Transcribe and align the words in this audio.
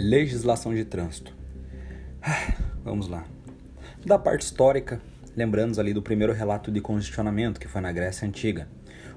Legislação 0.00 0.72
de 0.72 0.84
trânsito. 0.84 1.34
Vamos 2.84 3.08
lá. 3.08 3.26
Da 4.06 4.16
parte 4.16 4.42
histórica, 4.42 5.00
lembrando 5.36 5.76
ali 5.80 5.92
do 5.92 6.00
primeiro 6.00 6.32
relato 6.32 6.70
de 6.70 6.80
congestionamento, 6.80 7.58
que 7.58 7.66
foi 7.66 7.80
na 7.80 7.90
Grécia 7.90 8.26
Antiga. 8.26 8.68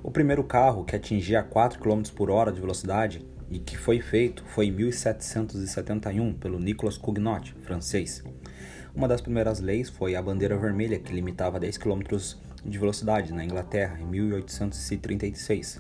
O 0.02 0.10
primeiro 0.10 0.44
carro 0.44 0.84
que 0.84 0.96
atingia 0.96 1.44
4 1.44 1.80
km 1.80 2.02
por 2.16 2.32
hora 2.32 2.52
de 2.52 2.60
velocidade 2.60 3.24
e 3.48 3.60
que 3.60 3.78
foi 3.78 4.02
feito 4.02 4.44
foi 4.48 4.66
em 4.66 4.72
1771 4.72 6.34
pelo 6.34 6.58
Nicolas 6.58 6.98
Cugnot, 6.98 7.54
francês. 7.62 8.24
Uma 8.96 9.08
das 9.08 9.22
primeiras 9.22 9.60
leis 9.60 9.88
foi 9.88 10.16
a 10.16 10.22
bandeira 10.22 10.58
vermelha, 10.58 10.98
que 10.98 11.14
limitava 11.14 11.60
10 11.60 11.78
km 11.78 12.02
de 12.66 12.80
velocidade 12.80 13.32
na 13.32 13.46
Inglaterra, 13.46 14.00
em 14.02 14.06
1836. 14.08 15.80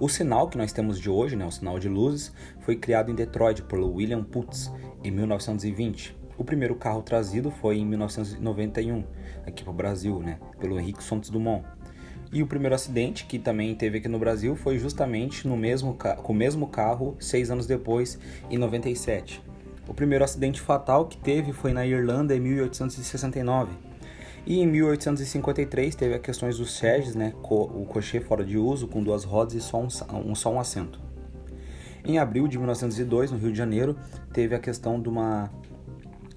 O 0.00 0.08
sinal 0.08 0.48
que 0.48 0.56
nós 0.56 0.72
temos 0.72 1.00
de 1.00 1.10
hoje, 1.10 1.34
né, 1.34 1.44
o 1.44 1.50
sinal 1.50 1.76
de 1.76 1.88
luzes, 1.88 2.32
foi 2.60 2.76
criado 2.76 3.10
em 3.10 3.16
Detroit 3.16 3.62
por 3.62 3.80
William 3.80 4.22
Putz 4.22 4.72
em 5.02 5.10
1920. 5.10 6.16
O 6.36 6.44
primeiro 6.44 6.76
carro 6.76 7.02
trazido 7.02 7.50
foi 7.50 7.78
em 7.78 7.84
1991, 7.84 9.02
aqui 9.44 9.64
para 9.64 9.72
o 9.72 9.74
Brasil, 9.74 10.20
né, 10.20 10.38
pelo 10.60 10.78
Henrique 10.78 11.02
Santos 11.02 11.30
Dumont. 11.30 11.64
E 12.32 12.44
o 12.44 12.46
primeiro 12.46 12.76
acidente 12.76 13.26
que 13.26 13.40
também 13.40 13.74
teve 13.74 13.98
aqui 13.98 14.06
no 14.06 14.20
Brasil 14.20 14.54
foi 14.54 14.78
justamente 14.78 15.48
no 15.48 15.56
mesmo 15.56 15.98
com 16.22 16.32
o 16.32 16.36
mesmo 16.36 16.68
carro 16.68 17.16
seis 17.18 17.50
anos 17.50 17.66
depois, 17.66 18.20
em 18.48 18.56
97. 18.56 19.42
O 19.88 19.94
primeiro 19.94 20.22
acidente 20.22 20.60
fatal 20.60 21.06
que 21.06 21.16
teve 21.16 21.52
foi 21.52 21.72
na 21.72 21.84
Irlanda 21.84 22.36
em 22.36 22.40
1869 22.40 23.87
e 24.48 24.60
em 24.60 24.66
1853 24.66 25.94
teve 25.94 26.14
as 26.14 26.22
questões 26.22 26.56
dos 26.56 26.72
Serges, 26.78 27.14
né, 27.14 27.34
o 27.42 27.84
cochê 27.84 28.18
fora 28.18 28.42
de 28.42 28.56
uso, 28.56 28.88
com 28.88 29.02
duas 29.02 29.22
rodas 29.22 29.52
e 29.52 29.60
só 29.60 29.78
um, 29.78 29.88
um, 30.24 30.34
só 30.34 30.50
um 30.50 30.58
assento. 30.58 30.98
Em 32.02 32.18
abril 32.18 32.48
de 32.48 32.56
1902, 32.56 33.30
no 33.30 33.36
Rio 33.36 33.52
de 33.52 33.58
Janeiro, 33.58 33.94
teve 34.32 34.54
a 34.54 34.58
questão 34.58 34.98
de 34.98 35.06
uma 35.06 35.50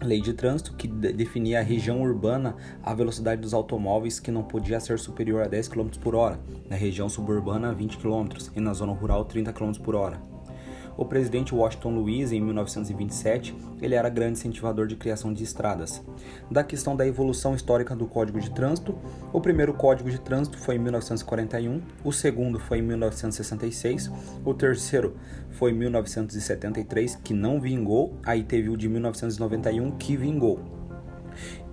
lei 0.01 0.19
de 0.19 0.33
trânsito 0.33 0.75
que 0.75 0.89
definia 0.89 1.59
a 1.59 1.63
região 1.63 2.01
urbana 2.01 2.57
a 2.83 2.93
velocidade 2.93 3.39
dos 3.39 3.53
automóveis 3.53 4.19
que 4.19 4.29
não 4.29 4.43
podia 4.43 4.81
ser 4.81 4.99
superior 4.99 5.43
a 5.43 5.47
10 5.47 5.69
km 5.69 5.87
por 6.01 6.13
hora, 6.13 6.37
na 6.69 6.75
região 6.75 7.07
suburbana 7.07 7.73
20 7.73 7.97
km 7.97 8.27
e 8.53 8.59
na 8.59 8.73
zona 8.73 8.91
rural 8.91 9.23
30 9.23 9.53
km 9.53 9.71
por 9.81 9.95
hora. 9.95 10.30
O 10.97 11.05
presidente 11.05 11.55
Washington 11.55 11.95
Luiz, 11.95 12.31
em 12.31 12.41
1927, 12.41 13.55
ele 13.81 13.95
era 13.95 14.09
grande 14.09 14.33
incentivador 14.33 14.87
de 14.87 14.95
criação 14.95 15.33
de 15.33 15.43
estradas. 15.43 16.01
Da 16.49 16.63
questão 16.63 16.95
da 16.95 17.07
evolução 17.07 17.55
histórica 17.55 17.95
do 17.95 18.05
Código 18.05 18.39
de 18.39 18.51
Trânsito, 18.51 18.95
o 19.31 19.39
primeiro 19.39 19.73
Código 19.73 20.09
de 20.09 20.19
Trânsito 20.19 20.57
foi 20.57 20.75
em 20.75 20.79
1941, 20.79 21.81
o 22.03 22.11
segundo 22.11 22.59
foi 22.59 22.79
em 22.79 22.83
1966, 22.83 24.11
o 24.45 24.53
terceiro 24.53 25.15
foi 25.51 25.71
em 25.71 25.75
1973, 25.75 27.15
que 27.15 27.33
não 27.33 27.59
vingou, 27.59 28.17
aí 28.25 28.43
teve 28.43 28.69
o 28.69 28.77
de 28.77 28.87
1991 28.89 29.91
que 29.91 30.15
vingou. 30.17 30.59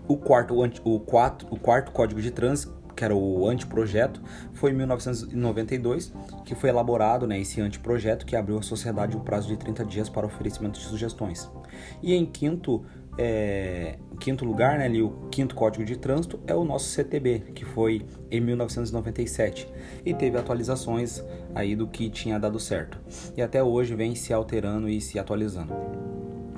O 0.06 0.16
quarto, 0.16 0.54
o, 0.84 1.00
quarto, 1.00 1.46
o 1.50 1.58
quarto 1.58 1.92
Código 1.92 2.22
de 2.22 2.30
Trânsito 2.30 2.77
que 2.98 3.04
era 3.04 3.14
o 3.14 3.46
anteprojeto, 3.46 4.20
foi 4.54 4.72
em 4.72 4.74
1992 4.74 6.12
que 6.44 6.56
foi 6.56 6.68
elaborado 6.68 7.28
né, 7.28 7.38
esse 7.38 7.60
anteprojeto 7.60 8.26
que 8.26 8.34
abriu 8.34 8.58
à 8.58 8.62
sociedade 8.62 9.16
o 9.16 9.20
prazo 9.20 9.46
de 9.46 9.56
30 9.56 9.84
dias 9.84 10.08
para 10.08 10.26
oferecimento 10.26 10.80
de 10.80 10.84
sugestões. 10.84 11.48
E 12.02 12.12
em 12.12 12.26
quinto, 12.26 12.84
é, 13.16 13.98
quinto 14.18 14.44
lugar, 14.44 14.80
né, 14.80 14.86
ali, 14.86 15.00
o 15.00 15.10
quinto 15.30 15.54
código 15.54 15.84
de 15.84 15.96
trânsito 15.96 16.40
é 16.44 16.54
o 16.56 16.64
nosso 16.64 16.88
CTB, 16.88 17.52
que 17.54 17.64
foi 17.64 18.04
em 18.32 18.40
1997 18.40 19.68
e 20.04 20.12
teve 20.12 20.36
atualizações 20.36 21.22
aí 21.54 21.76
do 21.76 21.86
que 21.86 22.10
tinha 22.10 22.36
dado 22.36 22.58
certo. 22.58 23.00
E 23.36 23.40
até 23.40 23.62
hoje 23.62 23.94
vem 23.94 24.16
se 24.16 24.32
alterando 24.32 24.88
e 24.88 25.00
se 25.00 25.20
atualizando 25.20 25.72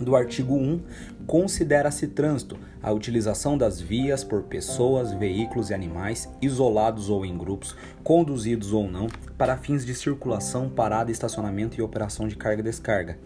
do 0.04 0.16
artigo 0.16 0.54
1, 0.54 0.80
considera-se 1.26 2.08
trânsito 2.08 2.58
a 2.82 2.90
utilização 2.92 3.58
das 3.58 3.80
vias 3.80 4.24
por 4.24 4.42
pessoas, 4.44 5.12
veículos 5.12 5.70
e 5.70 5.74
animais, 5.74 6.28
isolados 6.40 7.10
ou 7.10 7.24
em 7.24 7.36
grupos, 7.36 7.76
conduzidos 8.02 8.72
ou 8.72 8.88
não, 8.88 9.06
para 9.36 9.56
fins 9.56 9.84
de 9.84 9.94
circulação, 9.94 10.68
parada, 10.68 11.10
estacionamento 11.10 11.78
e 11.78 11.82
operação 11.82 12.26
de 12.26 12.36
carga 12.36 12.60
e 12.60 12.64
descarga. 12.64 13.18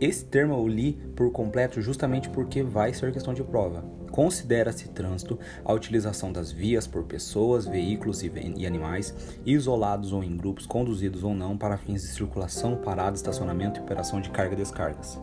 Esse 0.00 0.24
termo 0.24 0.54
eu 0.54 0.66
li 0.66 0.94
por 1.14 1.30
completo 1.30 1.80
justamente 1.80 2.28
porque 2.28 2.62
vai 2.62 2.92
ser 2.92 3.12
questão 3.12 3.32
de 3.32 3.44
prova. 3.44 3.84
Considera-se 4.10 4.88
trânsito 4.88 5.38
a 5.64 5.72
utilização 5.72 6.32
das 6.32 6.50
vias 6.50 6.86
por 6.86 7.04
pessoas, 7.04 7.66
veículos 7.66 8.22
e 8.22 8.66
animais, 8.66 9.14
isolados 9.44 10.12
ou 10.12 10.22
em 10.22 10.36
grupos, 10.36 10.66
conduzidos 10.66 11.24
ou 11.24 11.34
não, 11.34 11.56
para 11.56 11.76
fins 11.76 12.02
de 12.02 12.08
circulação, 12.08 12.76
parada, 12.76 13.16
estacionamento 13.16 13.80
e 13.80 13.82
operação 13.82 14.20
de 14.20 14.30
carga 14.30 14.54
e 14.54 14.56
descargas. 14.56 15.18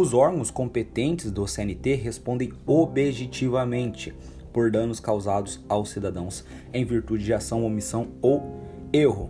Os 0.00 0.14
órgãos 0.14 0.48
competentes 0.48 1.28
do 1.28 1.44
CNT 1.44 1.96
respondem 1.96 2.52
objetivamente 2.64 4.14
por 4.52 4.70
danos 4.70 5.00
causados 5.00 5.58
aos 5.68 5.90
cidadãos 5.90 6.44
em 6.72 6.84
virtude 6.84 7.24
de 7.24 7.34
ação, 7.34 7.64
omissão 7.64 8.06
ou 8.22 8.60
erro 8.92 9.28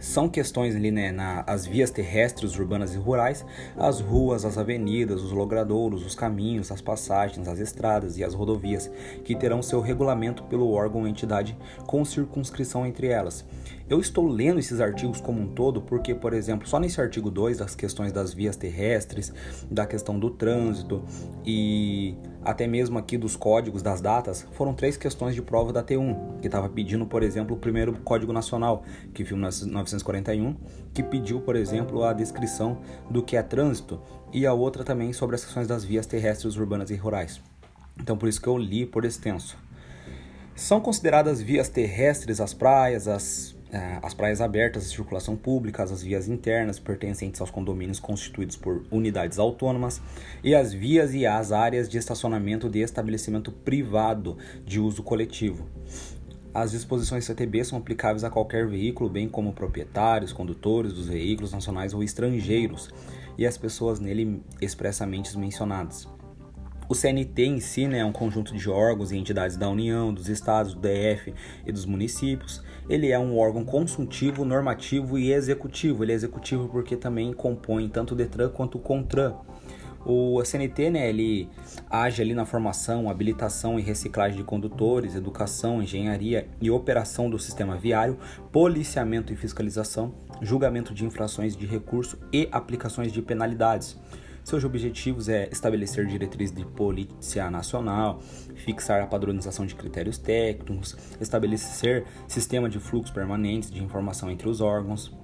são 0.00 0.30
questões 0.30 0.74
ali, 0.74 0.90
né, 0.90 1.12
na, 1.12 1.44
as 1.46 1.66
vias 1.66 1.90
terrestres, 1.90 2.58
urbanas 2.58 2.94
e 2.94 2.96
rurais, 2.96 3.44
as 3.76 4.00
ruas, 4.00 4.46
as 4.46 4.56
avenidas, 4.56 5.22
os 5.22 5.30
logradouros, 5.30 6.06
os 6.06 6.14
caminhos, 6.14 6.72
as 6.72 6.80
passagens, 6.80 7.46
as 7.46 7.58
estradas 7.58 8.16
e 8.16 8.24
as 8.24 8.32
rodovias, 8.32 8.90
que 9.24 9.36
terão 9.36 9.62
seu 9.62 9.78
regulamento 9.80 10.42
pelo 10.44 10.72
órgão 10.72 11.02
ou 11.02 11.06
entidade 11.06 11.54
com 11.86 12.02
circunscrição 12.02 12.86
entre 12.86 13.08
elas. 13.08 13.44
Eu 13.90 13.98
estou 13.98 14.28
lendo 14.28 14.60
esses 14.60 14.80
artigos 14.80 15.20
como 15.20 15.40
um 15.40 15.48
todo 15.48 15.82
porque, 15.82 16.14
por 16.14 16.32
exemplo, 16.32 16.68
só 16.68 16.78
nesse 16.78 17.00
artigo 17.00 17.28
2, 17.28 17.58
das 17.58 17.74
questões 17.74 18.12
das 18.12 18.32
vias 18.32 18.54
terrestres, 18.54 19.32
da 19.68 19.84
questão 19.84 20.16
do 20.16 20.30
trânsito 20.30 21.02
e 21.44 22.14
até 22.40 22.68
mesmo 22.68 23.00
aqui 23.00 23.18
dos 23.18 23.34
códigos 23.34 23.82
das 23.82 24.00
datas, 24.00 24.46
foram 24.52 24.74
três 24.74 24.96
questões 24.96 25.34
de 25.34 25.42
prova 25.42 25.72
da 25.72 25.82
T1, 25.82 26.38
que 26.38 26.46
estava 26.46 26.68
pedindo, 26.68 27.04
por 27.04 27.24
exemplo, 27.24 27.56
o 27.56 27.58
primeiro 27.58 27.92
Código 28.04 28.32
Nacional, 28.32 28.84
que 29.12 29.24
foi 29.24 29.36
em 29.36 29.40
1941, 29.40 30.54
que 30.94 31.02
pediu, 31.02 31.40
por 31.40 31.56
exemplo, 31.56 32.04
a 32.04 32.12
descrição 32.12 32.78
do 33.10 33.24
que 33.24 33.36
é 33.36 33.42
trânsito, 33.42 34.00
e 34.32 34.46
a 34.46 34.52
outra 34.52 34.84
também 34.84 35.12
sobre 35.12 35.34
as 35.34 35.44
questões 35.44 35.66
das 35.66 35.82
vias 35.82 36.06
terrestres 36.06 36.56
urbanas 36.56 36.92
e 36.92 36.94
rurais. 36.94 37.40
Então, 37.98 38.16
por 38.16 38.28
isso 38.28 38.40
que 38.40 38.46
eu 38.46 38.56
li 38.56 38.86
por 38.86 39.04
extenso. 39.04 39.58
São 40.54 40.80
consideradas 40.80 41.42
vias 41.42 41.68
terrestres 41.68 42.40
as 42.40 42.54
praias, 42.54 43.08
as 43.08 43.58
as 44.02 44.14
praias 44.14 44.40
abertas 44.40 44.84
de 44.84 44.96
circulação 44.96 45.36
pública, 45.36 45.82
as 45.82 46.02
vias 46.02 46.28
internas 46.28 46.78
pertencentes 46.78 47.40
aos 47.40 47.50
condomínios 47.50 48.00
constituídos 48.00 48.56
por 48.56 48.84
unidades 48.90 49.38
autônomas 49.38 50.00
e 50.42 50.54
as 50.54 50.72
vias 50.72 51.14
e 51.14 51.24
as 51.24 51.52
áreas 51.52 51.88
de 51.88 51.96
estacionamento 51.96 52.68
de 52.68 52.80
estabelecimento 52.80 53.52
privado 53.52 54.36
de 54.64 54.80
uso 54.80 55.02
coletivo. 55.02 55.68
As 56.52 56.72
disposições 56.72 57.24
CTB 57.24 57.64
são 57.64 57.78
aplicáveis 57.78 58.24
a 58.24 58.30
qualquer 58.30 58.66
veículo, 58.66 59.08
bem 59.08 59.28
como 59.28 59.52
proprietários, 59.52 60.32
condutores 60.32 60.92
dos 60.92 61.06
veículos 61.06 61.52
nacionais 61.52 61.94
ou 61.94 62.02
estrangeiros 62.02 62.90
e 63.38 63.46
as 63.46 63.56
pessoas 63.56 64.00
nele 64.00 64.42
expressamente 64.60 65.38
mencionadas. 65.38 66.08
O 66.88 66.94
CNT 66.96 67.44
em 67.44 67.60
si 67.60 67.86
né, 67.86 67.98
é 67.98 68.04
um 68.04 68.10
conjunto 68.10 68.52
de 68.52 68.68
órgãos 68.68 69.12
e 69.12 69.16
entidades 69.16 69.56
da 69.56 69.68
União, 69.68 70.12
dos 70.12 70.28
estados, 70.28 70.74
do 70.74 70.80
DF 70.80 71.32
e 71.64 71.70
dos 71.70 71.86
municípios. 71.86 72.60
Ele 72.90 73.12
é 73.12 73.18
um 73.20 73.38
órgão 73.38 73.64
consultivo, 73.64 74.44
normativo 74.44 75.16
e 75.16 75.32
executivo. 75.32 76.02
Ele 76.02 76.10
é 76.10 76.14
executivo 76.16 76.68
porque 76.68 76.96
também 76.96 77.32
compõe 77.32 77.88
tanto 77.88 78.14
o 78.14 78.16
DETRAN 78.16 78.48
quanto 78.48 78.78
o 78.78 78.80
CONTRAN. 78.80 79.36
O 80.04 80.42
CNT, 80.42 80.90
né, 80.90 81.08
ele 81.08 81.48
age 81.88 82.20
ali 82.20 82.34
na 82.34 82.44
formação, 82.44 83.08
habilitação 83.08 83.78
e 83.78 83.82
reciclagem 83.82 84.38
de 84.38 84.42
condutores, 84.42 85.14
educação, 85.14 85.80
engenharia 85.80 86.48
e 86.60 86.68
operação 86.68 87.30
do 87.30 87.38
sistema 87.38 87.76
viário, 87.76 88.18
policiamento 88.50 89.32
e 89.32 89.36
fiscalização, 89.36 90.12
julgamento 90.42 90.92
de 90.92 91.04
infrações 91.04 91.54
de 91.54 91.66
recurso 91.66 92.18
e 92.32 92.48
aplicações 92.50 93.12
de 93.12 93.22
penalidades. 93.22 93.96
Seus 94.50 94.64
objetivos 94.64 95.28
é 95.28 95.48
estabelecer 95.52 96.04
diretrizes 96.06 96.52
de 96.52 96.64
polícia 96.64 97.48
nacional, 97.48 98.18
fixar 98.56 99.00
a 99.00 99.06
padronização 99.06 99.64
de 99.64 99.76
critérios 99.76 100.18
técnicos, 100.18 100.96
estabelecer 101.20 102.04
sistema 102.26 102.68
de 102.68 102.80
fluxos 102.80 103.14
permanentes 103.14 103.70
de 103.70 103.80
informação 103.80 104.28
entre 104.28 104.48
os 104.48 104.60
órgãos. 104.60 105.14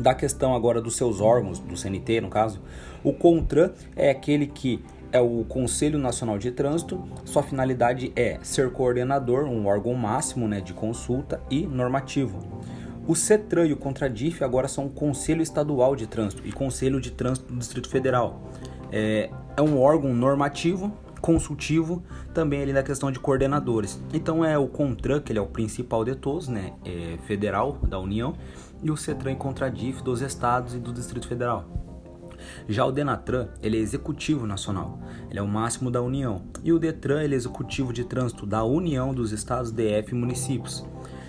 Da 0.00 0.14
questão 0.14 0.54
agora 0.54 0.80
dos 0.80 0.96
seus 0.96 1.20
órgãos, 1.20 1.58
do 1.58 1.76
CNT 1.76 2.22
no 2.22 2.30
caso, 2.30 2.62
o 3.02 3.12
CONTRAN 3.12 3.70
é 3.94 4.08
aquele 4.08 4.46
que 4.46 4.82
é 5.12 5.20
o 5.20 5.44
Conselho 5.44 5.98
Nacional 5.98 6.38
de 6.38 6.50
Trânsito. 6.50 7.06
Sua 7.26 7.42
finalidade 7.42 8.14
é 8.16 8.38
ser 8.42 8.70
coordenador, 8.72 9.44
um 9.44 9.66
órgão 9.66 9.92
máximo 9.92 10.48
né, 10.48 10.62
de 10.62 10.72
consulta 10.72 11.38
e 11.50 11.66
normativo. 11.66 12.38
O 13.06 13.14
CETRAN 13.14 13.66
e 13.66 13.72
o 13.74 13.76
CONTRADIF 13.76 14.42
agora 14.42 14.66
são 14.66 14.88
Conselho 14.88 15.42
Estadual 15.42 15.94
de 15.94 16.06
Trânsito 16.06 16.42
e 16.46 16.50
Conselho 16.50 16.98
de 16.98 17.10
Trânsito 17.10 17.52
do 17.52 17.58
Distrito 17.58 17.86
Federal. 17.90 18.50
É, 18.90 19.28
é 19.54 19.60
um 19.60 19.78
órgão 19.78 20.14
normativo, 20.14 20.90
consultivo, 21.20 22.02
também 22.32 22.62
ali 22.62 22.72
na 22.72 22.82
questão 22.82 23.12
de 23.12 23.20
coordenadores. 23.20 24.02
Então 24.14 24.42
é 24.42 24.56
o 24.56 24.66
CONTRAN, 24.66 25.20
que 25.20 25.32
ele 25.32 25.38
é 25.38 25.42
o 25.42 25.46
principal 25.46 26.02
de 26.02 26.14
todos, 26.14 26.48
né, 26.48 26.72
é 26.82 27.18
federal 27.26 27.78
da 27.82 27.98
União, 27.98 28.34
e 28.82 28.90
o 28.90 28.96
CETRAN 28.96 29.32
e 29.32 29.36
CONTRADIF 29.36 30.02
dos 30.02 30.22
estados 30.22 30.74
e 30.74 30.78
do 30.78 30.90
Distrito 30.90 31.28
Federal. 31.28 31.66
Já 32.66 32.86
o 32.86 32.92
Denatran, 32.92 33.48
ele 33.62 33.76
é 33.76 33.80
executivo 33.80 34.46
nacional, 34.46 34.98
ele 35.30 35.38
é 35.38 35.42
o 35.42 35.48
máximo 35.48 35.90
da 35.90 36.00
União. 36.00 36.42
E 36.62 36.72
o 36.72 36.78
Detran, 36.78 37.22
ele 37.22 37.34
é 37.34 37.36
executivo 37.36 37.92
de 37.92 38.04
trânsito 38.04 38.46
da 38.46 38.64
União 38.64 39.12
dos 39.12 39.30
Estados, 39.30 39.70
DF 39.70 40.12
e 40.12 40.14
municípios. 40.14 40.84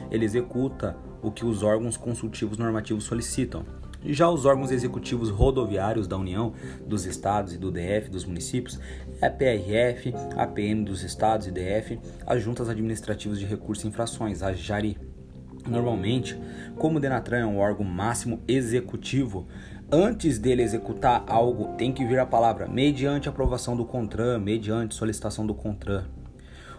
Ele 0.10 0.24
executa 0.24 0.96
o 1.26 1.32
que 1.32 1.46
os 1.46 1.64
órgãos 1.64 1.98
consultivos 1.98 2.58
normativos 2.58 3.06
solicitam. 3.06 3.66
Já 4.04 4.30
os 4.30 4.46
órgãos 4.46 4.70
executivos 4.70 5.32
rodoviários 5.32 6.08
da 6.08 6.16
União, 6.16 6.54
dos 6.86 7.06
estados 7.06 7.54
e 7.54 7.58
do 7.58 7.72
DF, 7.72 8.10
dos 8.12 8.24
municípios, 8.24 8.80
é 9.20 9.26
a 9.26 9.32
PRF, 9.32 10.14
a 10.38 10.46
PM 10.46 10.84
dos 10.84 11.02
estados 11.02 11.48
e 11.48 11.52
DF, 11.52 12.00
as 12.28 12.44
juntas 12.44 12.70
administrativas 12.70 13.40
de 13.40 13.46
recursos 13.46 13.84
e 13.84 13.88
infrações, 13.88 14.44
a 14.44 14.54
JARI. 14.54 14.98
Normalmente, 15.68 16.40
como 16.78 16.98
o 16.98 17.02
Denatran 17.02 17.40
é 17.40 17.46
um 17.46 17.58
órgão 17.58 17.84
máximo 17.84 18.40
executivo, 18.48 19.48
antes 19.92 20.38
dele 20.38 20.62
executar 20.62 21.24
algo, 21.28 21.76
tem 21.76 21.92
que 21.92 22.06
vir 22.06 22.20
a 22.20 22.26
palavra 22.28 22.68
mediante 22.68 23.28
aprovação 23.28 23.76
do 23.76 23.86
CONTRAN, 23.86 24.38
mediante 24.38 24.94
solicitação 24.94 25.48
do 25.48 25.56
CONTRAN. 25.56 26.06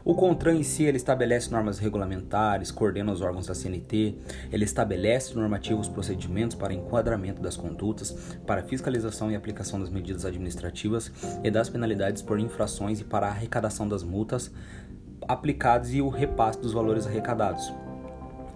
O 0.07 0.15
CONTRAN 0.15 0.55
em 0.55 0.63
si 0.63 0.85
ele 0.85 0.99
estabelece 0.99 1.51
normas 1.51 1.81
regulamentares, 1.81 2.71
coordena 2.71 3.11
os 3.11 3.21
órgãos 3.21 3.49
da 3.49 3.57
CNT, 3.57 4.15
ele 4.53 4.65
estabelece 4.65 5.35
normativos 5.35 5.89
procedimentos 5.89 6.55
para 6.57 6.73
enquadramento 6.73 7.43
das 7.43 7.57
condutas, 7.57 8.13
para 8.47 8.63
fiscalização 8.63 9.33
e 9.33 9.35
aplicação 9.35 9.81
das 9.81 9.91
medidas 9.91 10.25
administrativas 10.25 11.11
e 11.43 11.51
das 11.51 11.69
penalidades 11.69 12.23
por 12.23 12.39
infrações 12.39 13.01
e 13.01 13.05
para 13.05 13.27
a 13.27 13.31
arrecadação 13.31 13.89
das 13.89 14.05
multas 14.05 14.53
aplicadas 15.27 15.93
e 15.93 16.01
o 16.01 16.09
repasse 16.09 16.61
dos 16.61 16.73
valores 16.73 17.05
arrecadados. 17.05 17.75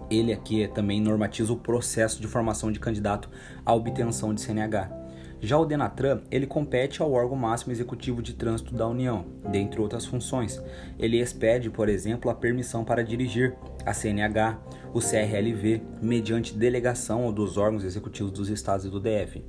Ele 0.09 0.31
aqui 0.31 0.69
também 0.69 1.01
normatiza 1.01 1.51
o 1.51 1.57
processo 1.57 2.21
de 2.21 2.29
formação 2.29 2.71
de 2.71 2.79
candidato 2.79 3.29
à 3.65 3.73
obtenção 3.73 4.33
de 4.33 4.39
CNH. 4.39 5.00
Já 5.43 5.57
o 5.57 5.65
Denatran, 5.65 6.21
ele 6.29 6.45
compete 6.45 7.01
ao 7.01 7.11
órgão 7.11 7.35
máximo 7.35 7.71
executivo 7.73 8.21
de 8.21 8.33
trânsito 8.33 8.75
da 8.75 8.87
União, 8.87 9.25
dentre 9.51 9.81
outras 9.81 10.05
funções. 10.05 10.61
Ele 10.99 11.19
expede, 11.19 11.67
por 11.67 11.89
exemplo, 11.89 12.29
a 12.29 12.35
permissão 12.35 12.85
para 12.85 13.03
dirigir, 13.03 13.55
a 13.83 13.91
CNH, 13.91 14.59
o 14.93 14.99
CRLV, 14.99 15.81
mediante 15.99 16.53
delegação 16.53 17.33
dos 17.33 17.57
órgãos 17.57 17.83
executivos 17.83 18.31
dos 18.31 18.49
estados 18.49 18.85
e 18.85 18.89
do 18.89 18.99
DF. 18.99 19.43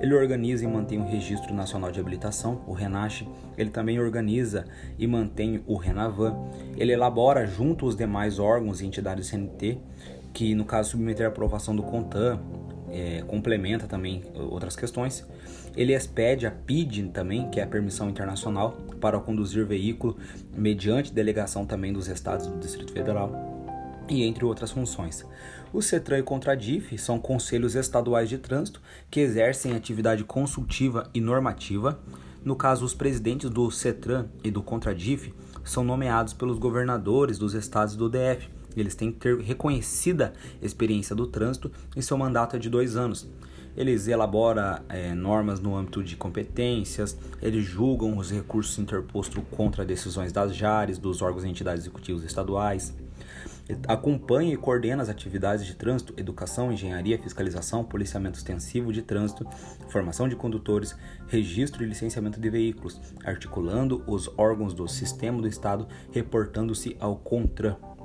Ele 0.00 0.14
organiza 0.14 0.64
e 0.64 0.66
mantém 0.66 0.98
o 0.98 1.06
Registro 1.06 1.54
Nacional 1.54 1.92
de 1.92 2.00
Habilitação, 2.00 2.64
o 2.66 2.72
RENACH. 2.72 3.24
Ele 3.56 3.70
também 3.70 4.00
organiza 4.00 4.64
e 4.98 5.06
mantém 5.06 5.62
o 5.64 5.76
RENAVAN. 5.76 6.36
Ele 6.76 6.92
elabora 6.92 7.46
junto 7.46 7.86
os 7.86 7.94
demais 7.94 8.40
órgãos 8.40 8.80
e 8.80 8.86
entidades 8.86 9.28
CNT, 9.28 9.78
que 10.34 10.56
no 10.56 10.64
caso 10.64 10.90
submeter 10.90 11.24
a 11.24 11.28
aprovação 11.28 11.76
do 11.76 11.84
CONTAN, 11.84 12.40
é, 12.90 13.22
complementa 13.26 13.86
também 13.86 14.22
outras 14.34 14.74
questões. 14.76 15.26
Ele 15.76 15.94
expede 15.94 16.46
a 16.46 16.50
PID 16.50 17.10
também, 17.12 17.50
que 17.50 17.60
é 17.60 17.62
a 17.62 17.66
permissão 17.66 18.08
internacional 18.08 18.72
para 19.00 19.20
conduzir 19.20 19.66
veículo, 19.66 20.16
mediante 20.56 21.12
delegação 21.12 21.66
também 21.66 21.92
dos 21.92 22.08
estados 22.08 22.46
do 22.46 22.58
Distrito 22.58 22.92
Federal, 22.92 23.30
e 24.08 24.22
entre 24.22 24.44
outras 24.44 24.70
funções. 24.70 25.24
O 25.72 25.82
CETRAN 25.82 26.18
e 26.18 26.20
o 26.22 26.24
CONTRADIF 26.24 26.96
são 26.96 27.18
conselhos 27.18 27.74
estaduais 27.74 28.28
de 28.28 28.38
trânsito 28.38 28.80
que 29.10 29.20
exercem 29.20 29.74
atividade 29.74 30.24
consultiva 30.24 31.10
e 31.12 31.20
normativa. 31.20 32.00
No 32.42 32.56
caso, 32.56 32.84
os 32.84 32.94
presidentes 32.94 33.50
do 33.50 33.70
CETRAN 33.70 34.28
e 34.42 34.50
do 34.50 34.62
CONTRADIF 34.62 35.34
são 35.62 35.84
nomeados 35.84 36.32
pelos 36.32 36.58
governadores 36.58 37.38
dos 37.38 37.52
estados 37.52 37.96
do 37.96 38.08
DF, 38.08 38.48
eles 38.76 38.94
têm 38.94 39.10
que 39.10 39.18
ter 39.18 39.38
reconhecida 39.40 40.34
experiência 40.60 41.16
do 41.16 41.26
trânsito 41.26 41.72
e 41.96 42.02
seu 42.02 42.18
mandato 42.18 42.56
é 42.56 42.58
de 42.58 42.68
dois 42.68 42.94
anos. 42.94 43.28
Eles 43.76 44.08
elaboram 44.08 44.80
é, 44.88 45.14
normas 45.14 45.60
no 45.60 45.76
âmbito 45.76 46.02
de 46.02 46.16
competências, 46.16 47.16
eles 47.42 47.64
julgam 47.64 48.16
os 48.16 48.30
recursos 48.30 48.78
interpostos 48.78 49.42
contra 49.50 49.84
decisões 49.84 50.32
das 50.32 50.56
JARES, 50.56 50.98
dos 50.98 51.20
órgãos 51.20 51.44
e 51.44 51.48
entidades 51.48 51.82
executivos 51.82 52.24
estaduais, 52.24 52.94
acompanha 53.88 54.54
e 54.54 54.56
coordena 54.56 55.02
as 55.02 55.08
atividades 55.08 55.66
de 55.66 55.74
trânsito, 55.74 56.14
educação, 56.16 56.72
engenharia, 56.72 57.18
fiscalização, 57.18 57.82
policiamento 57.82 58.38
extensivo 58.38 58.92
de 58.92 59.02
trânsito, 59.02 59.46
formação 59.88 60.28
de 60.28 60.36
condutores, 60.36 60.96
registro 61.26 61.82
e 61.82 61.86
licenciamento 61.86 62.40
de 62.40 62.48
veículos, 62.48 63.00
articulando 63.24 64.02
os 64.06 64.30
órgãos 64.38 64.72
do 64.72 64.86
sistema 64.86 65.40
do 65.40 65.48
Estado, 65.48 65.88
reportando-se 66.12 66.96
ao 67.00 67.16
CONTRAN. 67.16 67.95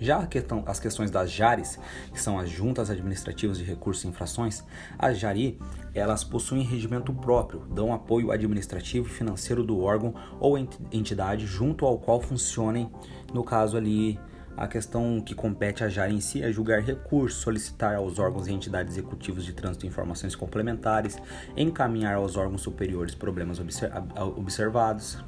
Já 0.00 0.28
as 0.66 0.80
questões 0.80 1.10
das 1.10 1.30
JARES, 1.30 1.78
que 2.12 2.20
são 2.20 2.38
as 2.38 2.48
Juntas 2.48 2.90
Administrativas 2.90 3.58
de 3.58 3.64
Recursos 3.64 4.04
e 4.04 4.08
Infrações, 4.08 4.62
as 4.98 5.18
JARI, 5.18 5.58
elas 5.94 6.24
possuem 6.24 6.62
regimento 6.62 7.12
próprio, 7.12 7.60
dão 7.70 7.92
apoio 7.92 8.30
administrativo 8.30 9.06
e 9.06 9.10
financeiro 9.10 9.62
do 9.62 9.80
órgão 9.80 10.14
ou 10.40 10.58
entidade 10.58 11.46
junto 11.46 11.86
ao 11.86 11.98
qual 11.98 12.20
funcionem, 12.20 12.90
no 13.32 13.44
caso 13.44 13.76
ali, 13.76 14.18
a 14.56 14.68
questão 14.68 15.20
que 15.20 15.34
compete 15.34 15.82
à 15.82 15.88
JAR 15.88 16.10
em 16.10 16.20
si 16.20 16.40
é 16.42 16.52
julgar 16.52 16.80
recursos, 16.80 17.40
solicitar 17.40 17.96
aos 17.96 18.20
órgãos 18.20 18.46
e 18.46 18.52
entidades 18.52 18.92
executivos 18.92 19.44
de 19.44 19.52
trânsito 19.52 19.84
informações 19.84 20.36
complementares, 20.36 21.18
encaminhar 21.56 22.14
aos 22.14 22.36
órgãos 22.36 22.62
superiores 22.62 23.14
problemas 23.16 23.58
observados. 23.58 25.18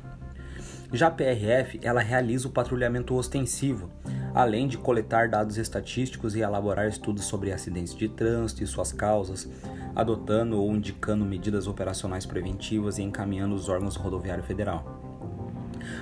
Já 0.92 1.08
a 1.08 1.10
PRF, 1.10 1.80
ela 1.82 2.00
realiza 2.00 2.46
o 2.46 2.50
patrulhamento 2.50 3.14
ostensivo, 3.16 3.90
além 4.32 4.68
de 4.68 4.78
coletar 4.78 5.28
dados 5.28 5.58
estatísticos 5.58 6.36
e 6.36 6.40
elaborar 6.40 6.86
estudos 6.88 7.24
sobre 7.24 7.52
acidentes 7.52 7.94
de 7.94 8.08
trânsito 8.08 8.62
e 8.62 8.66
suas 8.66 8.92
causas, 8.92 9.48
adotando 9.96 10.60
ou 10.60 10.70
indicando 10.72 11.24
medidas 11.24 11.66
operacionais 11.66 12.24
preventivas 12.24 12.98
e 12.98 13.02
encaminhando 13.02 13.54
os 13.54 13.68
órgãos 13.68 13.96
rodoviário 13.96 14.44
federal. 14.44 15.02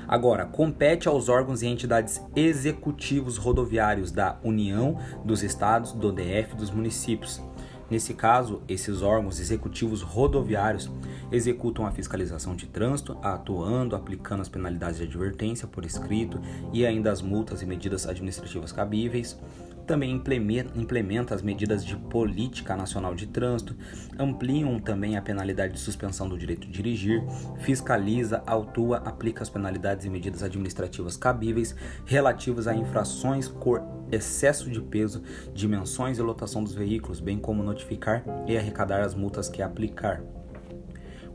Agora, 0.06 0.44
compete 0.44 1.08
aos 1.08 1.28
órgãos 1.28 1.62
e 1.62 1.66
entidades 1.66 2.22
executivos 2.36 3.36
rodoviários 3.36 4.10
da 4.10 4.38
União, 4.42 4.98
dos 5.24 5.42
Estados, 5.42 5.92
do 5.92 6.12
DF 6.12 6.52
e 6.52 6.56
dos 6.56 6.70
municípios 6.70 7.42
Nesse 7.94 8.12
caso, 8.12 8.60
esses 8.66 9.02
órgãos 9.02 9.38
executivos 9.38 10.02
rodoviários 10.02 10.90
executam 11.30 11.86
a 11.86 11.92
fiscalização 11.92 12.56
de 12.56 12.66
trânsito, 12.66 13.16
atuando, 13.22 13.94
aplicando 13.94 14.40
as 14.40 14.48
penalidades 14.48 14.96
de 14.98 15.04
advertência 15.04 15.68
por 15.68 15.84
escrito 15.84 16.40
e 16.72 16.84
ainda 16.84 17.12
as 17.12 17.22
multas 17.22 17.62
e 17.62 17.66
medidas 17.66 18.04
administrativas 18.04 18.72
cabíveis, 18.72 19.38
também 19.84 20.10
implementa 20.12 21.34
as 21.34 21.42
medidas 21.42 21.84
de 21.84 21.96
política 21.96 22.76
nacional 22.76 23.14
de 23.14 23.26
trânsito, 23.26 23.76
ampliam 24.18 24.78
também 24.78 25.16
a 25.16 25.22
penalidade 25.22 25.74
de 25.74 25.80
suspensão 25.80 26.28
do 26.28 26.38
direito 26.38 26.66
de 26.66 26.72
dirigir, 26.72 27.22
fiscaliza, 27.60 28.42
autua, 28.46 28.98
aplica 28.98 29.42
as 29.42 29.50
penalidades 29.50 30.04
e 30.04 30.10
medidas 30.10 30.42
administrativas 30.42 31.16
cabíveis 31.16 31.74
relativas 32.04 32.66
a 32.66 32.74
infrações 32.74 33.48
por 33.48 33.82
excesso 34.10 34.70
de 34.70 34.80
peso, 34.80 35.22
dimensões 35.52 36.18
e 36.18 36.22
lotação 36.22 36.62
dos 36.62 36.74
veículos, 36.74 37.20
bem 37.20 37.38
como 37.38 37.62
notificar 37.62 38.24
e 38.46 38.56
arrecadar 38.56 39.02
as 39.02 39.14
multas 39.14 39.48
que 39.48 39.62
aplicar 39.62 40.22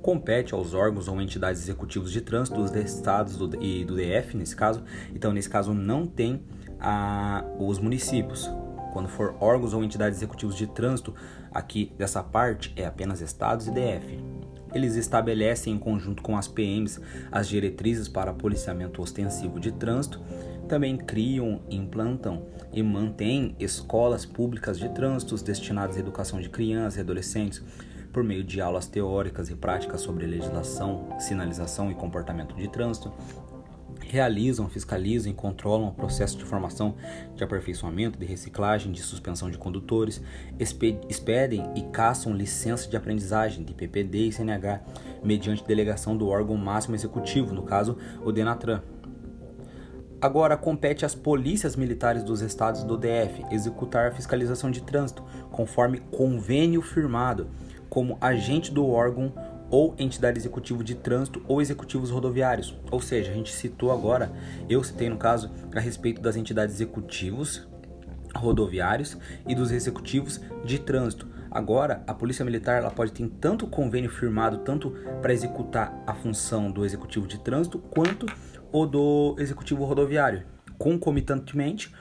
compete 0.01 0.53
aos 0.53 0.73
órgãos 0.73 1.07
ou 1.07 1.21
entidades 1.21 1.61
executivos 1.61 2.11
de 2.11 2.21
trânsito 2.21 2.61
dos 2.61 2.73
estados 2.73 3.37
e 3.59 3.83
do 3.83 3.95
DF, 3.95 4.35
nesse 4.35 4.55
caso. 4.55 4.83
Então, 5.13 5.33
nesse 5.33 5.49
caso, 5.49 5.73
não 5.73 6.05
tem 6.05 6.41
a, 6.79 7.43
os 7.57 7.79
municípios. 7.79 8.49
Quando 8.93 9.07
for 9.07 9.35
órgãos 9.39 9.73
ou 9.73 9.83
entidades 9.83 10.17
executivos 10.17 10.55
de 10.55 10.65
trânsito, 10.67 11.13
aqui 11.51 11.93
dessa 11.97 12.23
parte 12.23 12.73
é 12.75 12.85
apenas 12.85 13.21
estados 13.21 13.67
e 13.67 13.71
DF. 13.71 14.19
Eles 14.73 14.95
estabelecem 14.95 15.73
em 15.73 15.79
conjunto 15.79 16.21
com 16.21 16.37
as 16.37 16.47
PMs 16.47 16.99
as 17.31 17.47
diretrizes 17.47 18.07
para 18.07 18.33
policiamento 18.33 19.01
ostensivo 19.01 19.59
de 19.59 19.71
trânsito, 19.71 20.21
também 20.67 20.95
criam, 20.95 21.61
implantam 21.69 22.45
e 22.71 22.83
mantêm 22.83 23.55
escolas 23.59 24.25
públicas 24.25 24.77
de 24.77 24.87
trânsito 24.89 25.35
destinadas 25.43 25.97
à 25.97 25.99
educação 25.99 26.39
de 26.39 26.49
crianças 26.49 26.97
e 26.97 27.01
adolescentes 27.01 27.63
por 28.13 28.23
meio 28.23 28.43
de 28.43 28.61
aulas 28.61 28.87
teóricas 28.87 29.49
e 29.49 29.55
práticas 29.55 30.01
sobre 30.01 30.25
legislação, 30.25 31.15
sinalização 31.19 31.91
e 31.91 31.95
comportamento 31.95 32.55
de 32.55 32.67
trânsito, 32.67 33.11
realizam, 34.13 34.69
fiscalizam 34.69 35.31
e 35.31 35.35
controlam 35.35 35.89
o 35.89 35.93
processo 35.93 36.37
de 36.37 36.45
formação, 36.45 36.95
de 37.35 37.43
aperfeiçoamento, 37.43 38.17
de 38.17 38.25
reciclagem, 38.25 38.91
de 38.91 39.01
suspensão 39.01 39.49
de 39.49 39.57
condutores, 39.57 40.21
expedem 40.57 41.63
e 41.75 41.81
caçam 41.83 42.33
licença 42.33 42.89
de 42.89 42.97
aprendizagem 42.97 43.63
de 43.63 43.73
PPD 43.73 44.27
e 44.27 44.31
CNH 44.31 44.81
mediante 45.23 45.65
delegação 45.65 46.15
do 46.17 46.27
órgão 46.27 46.57
máximo 46.57 46.95
executivo, 46.95 47.53
no 47.53 47.63
caso 47.63 47.97
o 48.23 48.31
Denatran. 48.31 48.81
Agora 50.21 50.57
compete 50.57 51.05
às 51.05 51.15
polícias 51.15 51.77
militares 51.77 52.23
dos 52.23 52.41
estados 52.41 52.83
do 52.83 52.97
DF 52.97 53.45
executar 53.51 54.07
a 54.07 54.11
fiscalização 54.11 54.69
de 54.69 54.81
trânsito, 54.81 55.23
conforme 55.49 55.99
convênio 56.11 56.81
firmado, 56.81 57.47
como 57.89 58.17
agente 58.19 58.69
do 58.69 58.85
órgão 58.85 59.33
ou 59.69 59.95
entidade 59.97 60.39
executiva 60.39 60.83
de 60.83 60.95
trânsito 60.95 61.41
ou 61.47 61.61
executivos 61.61 62.09
rodoviários. 62.09 62.75
Ou 62.91 63.01
seja, 63.01 63.31
a 63.31 63.33
gente 63.33 63.51
citou 63.51 63.91
agora, 63.91 64.31
eu 64.69 64.83
citei 64.83 65.09
no 65.09 65.17
caso, 65.17 65.51
a 65.75 65.79
respeito 65.79 66.21
das 66.21 66.35
entidades 66.35 66.75
executivos 66.75 67.67
rodoviários 68.35 69.17
e 69.47 69.55
dos 69.55 69.71
executivos 69.71 70.39
de 70.63 70.79
trânsito. 70.79 71.27
Agora, 71.51 72.03
a 72.05 72.13
Polícia 72.13 72.45
Militar 72.45 72.77
ela 72.77 72.91
pode 72.91 73.11
ter 73.11 73.27
tanto 73.41 73.65
convênio 73.65 74.09
firmado, 74.09 74.59
tanto 74.59 74.91
para 75.21 75.33
executar 75.33 76.03
a 76.05 76.13
função 76.13 76.71
do 76.71 76.85
executivo 76.85 77.27
de 77.27 77.39
trânsito, 77.39 77.79
quanto 77.79 78.27
o 78.71 78.85
do 78.85 79.35
executivo 79.39 79.83
rodoviário, 79.83 80.43
concomitantemente 80.77 81.93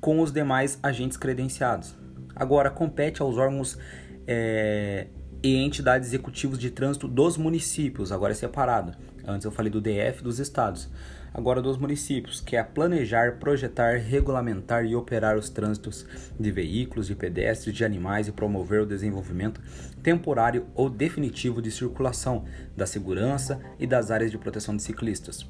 com 0.00 0.20
os 0.20 0.30
demais 0.30 0.78
agentes 0.82 1.16
credenciados. 1.16 1.94
Agora, 2.36 2.70
compete 2.70 3.22
aos 3.22 3.38
órgãos 3.38 3.78
é, 4.26 5.08
e 5.42 5.56
entidades 5.56 6.08
executivos 6.08 6.58
de 6.58 6.70
trânsito 6.70 7.08
dos 7.08 7.36
municípios, 7.36 8.12
agora 8.12 8.32
é 8.32 8.34
separado. 8.34 8.92
Antes 9.26 9.44
eu 9.44 9.50
falei 9.50 9.70
do 9.70 9.80
DF 9.80 10.22
dos 10.22 10.38
estados. 10.38 10.88
Agora 11.32 11.62
dos 11.62 11.78
municípios, 11.78 12.40
que 12.40 12.56
é 12.56 12.62
planejar, 12.62 13.38
projetar, 13.38 13.98
regulamentar 13.98 14.84
e 14.84 14.96
operar 14.96 15.36
os 15.36 15.48
trânsitos 15.48 16.04
de 16.38 16.50
veículos, 16.50 17.06
de 17.06 17.14
pedestres, 17.14 17.74
de 17.74 17.84
animais 17.84 18.26
e 18.26 18.32
promover 18.32 18.82
o 18.82 18.86
desenvolvimento 18.86 19.60
temporário 20.02 20.66
ou 20.74 20.90
definitivo 20.90 21.62
de 21.62 21.70
circulação, 21.70 22.44
da 22.76 22.86
segurança 22.86 23.60
e 23.78 23.86
das 23.86 24.10
áreas 24.10 24.32
de 24.32 24.38
proteção 24.38 24.76
de 24.76 24.82
ciclistas 24.82 25.46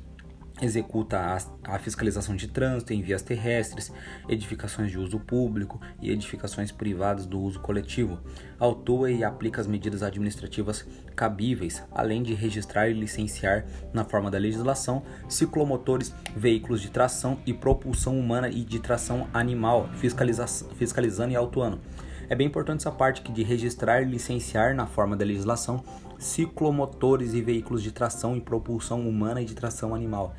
executa 0.60 1.18
a, 1.18 1.74
a, 1.74 1.78
fiscalização 1.78 2.36
de 2.36 2.48
trânsito 2.48 2.92
em 2.92 3.02
vias 3.02 3.22
terrestres, 3.22 3.92
edificações 4.28 4.90
de 4.90 4.98
uso 4.98 5.18
público 5.18 5.80
e 6.00 6.10
edificações 6.10 6.70
privadas 6.70 7.26
do 7.26 7.40
uso 7.40 7.60
coletivo, 7.60 8.18
autua 8.58 9.10
e 9.10 9.24
aplica 9.24 9.60
as 9.60 9.66
medidas 9.66 10.02
administrativas 10.02 10.86
cabíveis, 11.16 11.82
além 11.92 12.22
de 12.22 12.34
registrar 12.34 12.88
e 12.88 12.92
licenciar, 12.92 13.64
na 13.92 14.04
forma 14.04 14.30
da 14.30 14.38
legislação, 14.38 15.02
ciclomotores, 15.28 16.14
veículos 16.36 16.80
de 16.80 16.90
tração 16.90 17.38
e 17.46 17.52
propulsão 17.52 18.18
humana 18.18 18.48
e 18.48 18.64
de 18.64 18.78
tração 18.78 19.28
animal, 19.32 19.88
fiscalizando 19.94 21.32
e 21.32 21.36
autuando. 21.36 21.80
É 22.28 22.34
bem 22.36 22.46
importante 22.46 22.80
essa 22.80 22.92
parte 22.92 23.20
aqui 23.20 23.32
de 23.32 23.42
registrar 23.42 24.02
e 24.02 24.04
licenciar 24.04 24.74
na 24.74 24.86
forma 24.86 25.16
da 25.16 25.24
legislação 25.24 25.82
ciclomotores 26.20 27.32
e 27.32 27.40
veículos 27.40 27.82
de 27.82 27.90
tração 27.90 28.36
e 28.36 28.40
propulsão 28.40 29.08
humana 29.08 29.40
e 29.40 29.44
de 29.44 29.54
tração 29.54 29.94
animal. 29.94 30.36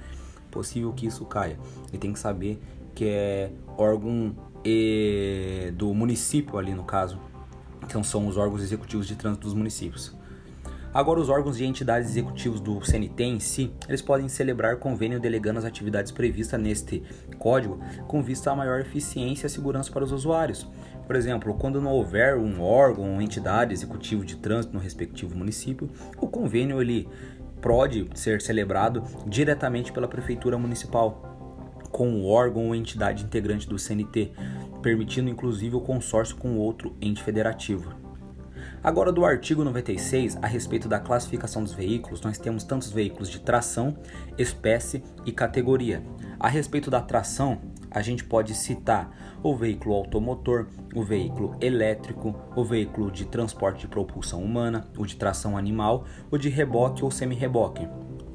Possível 0.51 0.91
que 0.93 1.07
isso 1.07 1.25
caia. 1.25 1.57
E 1.91 1.97
tem 1.97 2.13
que 2.13 2.19
saber 2.19 2.61
que 2.93 3.05
é 3.05 3.51
órgão 3.77 4.35
e, 4.63 5.71
do 5.75 5.93
município 5.93 6.57
ali 6.57 6.73
no 6.73 6.83
caso. 6.83 7.17
Então 7.83 8.03
são 8.03 8.27
os 8.27 8.37
órgãos 8.37 8.61
executivos 8.61 9.07
de 9.07 9.15
trânsito 9.15 9.47
dos 9.47 9.53
municípios. 9.53 10.15
Agora, 10.93 11.21
os 11.21 11.29
órgãos 11.29 11.57
e 11.57 11.63
entidades 11.63 12.09
executivos 12.09 12.59
do 12.59 12.85
CNT 12.85 13.23
em 13.23 13.39
si, 13.39 13.71
eles 13.87 14.01
podem 14.01 14.27
celebrar 14.27 14.75
convênio 14.75 15.21
delegando 15.21 15.57
as 15.57 15.63
atividades 15.63 16.11
previstas 16.11 16.59
neste 16.59 17.01
código 17.39 17.79
com 18.09 18.21
vista 18.21 18.51
a 18.51 18.55
maior 18.57 18.81
eficiência 18.81 19.47
e 19.47 19.49
segurança 19.49 19.89
para 19.89 20.03
os 20.03 20.11
usuários. 20.11 20.67
Por 21.07 21.15
exemplo, 21.15 21.53
quando 21.53 21.79
não 21.79 21.91
houver 21.91 22.35
um 22.35 22.61
órgão 22.61 23.15
ou 23.15 23.21
entidade 23.21 23.73
executivo 23.73 24.25
de 24.25 24.35
trânsito 24.35 24.73
no 24.73 24.81
respectivo 24.81 25.33
município, 25.33 25.89
o 26.17 26.27
convênio 26.27 26.81
ele 26.81 27.07
pode 27.61 28.09
ser 28.15 28.41
celebrado 28.41 29.03
diretamente 29.25 29.91
pela 29.91 30.07
prefeitura 30.07 30.57
municipal 30.57 31.31
com 31.91 32.13
o 32.13 32.27
órgão 32.27 32.67
ou 32.67 32.75
entidade 32.75 33.23
integrante 33.23 33.67
do 33.67 33.77
CNT, 33.77 34.31
permitindo 34.81 35.29
inclusive 35.29 35.75
o 35.75 35.81
consórcio 35.81 36.35
com 36.37 36.57
outro 36.57 36.95
ente 37.01 37.21
federativo. 37.21 37.93
Agora, 38.83 39.11
do 39.11 39.23
artigo 39.23 39.63
96, 39.63 40.37
a 40.41 40.47
respeito 40.47 40.87
da 40.87 40.99
classificação 40.99 41.63
dos 41.63 41.73
veículos, 41.73 42.21
nós 42.21 42.37
temos 42.37 42.63
tantos 42.63 42.91
veículos 42.91 43.29
de 43.29 43.39
tração, 43.39 43.95
espécie 44.37 45.03
e 45.23 45.31
categoria. 45.31 46.01
A 46.39 46.47
respeito 46.47 46.89
da 46.89 46.99
tração, 46.99 47.61
a 47.91 48.01
gente 48.01 48.23
pode 48.23 48.55
citar 48.55 49.30
o 49.43 49.55
veículo 49.55 49.95
automotor, 49.95 50.67
o 50.93 51.03
veículo 51.03 51.55
elétrico, 51.59 52.35
o 52.55 52.63
veículo 52.63 53.11
de 53.11 53.25
transporte 53.25 53.81
de 53.81 53.87
propulsão 53.87 54.43
humana, 54.43 54.87
o 54.97 55.05
de 55.05 55.15
tração 55.15 55.57
animal, 55.57 56.05
o 56.29 56.37
de 56.37 56.49
reboque 56.49 57.03
ou 57.03 57.09
semi-reboque. 57.09 57.87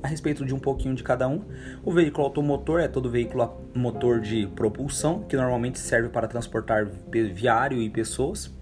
A 0.03 0.09
respeito 0.09 0.45
de 0.45 0.55
um 0.55 0.59
pouquinho 0.59 0.95
de 0.95 1.03
cada 1.03 1.27
um, 1.27 1.43
o 1.85 1.91
veículo 1.91 2.25
automotor 2.25 2.81
é 2.81 2.89
todo 2.89 3.11
veículo 3.11 3.57
motor 3.75 4.21
de 4.21 4.47
propulsão 4.49 5.23
que 5.23 5.37
normalmente 5.37 5.79
serve 5.79 6.09
para 6.09 6.29
transportar 6.29 6.87
viário 7.33 7.81
e 7.81 7.91
pessoas. 7.91 8.55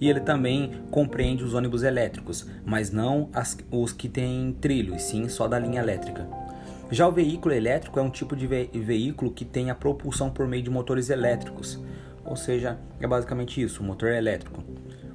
E 0.00 0.08
ele 0.08 0.20
também 0.20 0.82
compreende 0.90 1.44
os 1.44 1.54
ônibus 1.54 1.82
elétricos, 1.82 2.46
mas 2.64 2.90
não 2.90 3.28
as, 3.32 3.56
os 3.70 3.92
que 3.92 4.08
têm 4.08 4.56
trilho, 4.60 4.94
e 4.94 4.98
sim 4.98 5.28
só 5.28 5.46
da 5.46 5.58
linha 5.58 5.80
elétrica. 5.80 6.26
Já 6.90 7.06
o 7.06 7.12
veículo 7.12 7.54
elétrico 7.54 7.98
é 7.98 8.02
um 8.02 8.08
tipo 8.08 8.34
de 8.34 8.46
ve 8.46 8.70
veículo 8.72 9.30
que 9.30 9.44
tem 9.44 9.70
a 9.70 9.74
propulsão 9.74 10.30
por 10.30 10.46
meio 10.46 10.62
de 10.62 10.70
motores 10.70 11.10
elétricos, 11.10 11.78
ou 12.24 12.34
seja, 12.34 12.78
é 12.98 13.06
basicamente 13.06 13.60
isso, 13.60 13.82
motor 13.82 14.10
elétrico. 14.10 14.64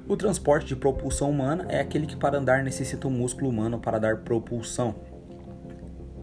O 0.06 0.16
transporte 0.16 0.66
de 0.66 0.76
propulsão 0.76 1.30
humana 1.30 1.66
é 1.68 1.80
aquele 1.80 2.06
que 2.06 2.14
para 2.14 2.38
andar 2.38 2.62
necessita 2.62 3.08
um 3.08 3.10
músculo 3.10 3.50
humano 3.50 3.78
para 3.78 3.98
dar 3.98 4.18
propulsão. 4.18 4.94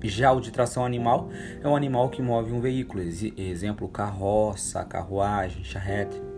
Já 0.03 0.31
o 0.31 0.39
de 0.39 0.51
tração 0.51 0.85
animal 0.85 1.29
é 1.61 1.67
um 1.67 1.75
animal 1.75 2.09
que 2.09 2.21
move 2.21 2.53
um 2.53 2.61
veículo, 2.61 3.03
exemplo 3.03 3.87
carroça, 3.89 4.83
carruagem, 4.85 5.63
charrete. 5.63 6.30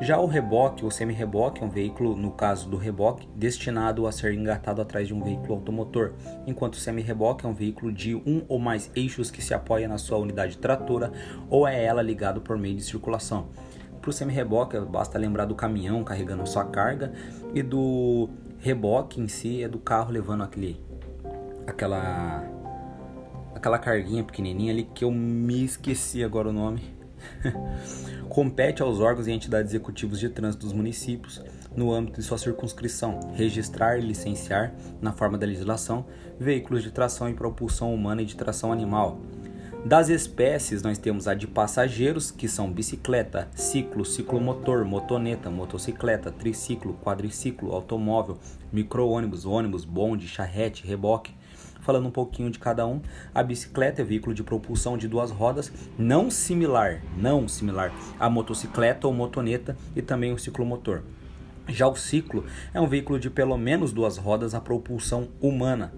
Já 0.00 0.18
o 0.18 0.26
reboque 0.26 0.84
ou 0.84 0.90
semi-reboque 0.90 1.62
é 1.62 1.66
um 1.66 1.70
veículo, 1.70 2.14
no 2.14 2.30
caso 2.30 2.68
do 2.68 2.76
reboque, 2.76 3.26
destinado 3.34 4.06
a 4.06 4.12
ser 4.12 4.34
engatado 4.34 4.82
atrás 4.82 5.08
de 5.08 5.14
um 5.14 5.22
veículo 5.22 5.54
automotor, 5.54 6.12
enquanto 6.46 6.74
o 6.74 6.78
semi-reboque 6.78 7.46
é 7.46 7.48
um 7.48 7.54
veículo 7.54 7.90
de 7.90 8.14
um 8.14 8.44
ou 8.46 8.58
mais 8.58 8.90
eixos 8.94 9.30
que 9.30 9.42
se 9.42 9.54
apoia 9.54 9.88
na 9.88 9.96
sua 9.96 10.18
unidade 10.18 10.58
tratora 10.58 11.10
ou 11.48 11.66
é 11.66 11.82
ela 11.82 12.02
ligado 12.02 12.40
por 12.40 12.58
meio 12.58 12.76
de 12.76 12.82
circulação. 12.82 13.48
Para 14.00 14.10
o 14.10 14.12
semi-reboque, 14.12 14.78
basta 14.80 15.18
lembrar 15.18 15.46
do 15.46 15.54
caminhão 15.54 16.04
carregando 16.04 16.46
sua 16.46 16.64
carga 16.64 17.12
e 17.54 17.62
do 17.62 18.28
reboque 18.58 19.20
em 19.20 19.28
si 19.28 19.62
é 19.62 19.68
do 19.68 19.78
carro 19.78 20.12
levando 20.12 20.42
aquele, 20.42 20.78
aquela, 21.66 22.44
aquela 23.54 23.78
carguinha 23.78 24.22
pequenininha 24.22 24.72
ali 24.72 24.84
que 24.84 25.04
eu 25.04 25.10
me 25.10 25.64
esqueci 25.64 26.22
agora 26.22 26.48
o 26.48 26.52
nome 26.52 26.95
Compete 28.28 28.82
aos 28.82 29.00
órgãos 29.00 29.26
e 29.26 29.32
entidades 29.32 29.72
executivos 29.72 30.18
de 30.18 30.28
trânsito 30.28 30.66
dos 30.66 30.72
municípios, 30.74 31.42
no 31.74 31.92
âmbito 31.92 32.20
de 32.20 32.26
sua 32.26 32.38
circunscrição, 32.38 33.32
registrar 33.34 33.98
e 33.98 34.02
licenciar, 34.02 34.74
na 35.00 35.12
forma 35.12 35.38
da 35.38 35.46
legislação, 35.46 36.06
veículos 36.38 36.82
de 36.82 36.90
tração 36.90 37.28
e 37.28 37.34
propulsão 37.34 37.94
humana 37.94 38.22
e 38.22 38.26
de 38.26 38.36
tração 38.36 38.72
animal. 38.72 39.20
Das 39.84 40.08
espécies, 40.08 40.82
nós 40.82 40.98
temos 40.98 41.28
a 41.28 41.34
de 41.34 41.46
passageiros, 41.46 42.32
que 42.32 42.48
são 42.48 42.72
bicicleta, 42.72 43.48
ciclo, 43.54 44.04
ciclomotor, 44.04 44.84
motoneta, 44.84 45.48
motocicleta, 45.48 46.32
triciclo, 46.32 46.98
quadriciclo, 47.04 47.72
automóvel, 47.72 48.36
micro-ônibus, 48.72 49.46
ônibus, 49.46 49.84
bonde, 49.84 50.26
charrete, 50.26 50.84
reboque 50.84 51.35
falando 51.86 52.08
um 52.08 52.10
pouquinho 52.10 52.50
de 52.50 52.58
cada 52.58 52.84
um. 52.84 53.00
A 53.32 53.42
bicicleta 53.44 54.02
é 54.02 54.04
veículo 54.04 54.34
de 54.34 54.42
propulsão 54.42 54.98
de 54.98 55.06
duas 55.06 55.30
rodas, 55.30 55.72
não 55.96 56.28
similar, 56.28 57.00
não 57.16 57.46
similar 57.46 57.92
à 58.18 58.28
motocicleta 58.28 59.06
ou 59.06 59.14
motoneta 59.14 59.76
e 59.94 60.02
também 60.02 60.32
o 60.32 60.38
ciclomotor. 60.38 61.02
Já 61.68 61.86
o 61.86 61.96
ciclo 61.96 62.44
é 62.74 62.80
um 62.80 62.88
veículo 62.88 63.18
de 63.18 63.30
pelo 63.30 63.56
menos 63.56 63.92
duas 63.92 64.16
rodas 64.16 64.54
a 64.54 64.60
propulsão 64.60 65.28
humana. 65.40 65.92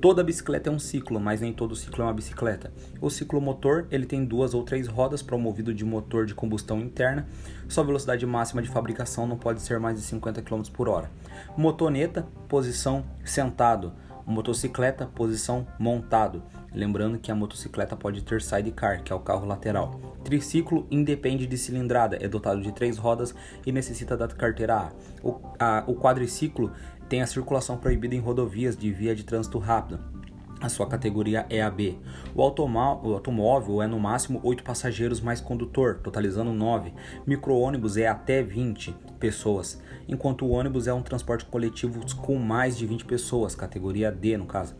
Toda 0.00 0.22
bicicleta 0.22 0.70
é 0.70 0.72
um 0.72 0.78
ciclo, 0.78 1.18
mas 1.18 1.40
nem 1.40 1.52
todo 1.52 1.74
ciclo 1.74 2.02
é 2.02 2.06
uma 2.06 2.14
bicicleta. 2.14 2.72
O 3.00 3.10
ciclomotor 3.10 3.86
ele 3.90 4.06
tem 4.06 4.24
duas 4.24 4.54
ou 4.54 4.62
três 4.62 4.86
rodas, 4.86 5.22
promovido 5.22 5.74
de 5.74 5.84
motor 5.84 6.24
de 6.24 6.36
combustão 6.36 6.78
interna. 6.80 7.26
Sua 7.68 7.82
velocidade 7.82 8.24
máxima 8.24 8.62
de 8.62 8.68
fabricação 8.68 9.26
não 9.26 9.36
pode 9.36 9.60
ser 9.60 9.80
mais 9.80 9.96
de 9.96 10.02
50 10.02 10.40
km 10.42 10.62
por 10.72 10.88
hora. 10.88 11.10
Motoneta, 11.56 12.28
posição 12.48 13.04
sentado 13.24 13.92
Motocicleta, 14.28 15.06
posição 15.06 15.66
montado. 15.78 16.42
Lembrando 16.74 17.18
que 17.18 17.32
a 17.32 17.34
motocicleta 17.34 17.96
pode 17.96 18.22
ter 18.22 18.42
sidecar, 18.42 19.02
que 19.02 19.10
é 19.10 19.16
o 19.16 19.20
carro 19.20 19.46
lateral. 19.46 19.98
Triciclo 20.22 20.86
independe 20.90 21.46
de 21.46 21.56
cilindrada, 21.56 22.18
é 22.20 22.28
dotado 22.28 22.60
de 22.60 22.70
três 22.70 22.98
rodas 22.98 23.34
e 23.64 23.72
necessita 23.72 24.18
da 24.18 24.28
carteira 24.28 24.76
A. 24.76 24.92
O, 25.22 25.40
a, 25.58 25.82
o 25.86 25.94
quadriciclo 25.94 26.70
tem 27.08 27.22
a 27.22 27.26
circulação 27.26 27.78
proibida 27.78 28.14
em 28.14 28.20
rodovias 28.20 28.76
de 28.76 28.92
via 28.92 29.16
de 29.16 29.24
trânsito 29.24 29.58
rápido. 29.58 30.17
A 30.60 30.68
sua 30.68 30.88
categoria 30.88 31.46
é 31.48 31.62
a 31.62 31.70
B. 31.70 31.96
O, 32.34 32.42
automóvel 32.42 33.80
é 33.80 33.86
no 33.86 34.00
máximo 34.00 34.40
8 34.42 34.64
passageiros 34.64 35.20
mais 35.20 35.40
condutor, 35.40 36.00
totalizando 36.02 36.52
9. 36.52 36.92
Micro-ônibus 37.24 37.96
é 37.96 38.08
até 38.08 38.42
20 38.42 38.92
pessoas, 39.20 39.80
enquanto 40.08 40.44
o 40.44 40.50
ônibus 40.50 40.88
é 40.88 40.92
um 40.92 41.02
transporte 41.02 41.44
coletivo 41.44 42.00
com 42.16 42.36
mais 42.36 42.76
de 42.76 42.86
20 42.86 43.04
pessoas, 43.04 43.54
categoria 43.54 44.10
D 44.10 44.36
no 44.36 44.46
caso. 44.46 44.74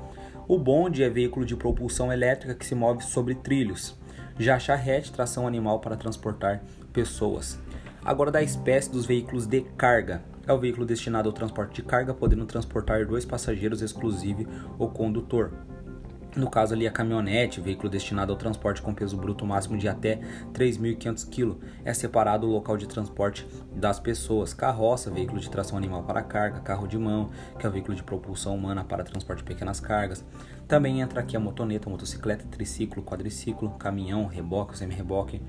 O 0.49 0.59
bonde 0.59 1.05
é 1.05 1.09
veículo 1.09 1.47
de 1.47 1.55
propulsão 1.55 2.13
elétrica 2.13 2.55
que 2.55 2.67
se 2.67 2.75
move 2.75 3.05
sobre 3.05 3.37
trilhos. 3.37 3.97
Já 4.37 4.57
a 4.57 4.59
charrete, 4.59 5.13
tração 5.13 5.47
animal 5.47 5.79
para 5.79 5.97
transportar 5.97 6.63
pessoas. 6.93 7.59
Agora 8.05 8.31
da 8.31 8.43
espécie 8.43 8.91
dos 8.91 9.05
veículos 9.07 9.47
de 9.47 9.61
carga. 9.77 10.23
É 10.49 10.52
o 10.55 10.59
veículo 10.59 10.87
destinado 10.87 11.28
ao 11.28 11.33
transporte 11.35 11.75
de 11.75 11.83
carga, 11.83 12.14
podendo 12.14 12.47
transportar 12.47 13.07
dois 13.07 13.26
passageiros 13.26 13.83
exclusive 13.83 14.49
o 14.78 14.88
condutor. 14.88 15.52
No 16.35 16.49
caso 16.49 16.73
ali 16.73 16.87
a 16.87 16.90
caminhonete, 16.90 17.61
veículo 17.61 17.90
destinado 17.90 18.33
ao 18.33 18.38
transporte 18.38 18.81
com 18.81 18.95
peso 18.95 19.14
bruto 19.17 19.45
máximo 19.45 19.76
de 19.76 19.88
até 19.88 20.21
3.500 20.55 21.28
kg, 21.28 21.59
é 21.85 21.93
separado 21.93 22.47
o 22.47 22.50
local 22.50 22.78
de 22.78 22.87
transporte 22.87 23.47
das 23.75 24.00
pessoas. 24.00 24.55
Carroça, 24.55 25.11
veículo 25.11 25.38
de 25.38 25.50
tração 25.50 25.76
animal 25.76 26.05
para 26.05 26.23
carga, 26.23 26.61
carro 26.61 26.87
de 26.87 26.97
mão, 26.97 27.28
que 27.59 27.67
é 27.67 27.69
o 27.69 27.73
veículo 27.73 27.95
de 27.95 28.02
propulsão 28.02 28.55
humana 28.55 28.83
para 28.83 29.05
transporte 29.05 29.40
de 29.40 29.45
pequenas 29.45 29.81
cargas. 29.81 30.25
Também 30.67 31.02
entra 31.02 31.21
aqui 31.21 31.37
a 31.37 31.40
motoneta, 31.40 31.90
motocicleta, 31.90 32.47
triciclo, 32.47 33.02
quadriciclo, 33.02 33.71
caminhão, 33.73 34.25
reboque, 34.26 34.78
semi-reboque, 34.78 35.43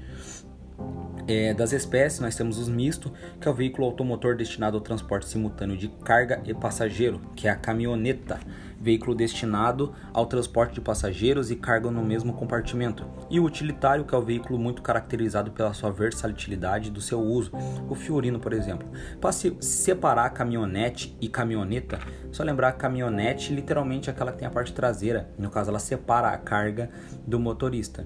é, 1.30 1.54
das 1.54 1.74
espécies, 1.74 2.20
nós 2.20 2.36
temos 2.36 2.58
os 2.58 2.68
misto, 2.68 3.14
que 3.40 3.48
é 3.48 3.52
o 3.52 3.54
veículo 3.54 3.86
automotor 3.86 4.36
destinado 4.36 4.76
ao 4.76 4.82
transporte 4.82 5.28
simultâneo 5.28 5.78
de 5.78 5.88
carga 5.88 6.42
e 6.44 6.56
passageiro, 6.56 7.22
que 7.36 7.48
é 7.48 7.52
a 7.52 7.56
caminhoneta, 7.56 8.40
veículo 8.82 9.14
destinado 9.14 9.94
ao 10.12 10.26
transporte 10.26 10.74
de 10.74 10.82
passageiros 10.82 11.52
e 11.52 11.56
carga 11.56 11.92
no 11.92 12.04
mesmo 12.04 12.34
compartimento. 12.34 13.06
E 13.30 13.40
o 13.40 13.44
utilitário, 13.44 14.06
que 14.06 14.16
é 14.16 14.18
o 14.18 14.24
veículo 14.24 14.58
muito 14.58 14.82
caracterizado 14.82 15.52
pela 15.52 15.72
sua 15.72 15.92
versatilidade 15.92 16.90
do 16.90 17.00
seu 17.00 17.20
uso, 17.20 17.52
o 17.88 17.94
Fiorino, 17.94 18.40
por 18.40 18.52
exemplo. 18.52 18.88
Para 19.22 19.32
se 19.32 19.56
separar 19.60 20.32
caminhonete 20.32 21.16
e 21.22 21.30
caminhoneta, 21.30 22.00
só 22.32 22.42
lembrar 22.42 22.72
caminhonete 22.72 23.54
literalmente 23.54 24.10
é 24.10 24.14
aquela 24.14 24.32
que 24.32 24.40
tem 24.40 24.48
a 24.48 24.52
parte 24.52 24.74
traseira, 24.74 25.30
no 25.38 25.52
caso 25.52 25.70
ela 25.70 25.80
separa 25.80 26.30
a 26.30 26.38
carga 26.40 26.90
do 27.28 27.40
motorista 27.40 28.04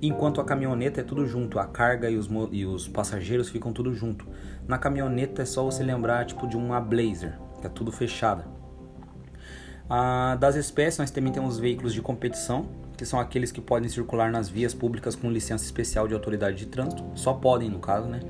enquanto 0.00 0.40
a 0.40 0.44
caminhoneta 0.44 1.00
é 1.00 1.04
tudo 1.04 1.26
junto, 1.26 1.58
a 1.58 1.66
carga 1.66 2.08
e 2.08 2.16
os, 2.16 2.28
e 2.52 2.64
os 2.64 2.86
passageiros 2.86 3.48
ficam 3.48 3.72
tudo 3.72 3.94
junto. 3.94 4.26
Na 4.66 4.78
caminhoneta 4.78 5.42
é 5.42 5.44
só 5.44 5.64
você 5.64 5.82
lembrar 5.82 6.24
tipo 6.24 6.46
de 6.46 6.56
uma 6.56 6.80
Blazer, 6.80 7.38
que 7.60 7.66
é 7.66 7.70
tudo 7.70 7.90
fechada. 7.90 8.46
Ah, 9.90 10.36
das 10.38 10.54
espécies 10.54 10.98
nós 10.98 11.10
também 11.10 11.32
temos 11.32 11.58
veículos 11.58 11.94
de 11.94 12.02
competição, 12.02 12.68
que 12.96 13.06
são 13.06 13.18
aqueles 13.18 13.50
que 13.50 13.60
podem 13.60 13.88
circular 13.88 14.30
nas 14.30 14.48
vias 14.48 14.74
públicas 14.74 15.14
com 15.14 15.30
licença 15.30 15.64
especial 15.64 16.06
de 16.06 16.14
autoridade 16.14 16.56
de 16.56 16.66
trânsito, 16.66 17.04
só 17.14 17.32
podem 17.32 17.70
no 17.70 17.78
caso, 17.78 18.08
né? 18.08 18.20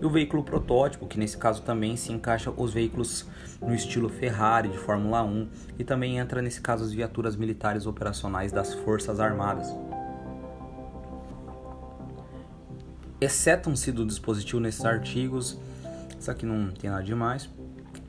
E 0.00 0.04
o 0.04 0.10
veículo 0.10 0.42
protótipo, 0.42 1.06
que 1.06 1.18
nesse 1.18 1.36
caso 1.36 1.62
também 1.62 1.96
se 1.96 2.12
encaixa 2.12 2.50
os 2.56 2.72
veículos 2.72 3.26
no 3.60 3.74
estilo 3.74 4.08
Ferrari 4.08 4.68
de 4.68 4.78
Fórmula 4.78 5.22
1 5.22 5.48
e 5.78 5.84
também 5.84 6.18
entra 6.18 6.40
nesse 6.40 6.60
caso 6.60 6.84
as 6.84 6.92
viaturas 6.92 7.34
militares 7.34 7.86
operacionais 7.86 8.52
das 8.52 8.72
Forças 8.72 9.20
Armadas. 9.20 9.74
Excetam-se 13.20 13.92
do 13.92 14.06
dispositivo 14.06 14.60
nesses 14.60 14.84
artigos, 14.84 15.58
isso 16.18 16.30
aqui 16.30 16.46
não 16.46 16.70
tem 16.70 16.90
nada 16.90 17.02
demais. 17.02 17.48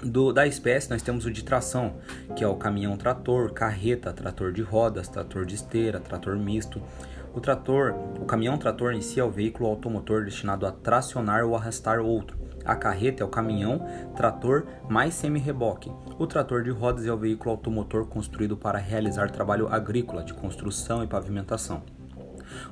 Do, 0.03 0.33
da 0.33 0.47
espécie, 0.47 0.89
nós 0.89 1.01
temos 1.01 1.25
o 1.25 1.31
de 1.31 1.43
tração, 1.43 1.97
que 2.35 2.43
é 2.43 2.47
o 2.47 2.55
caminhão 2.55 2.97
trator, 2.97 3.51
carreta, 3.53 4.11
trator 4.11 4.51
de 4.51 4.61
rodas, 4.61 5.07
trator 5.07 5.45
de 5.45 5.55
esteira, 5.55 5.99
trator 5.99 6.35
misto. 6.37 6.81
O 7.33 7.39
trator, 7.39 7.93
o 8.19 8.25
caminhão 8.25 8.57
trator 8.57 8.93
em 8.93 9.01
si 9.01 9.19
é 9.19 9.23
o 9.23 9.29
veículo 9.29 9.69
automotor 9.69 10.23
destinado 10.25 10.65
a 10.65 10.71
tracionar 10.71 11.45
ou 11.45 11.55
arrastar 11.55 11.99
outro. 11.99 12.37
A 12.65 12.75
carreta 12.75 13.23
é 13.23 13.25
o 13.25 13.29
caminhão 13.29 13.85
trator 14.15 14.65
mais 14.89 15.13
semi-reboque. 15.13 15.91
O 16.17 16.27
trator 16.27 16.63
de 16.63 16.71
rodas 16.71 17.05
é 17.05 17.13
o 17.13 17.17
veículo 17.17 17.51
automotor 17.51 18.05
construído 18.05 18.57
para 18.57 18.79
realizar 18.79 19.31
trabalho 19.31 19.67
agrícola 19.67 20.23
de 20.23 20.33
construção 20.33 21.03
e 21.03 21.07
pavimentação. 21.07 21.83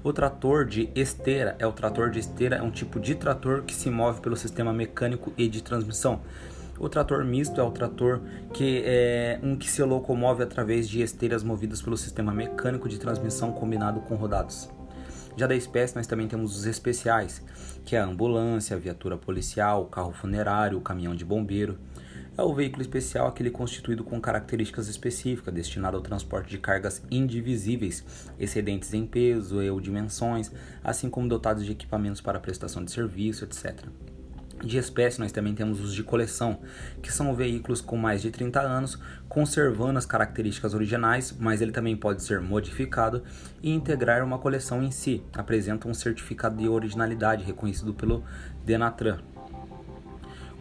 O 0.01 0.13
trator 0.13 0.65
de 0.65 0.89
esteira 0.96 1.58
é 1.60 1.68
o 1.68 1.74
trator 1.74 2.10
de 2.10 2.20
esteira 2.20 2.56
é 2.56 2.62
um 2.62 2.72
tipo 2.72 3.01
de 3.01 3.15
trator 3.15 3.63
que 3.63 3.75
se 3.75 3.89
move 3.89 4.22
pelo 4.22 4.38
sistema 4.38 4.72
mecânico 4.72 5.34
e 5.38 5.46
de 5.50 5.62
transmissão. 5.62 6.22
O 6.79 6.88
trator 6.88 7.25
misto 7.25 7.60
é 7.60 7.63
o 7.63 7.72
trator 7.72 8.22
que 8.53 8.82
é 8.86 9.38
um 9.44 9.58
que 9.58 9.70
se 9.70 9.84
locomove 9.84 10.41
através 10.41 10.88
de 10.88 11.01
esteiras 11.01 11.44
movidas 11.44 11.82
pelo 11.82 11.98
sistema 11.98 12.34
mecânico 12.34 12.88
de 12.88 12.98
transmissão 12.98 13.51
combinado 13.51 14.00
com 14.00 14.15
rodados. 14.15 14.70
Já 15.36 15.48
da 15.48 15.56
espécie, 15.56 15.98
nós 15.98 16.08
também 16.08 16.29
temos 16.29 16.58
os 16.58 16.65
especiais, 16.65 17.44
que 17.84 17.96
é 17.96 18.00
a 18.00 18.06
ambulância, 18.06 18.77
a 18.77 18.79
viatura 18.79 19.18
policial, 19.18 19.84
o 19.84 19.88
carro 19.88 20.13
funerário, 20.13 20.77
o 20.77 20.82
caminhão 20.82 21.13
de 21.13 21.25
bombeiro. 21.25 21.77
É 22.39 22.41
o 22.41 22.53
veículo 22.53 22.81
especial 22.81 23.27
aquele 23.27 23.51
constituído 23.51 24.02
com 24.02 24.21
características 24.21 24.88
específicas, 24.88 25.54
destinado 25.54 25.97
ao 25.97 26.02
transporte 26.02 26.49
de 26.49 26.58
cargas 26.58 27.04
indivisíveis, 27.12 28.02
excedentes 28.39 28.93
em 28.93 29.06
peso 29.06 29.62
ou 29.62 29.82
dimensões, 29.82 30.49
assim 30.82 31.10
como 31.10 31.28
dotados 31.28 31.65
de 31.65 31.73
equipamentos 31.73 32.21
para 32.21 32.39
prestação 32.39 32.82
de 32.82 32.91
serviço, 32.91 33.43
etc. 33.43 33.88
De 34.63 34.78
espécie, 34.78 35.19
nós 35.19 35.34
também 35.34 35.54
temos 35.54 35.82
os 35.82 35.93
de 35.93 36.02
coleção, 36.02 36.62
que 37.02 37.12
são 37.12 37.36
veículos 37.36 37.82
com 37.82 37.97
mais 37.97 38.21
de 38.21 38.32
30 38.32 38.62
anos, 38.62 38.97
conservando 39.28 39.99
as 39.99 40.06
características 40.06 40.73
originais, 40.73 41.36
mas 41.38 41.62
ele 41.62 41.73
também 41.73 41.97
pode 41.97 42.23
ser 42.23 42.39
modificado 42.39 43.21
e 43.62 43.69
integrar 43.69 44.23
uma 44.23 44.39
coleção 44.39 44.82
em 44.82 44.91
si. 44.91 45.21
Apresenta 45.34 45.89
um 45.89 45.93
certificado 45.93 46.56
de 46.56 46.69
originalidade 46.69 47.43
reconhecido 47.43 47.93
pelo 47.93 48.23
Denatran 48.65 49.19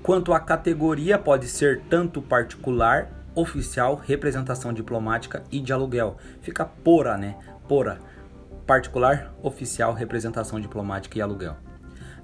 quanto 0.08 0.32
à 0.32 0.40
categoria 0.40 1.18
pode 1.18 1.46
ser 1.46 1.82
tanto 1.82 2.22
particular, 2.22 3.10
oficial, 3.34 3.94
representação 3.94 4.72
diplomática 4.72 5.44
e 5.52 5.60
de 5.60 5.70
aluguel. 5.70 6.16
Fica 6.40 6.64
pora, 6.64 7.18
né? 7.18 7.36
Pora. 7.68 7.98
Particular, 8.66 9.34
oficial, 9.42 9.92
representação 9.92 10.58
diplomática 10.58 11.18
e 11.18 11.20
aluguel. 11.20 11.58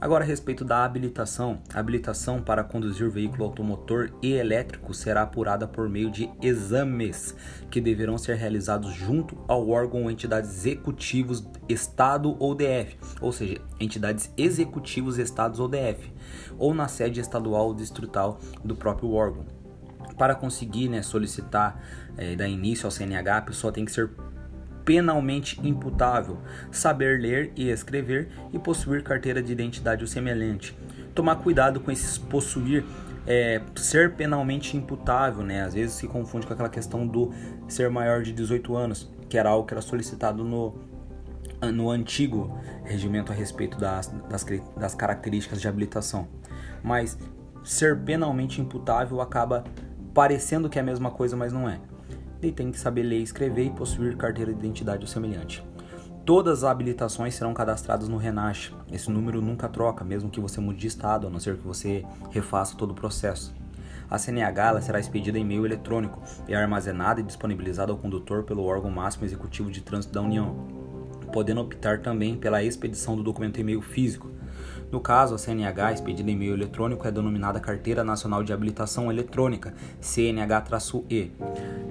Agora, 0.00 0.24
a 0.24 0.26
respeito 0.26 0.64
da 0.64 0.84
habilitação, 0.84 1.60
a 1.72 1.78
habilitação 1.78 2.42
para 2.42 2.64
conduzir 2.64 3.08
veículo 3.10 3.44
automotor 3.44 4.10
e 4.22 4.32
elétrico 4.32 4.92
será 4.92 5.22
apurada 5.22 5.66
por 5.66 5.88
meio 5.88 6.10
de 6.10 6.30
exames 6.42 7.34
que 7.70 7.80
deverão 7.80 8.18
ser 8.18 8.36
realizados 8.36 8.92
junto 8.92 9.36
ao 9.48 9.68
órgão 9.68 10.02
ou 10.02 10.10
entidades 10.10 10.50
executivos 10.50 11.44
Estado 11.68 12.36
ou 12.38 12.54
DF, 12.54 12.98
ou 13.20 13.32
seja, 13.32 13.60
entidades 13.80 14.32
executivos 14.36 15.18
Estados 15.18 15.60
ou 15.60 15.68
DF, 15.68 16.12
ou 16.58 16.74
na 16.74 16.88
sede 16.88 17.20
estadual 17.20 17.68
ou 17.68 17.74
distrital 17.74 18.38
do 18.62 18.76
próprio 18.76 19.12
órgão. 19.12 19.46
Para 20.18 20.34
conseguir 20.34 20.88
né, 20.88 21.02
solicitar 21.02 21.82
é, 22.16 22.36
dar 22.36 22.48
início 22.48 22.86
ao 22.86 22.90
CNH, 22.90 23.38
a 23.38 23.42
pessoa 23.42 23.72
tem 23.72 23.84
que 23.84 23.92
ser 23.92 24.10
penalmente 24.84 25.58
imputável, 25.66 26.38
saber 26.70 27.20
ler 27.20 27.52
e 27.56 27.70
escrever 27.70 28.28
e 28.52 28.58
possuir 28.58 29.02
carteira 29.02 29.42
de 29.42 29.52
identidade 29.52 30.02
ou 30.02 30.08
semelhante. 30.08 30.76
Tomar 31.14 31.36
cuidado 31.36 31.80
com 31.80 31.90
esses 31.90 32.18
possuir 32.18 32.84
é, 33.26 33.62
ser 33.76 34.14
penalmente 34.14 34.76
imputável, 34.76 35.42
né? 35.42 35.62
Às 35.62 35.74
vezes 35.74 35.94
se 35.94 36.06
confunde 36.06 36.46
com 36.46 36.52
aquela 36.52 36.68
questão 36.68 37.06
do 37.06 37.32
ser 37.66 37.88
maior 37.88 38.22
de 38.22 38.32
18 38.32 38.76
anos, 38.76 39.10
que 39.28 39.38
era 39.38 39.48
algo 39.48 39.66
que 39.66 39.72
era 39.72 39.80
solicitado 39.80 40.44
no, 40.44 40.74
no 41.72 41.90
antigo 41.90 42.58
regimento 42.84 43.32
a 43.32 43.34
respeito 43.34 43.78
das, 43.78 44.08
das, 44.28 44.44
das 44.76 44.94
características 44.94 45.60
de 45.60 45.68
habilitação. 45.68 46.28
Mas 46.82 47.18
ser 47.62 47.98
penalmente 48.00 48.60
imputável 48.60 49.22
acaba 49.22 49.64
parecendo 50.12 50.68
que 50.68 50.78
é 50.78 50.82
a 50.82 50.84
mesma 50.84 51.10
coisa, 51.10 51.34
mas 51.34 51.52
não 51.52 51.68
é 51.68 51.80
e 52.46 52.52
tem 52.52 52.70
que 52.70 52.78
saber 52.78 53.02
ler 53.02 53.20
escrever 53.20 53.66
e 53.66 53.70
possuir 53.70 54.16
carteira 54.16 54.52
de 54.52 54.58
identidade 54.58 55.02
ou 55.02 55.08
semelhante. 55.08 55.64
Todas 56.24 56.64
as 56.64 56.70
habilitações 56.70 57.34
serão 57.34 57.52
cadastradas 57.52 58.08
no 58.08 58.16
Renache. 58.16 58.72
Esse 58.90 59.10
número 59.10 59.42
nunca 59.42 59.68
troca, 59.68 60.02
mesmo 60.02 60.30
que 60.30 60.40
você 60.40 60.58
mude 60.58 60.78
de 60.78 60.86
estado, 60.86 61.26
a 61.26 61.30
não 61.30 61.38
ser 61.38 61.58
que 61.58 61.66
você 61.66 62.02
refaça 62.30 62.76
todo 62.76 62.92
o 62.92 62.94
processo. 62.94 63.54
A 64.10 64.18
CNH 64.18 64.80
será 64.80 64.98
expedida 64.98 65.38
em 65.38 65.44
meio 65.44 65.66
eletrônico 65.66 66.22
e 66.48 66.54
armazenada 66.54 67.20
e 67.20 67.24
disponibilizada 67.24 67.92
ao 67.92 67.98
condutor 67.98 68.44
pelo 68.44 68.64
órgão 68.64 68.90
máximo 68.90 69.24
executivo 69.24 69.70
de 69.70 69.82
trânsito 69.82 70.14
da 70.14 70.22
União, 70.22 70.56
podendo 71.32 71.60
optar 71.60 72.00
também 72.00 72.36
pela 72.36 72.62
expedição 72.62 73.16
do 73.16 73.22
documento 73.22 73.60
em 73.60 73.64
meio 73.64 73.82
físico, 73.82 74.30
no 74.94 75.00
caso, 75.00 75.34
a 75.34 75.38
CNH, 75.38 75.94
expedida 75.94 76.30
em 76.30 76.36
meio 76.36 76.54
eletrônico, 76.54 77.04
é 77.04 77.10
denominada 77.10 77.58
Carteira 77.58 78.04
Nacional 78.04 78.44
de 78.44 78.52
Habilitação 78.52 79.10
Eletrônica, 79.10 79.74
CNH-E. 80.00 81.32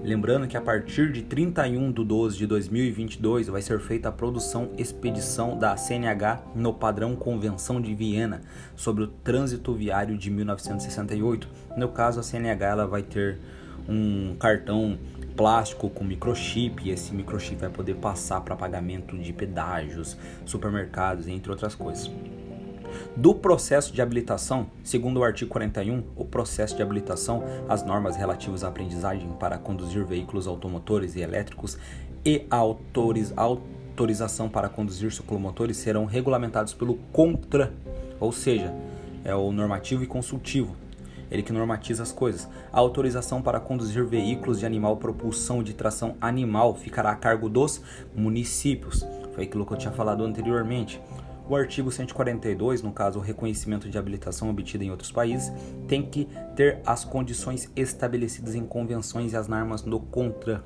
Lembrando 0.02 0.48
que 0.48 0.56
a 0.56 0.62
partir 0.62 1.12
de 1.12 1.22
31 1.22 1.92
de 1.92 2.02
12 2.02 2.38
de 2.38 2.48
2022 2.48 3.50
vai 3.50 3.62
ser 3.62 3.82
feita 3.82 4.08
a 4.08 4.12
produção 4.14 4.70
expedição 4.78 5.60
da 5.60 5.76
CNH 5.76 6.44
no 6.56 6.74
padrão 6.74 7.14
Convenção 7.14 7.82
de 7.82 7.94
Viena 7.94 8.42
sobre 8.74 9.04
o 9.04 9.08
trânsito 9.08 9.74
viário 9.74 10.18
de 10.18 10.32
1968. 10.32 11.50
No 11.76 11.90
caso, 11.90 12.22
a 12.22 12.24
CNH 12.24 12.66
ela 12.66 12.88
vai 12.88 13.04
ter 13.04 13.38
um 13.86 14.34
cartão 14.40 14.98
plástico 15.36 15.90
com 15.90 16.06
microchip 16.06 16.88
e 16.88 16.92
esse 16.92 17.14
microchip 17.14 17.60
vai 17.60 17.70
poder 17.70 17.96
passar 17.96 18.40
para 18.40 18.56
pagamento 18.56 19.18
de 19.18 19.34
pedágios, 19.34 20.16
supermercados, 20.46 21.28
entre 21.28 21.52
outras 21.52 21.76
coisas 21.76 22.10
do 23.16 23.34
processo 23.34 23.94
de 23.94 24.02
habilitação, 24.02 24.68
segundo 24.84 25.20
o 25.20 25.24
artigo 25.24 25.52
41, 25.52 26.04
o 26.16 26.26
processo 26.26 26.76
de 26.76 26.82
habilitação, 26.82 27.44
as 27.70 27.86
normas 27.86 28.16
relativas 28.16 28.64
à 28.64 28.68
aprendizagem 28.68 29.30
para 29.40 29.58
conduzir 29.58 30.06
veículos 30.06 30.48
automotores 30.48 31.16
e 31.16 31.22
elétricos 31.22 31.78
e 32.26 32.46
a 32.50 32.58
autoriz, 32.58 33.34
autorização 33.36 34.50
para 34.50 34.70
conduzir 34.70 35.12
ciclomotores 35.12 35.78
serão 35.78 36.06
regulamentados 36.06 36.74
pelo 36.74 36.96
CONTRAN, 37.12 37.72
ou 38.20 38.32
seja, 38.32 38.74
é 39.24 39.36
o 39.36 39.52
normativo 39.52 40.04
e 40.04 40.08
consultivo. 40.08 40.76
ele 41.32 41.42
que 41.42 41.52
normatiza 41.52 42.04
as 42.04 42.12
coisas. 42.12 42.48
A 42.72 42.80
autorização 42.80 43.42
para 43.42 43.60
conduzir 43.60 44.06
veículos 44.06 44.60
de 44.60 44.68
animal 44.68 44.98
propulsão 44.98 45.64
de 45.64 45.74
tração 45.74 46.16
animal 46.22 46.76
ficará 46.76 47.10
a 47.10 47.16
cargo 47.16 47.50
dos 47.50 47.82
municípios. 48.16 49.04
Foi 49.34 49.46
aquilo 49.46 49.66
que 49.66 49.74
eu 49.74 49.78
tinha 49.78 49.92
falado 49.92 50.24
anteriormente. 50.24 51.02
O 51.48 51.56
artigo 51.58 51.92
142, 51.92 52.82
no 52.82 52.92
caso 52.92 53.20
o 53.20 53.22
reconhecimento 53.22 53.90
de 53.90 53.98
habilitação 53.98 54.50
obtida 54.50 54.84
em 54.84 54.92
outros 54.92 55.12
países, 55.12 55.52
tem 55.88 56.02
que 56.02 56.28
ter 56.56 56.80
as 56.86 57.04
condições 57.04 57.70
estabelecidas 57.76 58.56
em 58.56 58.66
convenções 58.66 59.34
e 59.34 59.36
as 59.36 59.48
normas 59.48 59.82
do 59.82 60.00
CONTRAN. 60.00 60.64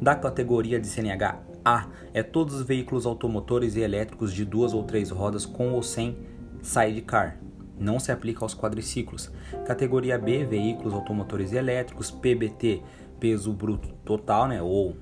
Da 0.00 0.14
categoria 0.14 0.80
de 0.80 0.86
CNH 0.86 1.38
A, 1.62 1.88
é 2.14 2.22
todos 2.22 2.54
os 2.54 2.62
veículos 2.62 3.04
automotores 3.04 3.76
e 3.76 3.80
elétricos 3.80 4.32
de 4.32 4.46
duas 4.46 4.72
ou 4.72 4.82
três 4.82 5.10
rodas 5.10 5.44
com 5.44 5.72
ou 5.72 5.82
sem 5.82 6.16
sidecar. 6.62 7.36
Não 7.78 7.98
se 7.98 8.10
aplica 8.10 8.44
aos 8.44 8.54
quadriciclos. 8.54 9.30
Categoria 9.66 10.18
B, 10.18 10.44
veículos 10.44 10.94
automotores 10.94 11.52
e 11.52 11.56
elétricos, 11.56 12.10
PBT, 12.10 12.82
peso 13.18 13.52
bruto 13.52 13.88
total, 14.04 14.48
né? 14.48 14.60
Ou, 14.62 14.96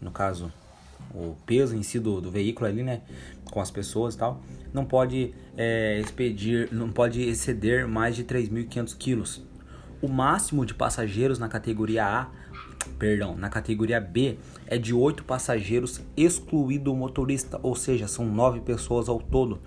no 0.00 0.10
caso, 0.10 0.52
o 1.14 1.36
peso 1.46 1.76
em 1.76 1.82
si 1.82 1.98
do, 1.98 2.20
do 2.20 2.30
veículo 2.30 2.68
ali, 2.68 2.82
né? 2.82 3.02
Com 3.50 3.60
as 3.60 3.70
pessoas 3.70 4.14
e 4.14 4.18
tal, 4.18 4.42
não 4.72 4.84
pode 4.84 5.34
é, 5.56 5.98
expedir, 6.00 6.68
não 6.72 6.90
pode 6.90 7.22
exceder 7.22 7.88
mais 7.88 8.14
de 8.14 8.24
3.500 8.24 8.96
quilos. 8.96 9.46
O 10.00 10.08
máximo 10.08 10.64
de 10.64 10.74
passageiros 10.74 11.38
na 11.38 11.48
categoria 11.48 12.04
A, 12.04 12.28
perdão, 12.98 13.36
na 13.36 13.48
categoria 13.48 14.00
B 14.00 14.38
é 14.66 14.78
de 14.78 14.94
8 14.94 15.24
passageiros, 15.24 16.00
excluído 16.16 16.92
o 16.92 16.96
motorista, 16.96 17.58
ou 17.62 17.74
seja, 17.74 18.06
são 18.06 18.26
9 18.26 18.60
pessoas 18.60 19.08
ao 19.08 19.18
todo. 19.18 19.60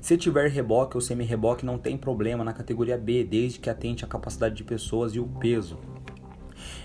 Se 0.00 0.18
tiver 0.18 0.50
reboque 0.50 0.98
ou 0.98 1.00
semi-reboque, 1.00 1.64
não 1.64 1.78
tem 1.78 1.96
problema 1.96 2.44
na 2.44 2.52
categoria 2.52 2.98
B, 2.98 3.24
desde 3.24 3.58
que 3.58 3.70
atente 3.70 4.04
à 4.04 4.06
capacidade 4.06 4.54
de 4.54 4.62
pessoas 4.62 5.14
e 5.14 5.18
o 5.18 5.26
peso. 5.26 5.78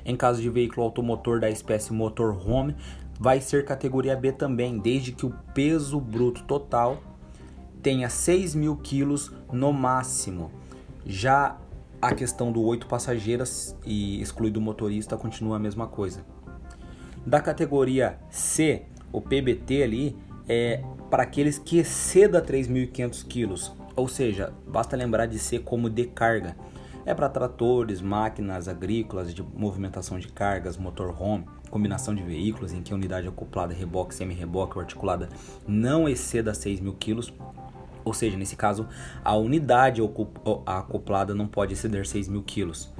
Em 0.05 0.15
caso 0.15 0.41
de 0.41 0.49
veículo 0.49 0.85
automotor 0.85 1.39
da 1.39 1.49
espécie 1.49 1.91
motorhome, 1.91 2.75
vai 3.19 3.41
ser 3.41 3.65
categoria 3.65 4.15
B 4.15 4.31
também, 4.31 4.79
desde 4.79 5.11
que 5.11 5.25
o 5.25 5.33
peso 5.53 5.99
bruto 5.99 6.43
total 6.45 7.03
tenha 7.83 8.09
6 8.09 8.55
mil 8.55 8.77
quilos 8.77 9.31
no 9.51 9.73
máximo. 9.73 10.49
Já 11.05 11.57
a 12.01 12.15
questão 12.15 12.49
do 12.51 12.63
8 12.63 12.87
passageiras 12.87 13.75
e 13.85 14.21
excluído 14.21 14.59
o 14.59 14.63
motorista 14.63 15.17
continua 15.17 15.57
a 15.57 15.59
mesma 15.59 15.85
coisa. 15.85 16.23
Da 17.25 17.41
categoria 17.41 18.17
C, 18.29 18.83
o 19.11 19.19
PBT 19.19 19.83
ali 19.83 20.17
é 20.47 20.81
para 21.09 21.23
aqueles 21.23 21.59
que 21.59 21.79
exceda 21.79 22.41
3.500 22.41 23.27
quilos, 23.27 23.73
ou 23.95 24.07
seja, 24.07 24.53
basta 24.65 24.95
lembrar 24.95 25.25
de 25.25 25.37
C 25.37 25.59
como 25.59 25.89
de 25.89 26.05
carga. 26.05 26.55
É 27.09 27.13
para 27.15 27.27
tratores, 27.27 28.01
máquinas 28.01 28.67
agrícolas 28.67 29.33
de 29.33 29.41
movimentação 29.41 30.19
de 30.19 30.27
cargas, 30.27 30.77
motorhome, 30.77 31.43
combinação 31.71 32.13
de 32.13 32.21
veículos 32.21 32.71
em 32.71 32.83
que 32.83 32.93
a 32.93 32.95
unidade 32.95 33.27
acoplada, 33.27 33.73
reboque, 33.73 34.13
semi-reboque 34.13 34.75
ou 34.75 34.81
articulada 34.81 35.27
não 35.67 36.07
exceda 36.07 36.53
6 36.53 36.79
mil 36.79 36.93
quilos. 36.93 37.33
Ou 38.05 38.13
seja, 38.13 38.37
nesse 38.37 38.55
caso, 38.55 38.87
a 39.25 39.35
unidade 39.35 40.03
acoplada 40.67 41.33
não 41.33 41.47
pode 41.47 41.73
exceder 41.73 42.05
6 42.05 42.27
mil 42.27 42.43
quilos. 42.43 42.93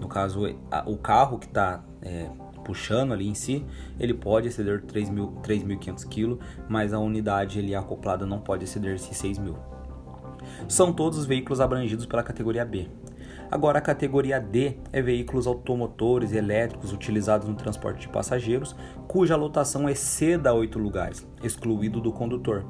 No 0.00 0.08
caso, 0.08 0.40
o 0.84 0.96
carro 0.96 1.38
que 1.38 1.46
está 1.46 1.84
é, 2.02 2.28
puxando 2.64 3.12
ali 3.12 3.28
em 3.28 3.34
si, 3.34 3.64
ele 4.00 4.14
pode 4.14 4.48
exceder 4.48 4.82
3.500 4.82 6.08
kg, 6.08 6.44
mas 6.68 6.92
a 6.92 6.98
unidade 6.98 7.60
ele 7.60 7.72
acoplada 7.72 8.26
não 8.26 8.40
pode 8.40 8.64
exceder 8.64 8.98
6 8.98 9.38
mil. 9.38 9.56
São 10.68 10.92
todos 10.92 11.20
os 11.20 11.24
veículos 11.24 11.60
abrangidos 11.60 12.04
pela 12.04 12.24
categoria 12.24 12.64
B. 12.64 12.88
Agora, 13.54 13.78
a 13.78 13.80
categoria 13.80 14.40
D 14.40 14.78
é 14.92 15.00
veículos 15.00 15.46
automotores 15.46 16.32
e 16.32 16.36
elétricos 16.36 16.92
utilizados 16.92 17.48
no 17.48 17.54
transporte 17.54 18.00
de 18.00 18.08
passageiros, 18.08 18.74
cuja 19.06 19.36
lotação 19.36 19.88
exceda 19.88 20.52
8 20.52 20.76
lugares, 20.76 21.24
excluído 21.40 22.00
do 22.00 22.10
condutor. 22.10 22.64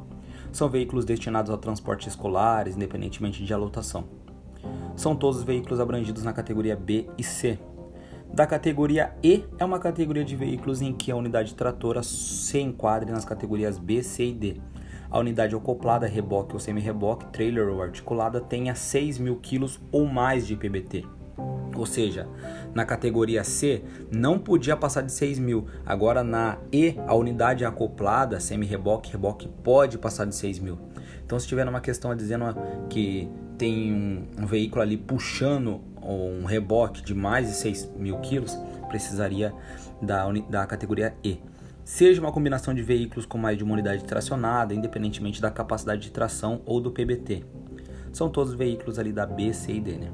São 0.53 0.69
veículos 0.69 1.07
destinados 1.07 1.51
ao 1.51 1.57
transporte 1.57 2.07
escolar, 2.07 2.69
independentemente 2.69 3.43
de 3.43 3.55
lotação. 3.55 4.05
São 4.95 5.17
todos 5.17 5.39
os 5.39 5.43
veículos 5.43 5.81
abrangidos 5.81 6.23
na 6.23 6.35
categoria 6.35 6.77
B 6.77 7.09
e 7.17 7.25
C. 7.25 7.59
Da 8.35 8.47
categoria 8.47 9.17
E 9.23 9.43
é 9.59 9.65
uma 9.65 9.79
categoria 9.79 10.23
de 10.23 10.37
veículos 10.37 10.83
em 10.83 10.93
que 10.93 11.11
a 11.11 11.17
unidade 11.17 11.55
tratora 11.55 12.03
se 12.03 12.61
enquadra 12.61 13.11
nas 13.11 13.25
categorias 13.25 13.79
B, 13.79 14.03
C 14.03 14.27
e 14.27 14.35
D 14.35 14.61
a 15.15 15.19
unidade 15.21 15.55
acoplada, 15.55 16.09
reboque 16.09 16.55
ou 16.55 16.59
semi-reboque, 16.59 17.27
trailer 17.27 17.69
ou 17.69 17.81
articulada 17.81 18.41
tenha 18.41 18.75
6 18.75 19.19
mil 19.19 19.37
quilos 19.37 19.81
ou 19.93 20.07
mais 20.07 20.45
de 20.45 20.57
PBT. 20.57 21.05
Ou 21.77 21.87
seja, 21.87 22.27
na 22.75 22.85
categoria 22.85 23.45
C 23.45 23.85
não 24.11 24.41
podia 24.41 24.77
passar 24.77 25.03
de 25.03 25.13
6 25.13 25.39
mil. 25.39 25.69
Agora 25.87 26.25
na 26.25 26.59
E, 26.73 26.97
a 27.07 27.15
unidade 27.15 27.65
acoplada, 27.65 28.41
semi-reboque, 28.41 29.13
reboque, 29.13 29.49
pode 29.63 29.99
passar 29.99 30.25
de 30.25 30.35
6 30.35 30.59
mil. 30.59 30.81
Então 31.25 31.39
se 31.39 31.47
tiver 31.47 31.69
uma 31.69 31.81
questão 31.81 32.13
dizendo 32.17 32.47
que 32.91 33.31
tem 33.57 33.95
um, 33.95 34.43
um 34.43 34.47
veículo 34.47 34.83
ali 34.83 34.97
puxando 34.97 35.81
um 36.03 36.45
reboque 36.45 37.05
de 37.05 37.15
mais 37.15 37.47
de 37.47 37.55
6 37.55 37.93
mil 37.97 38.19
quilos, 38.19 38.59
precisaria 38.89 39.55
da, 40.03 40.25
da 40.51 40.67
categoria 40.67 41.15
E 41.23 41.41
seja 41.85 42.21
uma 42.21 42.33
combinação 42.33 42.73
de 42.73 42.83
veículos 42.83 43.27
com 43.27 43.37
mais 43.37 43.59
de 43.59 43.63
uma 43.63 43.75
unidade 43.75 44.05
tracionada, 44.05 44.75
independentemente 44.75 45.41
da 45.41 45.51
capacidade 45.51 46.01
de 46.03 46.11
tração 46.11 46.63
ou 46.65 46.81
do 46.81 46.91
PBT. 46.91 47.45
São 48.13 48.31
todos 48.31 48.55
veículos 48.55 48.99
ali 48.99 49.13
da 49.13 49.27
B, 49.27 49.53
C 49.53 49.73
e 49.73 49.81
D. 49.81 49.99
Né? 49.99 50.11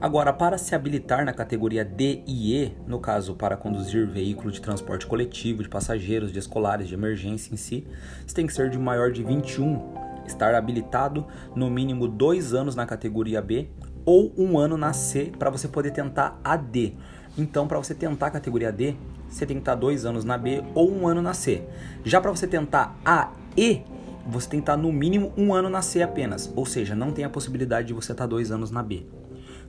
Agora, 0.00 0.32
para 0.32 0.56
se 0.56 0.74
habilitar 0.74 1.24
na 1.24 1.32
categoria 1.32 1.84
D 1.84 2.22
e 2.26 2.56
E, 2.56 2.76
no 2.86 2.98
caso 2.98 3.34
para 3.34 3.56
conduzir 3.56 4.06
veículo 4.06 4.50
de 4.50 4.60
transporte 4.60 5.06
coletivo, 5.06 5.62
de 5.62 5.68
passageiros, 5.68 6.32
de 6.32 6.38
escolares, 6.38 6.88
de 6.88 6.94
emergência 6.94 7.52
em 7.52 7.56
si, 7.56 7.86
você 8.26 8.34
tem 8.34 8.46
que 8.46 8.52
ser 8.52 8.70
de 8.70 8.78
maior 8.78 9.12
de 9.12 9.22
21, 9.22 9.94
estar 10.26 10.54
habilitado 10.54 11.26
no 11.54 11.70
mínimo 11.70 12.08
dois 12.08 12.54
anos 12.54 12.74
na 12.74 12.86
categoria 12.86 13.42
B 13.42 13.68
ou 14.04 14.32
um 14.36 14.58
ano 14.58 14.76
na 14.76 14.92
C 14.92 15.32
para 15.38 15.50
você 15.50 15.68
poder 15.68 15.90
tentar 15.90 16.40
a 16.42 16.56
D. 16.56 16.94
Então, 17.36 17.66
para 17.66 17.78
você 17.78 17.94
tentar 17.94 18.28
a 18.28 18.30
categoria 18.30 18.70
D, 18.70 18.96
você 19.28 19.46
tem 19.46 19.56
que 19.56 19.62
estar 19.62 19.74
dois 19.74 20.04
anos 20.04 20.24
na 20.24 20.38
B 20.38 20.62
ou 20.74 20.90
um 20.90 21.06
ano 21.06 21.22
na 21.22 21.34
C. 21.34 21.62
Já 22.04 22.20
para 22.20 22.30
você 22.30 22.46
tentar 22.46 22.98
A 23.04 23.32
e, 23.56 23.82
você 24.26 24.48
tem 24.48 24.60
que 24.60 24.62
estar 24.62 24.76
no 24.76 24.92
mínimo 24.92 25.32
um 25.36 25.52
ano 25.52 25.68
na 25.68 25.82
C 25.82 26.02
apenas, 26.02 26.52
ou 26.56 26.64
seja, 26.64 26.94
não 26.94 27.12
tem 27.12 27.24
a 27.24 27.30
possibilidade 27.30 27.88
de 27.88 27.94
você 27.94 28.12
estar 28.12 28.26
dois 28.26 28.50
anos 28.50 28.70
na 28.70 28.82
B. 28.82 29.06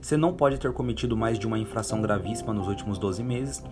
Você 0.00 0.16
não 0.16 0.32
pode 0.32 0.58
ter 0.58 0.72
cometido 0.72 1.16
mais 1.16 1.38
de 1.38 1.46
uma 1.46 1.58
infração 1.58 2.00
gravíssima 2.00 2.52
nos 2.52 2.68
últimos 2.68 2.98
12 2.98 3.22
meses. 3.22 3.62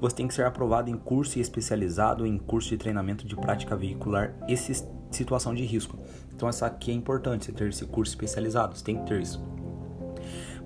Você 0.00 0.16
tem 0.16 0.26
que 0.26 0.34
ser 0.34 0.44
aprovado 0.44 0.90
em 0.90 0.96
curso 0.96 1.38
especializado 1.38 2.26
em 2.26 2.36
curso 2.36 2.70
de 2.70 2.76
treinamento 2.76 3.26
de 3.26 3.36
prática 3.36 3.76
veicular 3.76 4.34
e 4.48 4.56
situação 4.56 5.54
de 5.54 5.64
risco. 5.64 5.96
Então 6.34 6.48
essa 6.48 6.66
aqui 6.66 6.90
é 6.90 6.94
importante, 6.94 7.44
você 7.44 7.52
ter 7.52 7.68
esse 7.68 7.86
curso 7.86 8.10
especializado, 8.10 8.76
você 8.76 8.84
tem 8.84 8.98
que 8.98 9.06
ter 9.06 9.20
isso. 9.20 9.40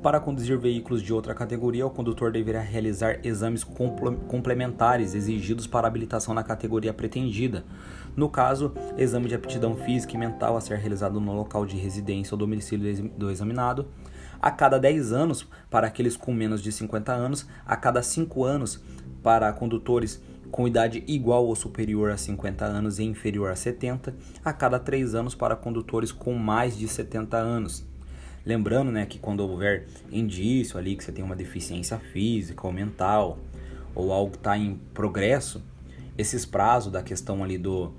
Para 0.03 0.21
conduzir 0.21 0.57
veículos 0.57 1.03
de 1.03 1.13
outra 1.13 1.35
categoria, 1.35 1.85
o 1.85 1.91
condutor 1.91 2.31
deverá 2.31 2.61
realizar 2.61 3.19
exames 3.25 3.65
complementares 3.65 5.13
exigidos 5.13 5.67
para 5.67 5.89
habilitação 5.89 6.33
na 6.33 6.45
categoria 6.45 6.95
pretendida. 6.95 7.65
No 8.15 8.29
caso, 8.29 8.73
exame 8.97 9.27
de 9.27 9.35
aptidão 9.35 9.75
física 9.75 10.15
e 10.15 10.19
mental 10.19 10.57
a 10.57 10.61
ser 10.61 10.79
realizado 10.79 11.21
no 11.21 11.35
local 11.35 11.67
de 11.67 11.77
residência 11.77 12.33
ou 12.33 12.39
domicílio 12.39 13.11
do 13.11 13.29
examinado. 13.29 13.89
A 14.41 14.53
cada 14.53 14.79
10 14.79 15.13
anos, 15.13 15.49
para 15.69 15.89
aqueles 15.89 16.17
com 16.17 16.33
menos 16.33 16.63
de 16.63 16.71
50 16.71 17.13
anos, 17.13 17.49
a 17.67 17.77
cada 17.77 18.01
5 18.01 18.45
anos, 18.45 18.81
para 19.21 19.53
condutores 19.53 20.23
com 20.53 20.69
idade 20.69 21.03
igual 21.09 21.45
ou 21.45 21.57
superior 21.57 22.13
a 22.13 22.17
50 22.17 22.65
anos 22.65 23.01
e 23.01 23.05
inferior 23.05 23.51
a 23.51 23.57
70, 23.57 24.15
a 24.45 24.53
cada 24.53 24.79
3 24.79 25.17
anos 25.17 25.35
para 25.35 25.57
condutores 25.57 26.13
com 26.13 26.35
mais 26.35 26.79
de 26.79 26.87
70 26.87 27.37
anos. 27.37 27.88
Lembrando 28.49 28.91
né, 28.91 29.05
que 29.05 29.19
quando 29.19 29.41
houver 29.41 29.87
indício 30.11 30.79
ali 30.79 30.97
que 30.97 31.05
você 31.05 31.13
tem 31.13 31.23
uma 31.23 31.37
deficiência 31.37 31.99
física 31.99 32.67
ou 32.67 32.73
mental, 32.73 33.39
ou 33.95 34.11
algo 34.11 34.37
está 34.37 34.57
em 34.57 34.77
progresso, 34.95 35.63
esses 36.17 36.47
prazos 36.47 36.91
da 36.91 37.03
questão 37.03 37.45
ali 37.45 37.59
do 37.59 37.93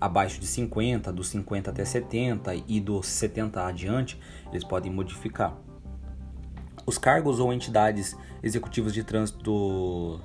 abaixo 0.00 0.38
de 0.38 0.46
50, 0.46 1.12
dos 1.12 1.26
50 1.30 1.70
até 1.70 1.84
70 1.84 2.54
e 2.68 2.78
dos 2.78 3.08
70 3.08 3.66
adiante, 3.66 4.20
eles 4.52 4.62
podem 4.62 4.92
modificar. 4.92 5.58
Os 6.86 6.96
cargos 6.96 7.40
ou 7.40 7.52
entidades 7.52 8.16
executivas 8.40 8.94
de 8.94 9.02
trânsito 9.02 10.20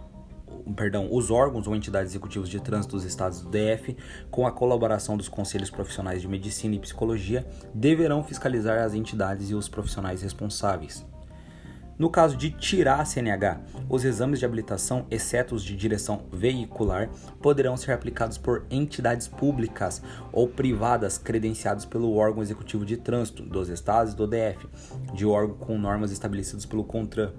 perdão, 0.76 1.08
os 1.12 1.30
órgãos 1.30 1.68
ou 1.68 1.76
entidades 1.76 2.12
executivas 2.12 2.50
de 2.50 2.60
trânsito 2.60 2.96
dos 2.96 3.06
estados 3.06 3.42
do 3.42 3.50
DF, 3.50 3.98
com 4.32 4.48
a 4.48 4.52
colaboração 4.52 5.18
dos 5.18 5.28
conselhos 5.28 5.70
profissionais 5.70 6.22
de 6.22 6.28
medicina 6.28 6.76
e 6.76 6.80
psicologia, 6.80 7.46
deverão 7.74 8.24
fiscalizar 8.24 8.80
as 8.80 8.94
entidades 8.94 9.50
e 9.50 9.56
os 9.56 9.68
profissionais 9.68 10.22
responsáveis. 10.22 11.06
No 11.98 12.10
caso 12.10 12.36
de 12.36 12.50
tirar 12.50 13.00
a 13.00 13.06
CNH, 13.06 13.62
os 13.88 14.04
exames 14.04 14.40
de 14.40 14.46
habilitação, 14.46 15.06
exceto 15.12 15.54
os 15.54 15.64
de 15.64 15.76
direção 15.76 16.24
veicular, 16.32 17.10
poderão 17.40 17.78
ser 17.78 17.92
aplicados 17.92 18.38
por 18.38 18.66
entidades 18.70 19.28
públicas 19.28 20.02
ou 20.32 20.48
privadas 20.48 21.20
credenciadas 21.20 21.86
pelo 21.86 22.16
órgão 22.16 22.42
executivo 22.42 22.84
de 22.84 22.98
trânsito 22.98 23.44
dos 23.44 23.70
estados 23.70 24.16
do 24.16 24.26
DF, 24.26 24.68
de 25.14 25.26
órgão 25.26 25.56
com 25.56 25.78
normas 25.78 26.12
estabelecidas 26.12 26.66
pelo 26.66 26.84
CONTRAN. 26.84 27.32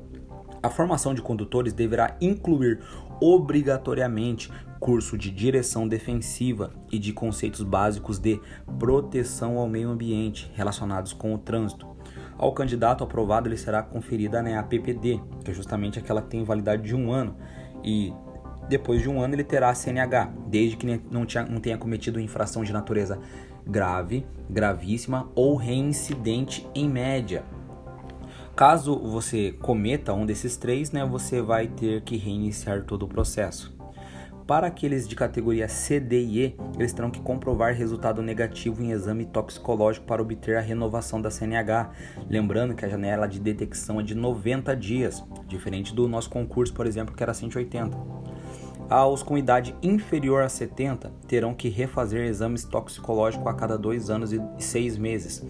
A 0.64 0.70
formação 0.70 1.12
de 1.12 1.20
condutores 1.20 1.74
deverá 1.74 2.16
incluir 2.20 2.80
obrigatoriamente 3.20 4.50
curso 4.80 5.16
de 5.16 5.30
direção 5.30 5.86
defensiva 5.86 6.72
e 6.90 6.98
de 6.98 7.12
conceitos 7.12 7.62
básicos 7.62 8.18
de 8.18 8.40
proteção 8.78 9.58
ao 9.58 9.68
meio 9.68 9.90
ambiente 9.90 10.50
relacionados 10.54 11.12
com 11.12 11.34
o 11.34 11.38
trânsito 11.38 11.94
ao 12.38 12.52
candidato 12.52 13.04
aprovado 13.04 13.48
ele 13.48 13.56
será 13.56 13.82
conferida 13.82 14.42
né, 14.42 14.56
a 14.58 14.62
PPD, 14.62 15.20
que 15.44 15.50
é 15.50 15.54
justamente 15.54 15.98
aquela 15.98 16.20
que 16.20 16.28
tem 16.28 16.42
validade 16.42 16.82
de 16.82 16.94
um 16.94 17.12
ano. 17.12 17.36
E 17.82 18.12
depois 18.68 19.02
de 19.02 19.08
um 19.08 19.20
ano 19.20 19.34
ele 19.34 19.44
terá 19.44 19.70
a 19.70 19.74
CNH, 19.74 20.32
desde 20.48 20.76
que 20.76 21.00
não, 21.10 21.24
tinha, 21.24 21.44
não 21.44 21.60
tenha 21.60 21.78
cometido 21.78 22.18
infração 22.18 22.64
de 22.64 22.72
natureza 22.72 23.18
grave, 23.66 24.26
gravíssima 24.50 25.30
ou 25.34 25.56
reincidente 25.56 26.66
em 26.74 26.88
média. 26.88 27.44
Caso 28.56 28.96
você 28.96 29.50
cometa 29.50 30.14
um 30.14 30.24
desses 30.24 30.56
três, 30.56 30.92
né, 30.92 31.04
você 31.04 31.42
vai 31.42 31.66
ter 31.66 32.02
que 32.02 32.16
reiniciar 32.16 32.84
todo 32.84 33.02
o 33.02 33.08
processo. 33.08 33.74
Para 34.46 34.68
aqueles 34.68 35.08
de 35.08 35.16
categoria 35.16 35.66
C, 35.68 35.98
D 35.98 36.22
e 36.22 36.44
E, 36.44 36.56
eles 36.78 36.92
terão 36.92 37.10
que 37.10 37.20
comprovar 37.20 37.74
resultado 37.74 38.22
negativo 38.22 38.80
em 38.80 38.92
exame 38.92 39.24
toxicológico 39.24 40.06
para 40.06 40.22
obter 40.22 40.56
a 40.56 40.60
renovação 40.60 41.20
da 41.20 41.30
CNH. 41.30 41.90
Lembrando 42.28 42.74
que 42.74 42.84
a 42.84 42.88
janela 42.88 43.26
de 43.26 43.40
detecção 43.40 43.98
é 43.98 44.04
de 44.04 44.14
90 44.14 44.76
dias, 44.76 45.24
diferente 45.48 45.92
do 45.92 46.06
nosso 46.06 46.30
concurso, 46.30 46.74
por 46.74 46.86
exemplo, 46.86 47.12
que 47.12 47.22
era 47.24 47.34
180. 47.34 47.98
Aos 48.88 49.22
com 49.22 49.36
idade 49.36 49.74
inferior 49.82 50.42
a 50.42 50.48
70 50.48 51.10
terão 51.26 51.54
que 51.54 51.70
refazer 51.70 52.26
exames 52.26 52.64
toxicológicos 52.64 53.48
a 53.48 53.54
cada 53.54 53.76
dois 53.76 54.10
anos 54.10 54.32
e 54.32 54.40
seis 54.58 54.96
meses, 54.96 55.42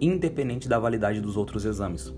independente 0.00 0.68
da 0.68 0.78
validade 0.78 1.20
dos 1.20 1.36
outros 1.36 1.66
exames. 1.66 2.14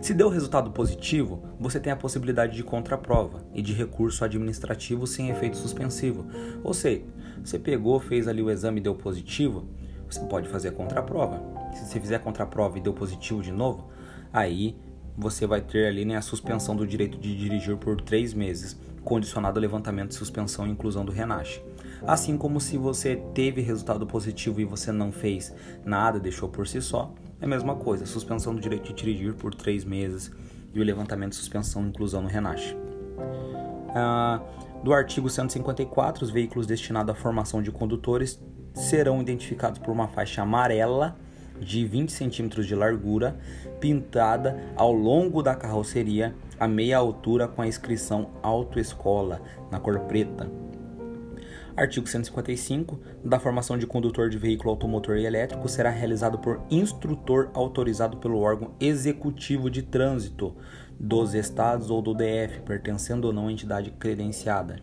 Se 0.00 0.12
deu 0.12 0.28
resultado 0.28 0.70
positivo, 0.70 1.42
você 1.58 1.78
tem 1.78 1.92
a 1.92 1.96
possibilidade 1.96 2.54
de 2.56 2.62
contraprova 2.62 3.44
e 3.54 3.62
de 3.62 3.72
recurso 3.72 4.24
administrativo 4.24 5.06
sem 5.06 5.30
efeito 5.30 5.56
suspensivo. 5.56 6.26
Ou 6.62 6.74
seja, 6.74 7.02
você 7.42 7.58
pegou, 7.58 7.98
fez 8.00 8.26
ali 8.26 8.42
o 8.42 8.50
exame 8.50 8.80
e 8.80 8.82
deu 8.82 8.94
positivo, 8.94 9.68
você 10.08 10.20
pode 10.20 10.48
fazer 10.48 10.68
a 10.68 10.72
contraprova. 10.72 11.40
Se 11.74 11.86
você 11.86 12.00
fizer 12.00 12.16
a 12.16 12.20
contraprova 12.20 12.78
e 12.78 12.80
deu 12.80 12.92
positivo 12.92 13.42
de 13.42 13.52
novo, 13.52 13.88
aí 14.32 14.76
você 15.16 15.46
vai 15.46 15.60
ter 15.60 15.86
ali 15.86 16.04
né, 16.04 16.16
a 16.16 16.22
suspensão 16.22 16.74
do 16.74 16.86
direito 16.86 17.18
de 17.18 17.36
dirigir 17.36 17.76
por 17.76 18.00
três 18.00 18.32
meses, 18.34 18.76
condicionado 19.04 19.58
ao 19.58 19.62
levantamento 19.62 20.08
de 20.08 20.14
suspensão 20.14 20.66
e 20.66 20.70
inclusão 20.70 21.04
do 21.04 21.12
RENASH. 21.12 21.60
Assim 22.06 22.36
como 22.36 22.60
se 22.60 22.76
você 22.76 23.16
teve 23.34 23.60
resultado 23.60 24.06
positivo 24.06 24.60
e 24.60 24.64
você 24.64 24.90
não 24.90 25.12
fez 25.12 25.54
nada, 25.84 26.18
deixou 26.18 26.48
por 26.48 26.66
si 26.66 26.80
só, 26.80 27.14
é 27.42 27.44
a 27.44 27.48
mesma 27.48 27.74
coisa, 27.74 28.06
suspensão 28.06 28.54
do 28.54 28.60
direito 28.60 28.84
de 28.84 28.94
dirigir 28.94 29.34
por 29.34 29.52
três 29.52 29.84
meses 29.84 30.30
e 30.72 30.80
o 30.80 30.84
levantamento 30.84 31.30
de 31.30 31.36
suspensão 31.36 31.84
inclusão 31.84 32.22
no 32.22 32.28
RENASH. 32.28 32.76
Ah, 33.94 34.40
do 34.84 34.92
artigo 34.94 35.28
154, 35.28 36.24
os 36.24 36.30
veículos 36.30 36.68
destinados 36.68 37.12
à 37.12 37.18
formação 37.18 37.60
de 37.60 37.72
condutores 37.72 38.40
serão 38.72 39.20
identificados 39.20 39.80
por 39.80 39.90
uma 39.90 40.06
faixa 40.06 40.42
amarela 40.42 41.16
de 41.60 41.84
20 41.84 42.12
centímetros 42.12 42.64
de 42.64 42.76
largura, 42.76 43.36
pintada 43.80 44.72
ao 44.76 44.92
longo 44.92 45.42
da 45.42 45.54
carroceria 45.56 46.34
a 46.60 46.68
meia 46.68 46.96
altura 46.96 47.48
com 47.48 47.60
a 47.60 47.66
inscrição 47.66 48.30
Autoescola 48.40 49.42
na 49.68 49.80
cor 49.80 49.98
preta. 50.00 50.48
Artigo 51.74 52.06
155. 52.06 53.00
Da 53.24 53.38
formação 53.38 53.78
de 53.78 53.86
condutor 53.86 54.28
de 54.28 54.36
veículo 54.36 54.70
automotor 54.70 55.16
e 55.16 55.24
elétrico 55.24 55.68
será 55.68 55.88
realizado 55.88 56.38
por 56.38 56.60
instrutor 56.70 57.50
autorizado 57.54 58.18
pelo 58.18 58.40
órgão 58.40 58.72
executivo 58.78 59.70
de 59.70 59.82
trânsito 59.82 60.54
dos 61.00 61.34
estados 61.34 61.90
ou 61.90 62.02
do 62.02 62.14
DF, 62.14 62.60
pertencendo 62.66 63.24
ou 63.26 63.32
não 63.32 63.48
à 63.48 63.52
entidade 63.52 63.90
credenciada. 63.92 64.80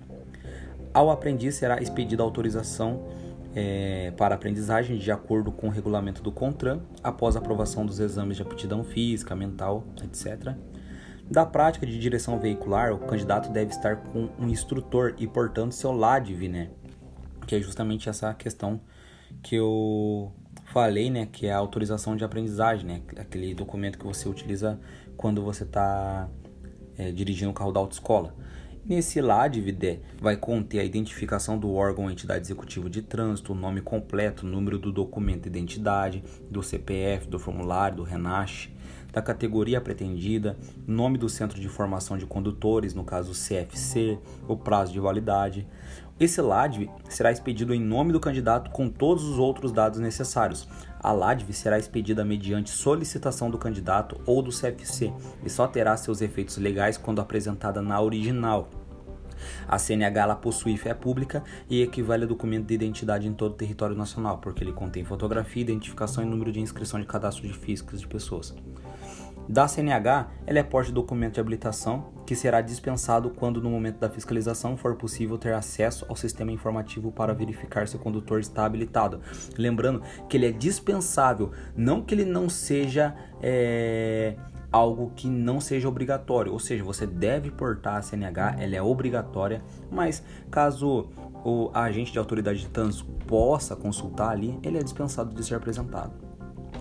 Ao 0.92 1.12
aprendiz 1.12 1.56
será 1.56 1.80
expedida 1.80 2.24
autorização 2.24 3.08
é, 3.56 4.12
para 4.18 4.34
aprendizagem 4.34 4.98
de 4.98 5.12
acordo 5.12 5.52
com 5.52 5.68
o 5.68 5.72
regulamento 5.72 6.24
do 6.24 6.32
CONTRAN, 6.32 6.82
após 7.04 7.36
aprovação 7.36 7.86
dos 7.86 8.00
exames 8.00 8.38
de 8.38 8.42
aptidão 8.42 8.84
física, 8.84 9.36
mental, 9.36 9.84
etc. 10.04 10.56
Da 11.30 11.46
prática 11.46 11.86
de 11.86 12.00
direção 12.00 12.40
veicular, 12.40 12.92
o 12.92 12.98
candidato 12.98 13.52
deve 13.52 13.70
estar 13.70 13.98
com 13.98 14.30
um 14.40 14.50
instrutor 14.50 15.14
e, 15.20 15.28
portanto, 15.28 15.74
seu 15.74 15.92
LADV, 15.92 16.48
né? 16.48 16.70
Que 17.50 17.56
é 17.56 17.60
justamente 17.60 18.08
essa 18.08 18.32
questão 18.32 18.80
que 19.42 19.56
eu 19.56 20.32
falei, 20.66 21.10
né, 21.10 21.26
que 21.26 21.48
é 21.48 21.52
a 21.52 21.58
autorização 21.58 22.16
de 22.16 22.24
aprendizagem, 22.24 22.86
né, 22.86 23.02
aquele 23.18 23.56
documento 23.56 23.98
que 23.98 24.06
você 24.06 24.30
utiliza 24.30 24.80
quando 25.18 25.42
você 25.42 25.64
está 25.64 26.30
é, 26.96 27.12
dirigindo 27.12 27.50
o 27.50 27.54
carro 27.54 27.72
da 27.72 27.80
autoescola. 27.80 28.36
Nesse 28.86 29.20
LADVD 29.20 30.00
vai 30.22 30.38
conter 30.38 30.80
a 30.80 30.84
identificação 30.84 31.58
do 31.58 31.74
órgão 31.74 32.04
ou 32.04 32.12
entidade 32.12 32.46
executiva 32.46 32.88
de 32.88 33.02
trânsito, 33.02 33.54
o 33.54 33.56
nome 33.56 33.82
completo, 33.82 34.46
número 34.46 34.78
do 34.78 34.92
documento 34.92 35.44
de 35.44 35.50
identidade, 35.50 36.24
do 36.52 36.62
CPF, 36.62 37.28
do 37.28 37.40
formulário, 37.40 37.98
do 37.98 38.04
RENASH, 38.04 38.70
da 39.12 39.24
categoria 39.24 39.82
pretendida, 39.82 40.56
nome 40.86 41.18
do 41.18 41.28
centro 41.28 41.60
de 41.60 41.68
formação 41.68 42.16
de 42.16 42.28
condutores, 42.28 42.94
no 42.94 43.04
caso 43.04 43.32
CFC, 43.32 44.20
o 44.48 44.56
prazo 44.56 44.94
de 44.94 45.00
validade, 45.00 45.68
esse 46.20 46.42
LADV 46.42 46.90
será 47.08 47.32
expedido 47.32 47.74
em 47.74 47.80
nome 47.80 48.12
do 48.12 48.20
candidato 48.20 48.72
com 48.72 48.90
todos 48.90 49.24
os 49.24 49.40
outros 49.40 49.72
dados 49.72 50.00
necessários. 50.00 50.68
A 51.00 51.14
LADV 51.14 51.54
será 51.54 51.80
expedida 51.80 52.26
mediante 52.26 52.72
solicitação 52.72 53.50
do 53.50 53.58
candidato 53.58 54.20
ou 54.26 54.42
do 54.42 54.52
CFC 54.52 55.14
e 55.46 55.50
só 55.50 55.66
terá 55.66 55.96
seus 55.96 56.22
efeitos 56.22 56.58
legais 56.58 56.98
quando 56.98 57.22
apresentada 57.22 57.82
na 57.82 58.02
original. 58.02 58.70
A 59.66 59.78
CNH 59.78 60.22
ela 60.22 60.36
possui 60.36 60.76
fé 60.76 60.94
pública 60.94 61.42
e 61.70 61.82
equivale 61.82 62.26
a 62.26 62.28
documento 62.28 62.68
de 62.68 62.74
identidade 62.74 63.26
em 63.26 63.34
todo 63.34 63.54
o 63.54 63.56
território 63.56 63.96
nacional, 63.96 64.40
porque 64.40 64.62
ele 64.64 64.74
contém 64.74 65.06
fotografia, 65.06 65.62
identificação 65.62 66.24
e 66.24 66.28
número 66.28 66.52
de 66.52 66.60
inscrição 66.60 67.00
de 67.00 67.06
cadastro 67.06 67.48
de 67.48 67.54
físicas 67.54 68.02
de 68.02 68.08
pessoas. 68.08 68.54
Da 69.50 69.68
CNH, 69.68 70.28
ela 70.46 70.60
é 70.60 70.64
porte 70.64 70.90
de 70.90 70.94
documento 70.94 71.34
de 71.34 71.40
habilitação 71.40 72.14
que 72.24 72.36
será 72.36 72.62
dispensado 72.62 73.32
quando, 73.32 73.60
no 73.60 73.72
momento 73.72 73.98
da 73.98 74.08
fiscalização, 74.08 74.78
for 74.78 74.96
possível 74.96 75.40
ter 75.40 75.56
acesso 75.56 76.06
ao 76.08 76.16
sistema 76.16 76.52
informativo 76.52 77.12
para 77.12 77.34
verificar 77.34 77.88
se 77.88 77.96
o 77.96 78.00
condutor 78.00 78.40
está 78.40 78.64
habilitado. 78.64 79.20
Lembrando 79.58 80.04
que 80.30 80.38
ele 80.38 80.46
é 80.46 80.52
dispensável, 80.52 81.52
não 81.76 82.04
que 82.04 82.14
ele 82.14 82.26
não 82.26 82.48
seja. 82.48 83.16
É 83.42 84.36
algo 84.72 85.12
que 85.16 85.28
não 85.28 85.60
seja 85.60 85.90
obrigatório, 85.90 86.54
ou 86.54 86.60
seja, 86.60 86.84
você 86.84 87.08
deve 87.08 87.50
portar 87.50 87.96
a 87.96 88.02
CNH, 88.04 88.58
ela 88.60 88.76
é 88.76 88.82
obrigatória, 88.84 89.64
mas 89.90 90.24
caso 90.52 91.10
o 91.44 91.72
agente 91.74 92.12
de 92.12 92.20
autoridade 92.20 92.60
de 92.60 92.68
trânsito 92.68 93.06
possa 93.26 93.76
consultar 93.76 94.30
ali, 94.30 94.60
ele 94.62 94.78
é 94.78 94.84
dispensado 94.84 95.34
de 95.34 95.44
ser 95.44 95.56
apresentado. 95.56 96.29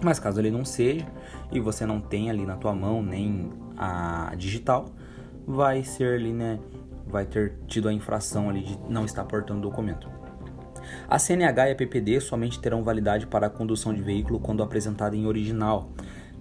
Mas 0.03 0.19
caso 0.19 0.41
ele 0.41 0.51
não 0.51 0.65
seja 0.65 1.07
e 1.51 1.59
você 1.59 1.85
não 1.85 2.01
tenha 2.01 2.33
ali 2.33 2.47
na 2.47 2.57
tua 2.57 2.75
mão 2.75 3.03
nem 3.03 3.51
a 3.77 4.33
digital, 4.37 4.87
vai 5.47 5.83
ser 5.83 6.15
ali, 6.15 6.33
né? 6.33 6.59
Vai 7.07 7.25
ter 7.25 7.55
tido 7.67 7.89
a 7.89 7.93
infração 7.93 8.51
ali 8.51 8.63
de 8.63 8.79
não 8.89 9.05
estar 9.05 9.25
portando 9.25 9.61
o 9.61 9.63
documento. 9.63 10.09
A 11.09 11.19
CNH 11.19 11.69
e 11.69 11.73
a 11.73 11.75
PPD 11.75 12.21
somente 12.21 12.61
terão 12.61 12.83
validade 12.83 13.27
para 13.27 13.47
a 13.47 13.51
condução 13.51 13.93
de 13.93 14.03
veículo 14.03 14.39
quando 14.39 14.63
apresentada 14.63 15.17
em 15.17 15.27
original. 15.27 15.91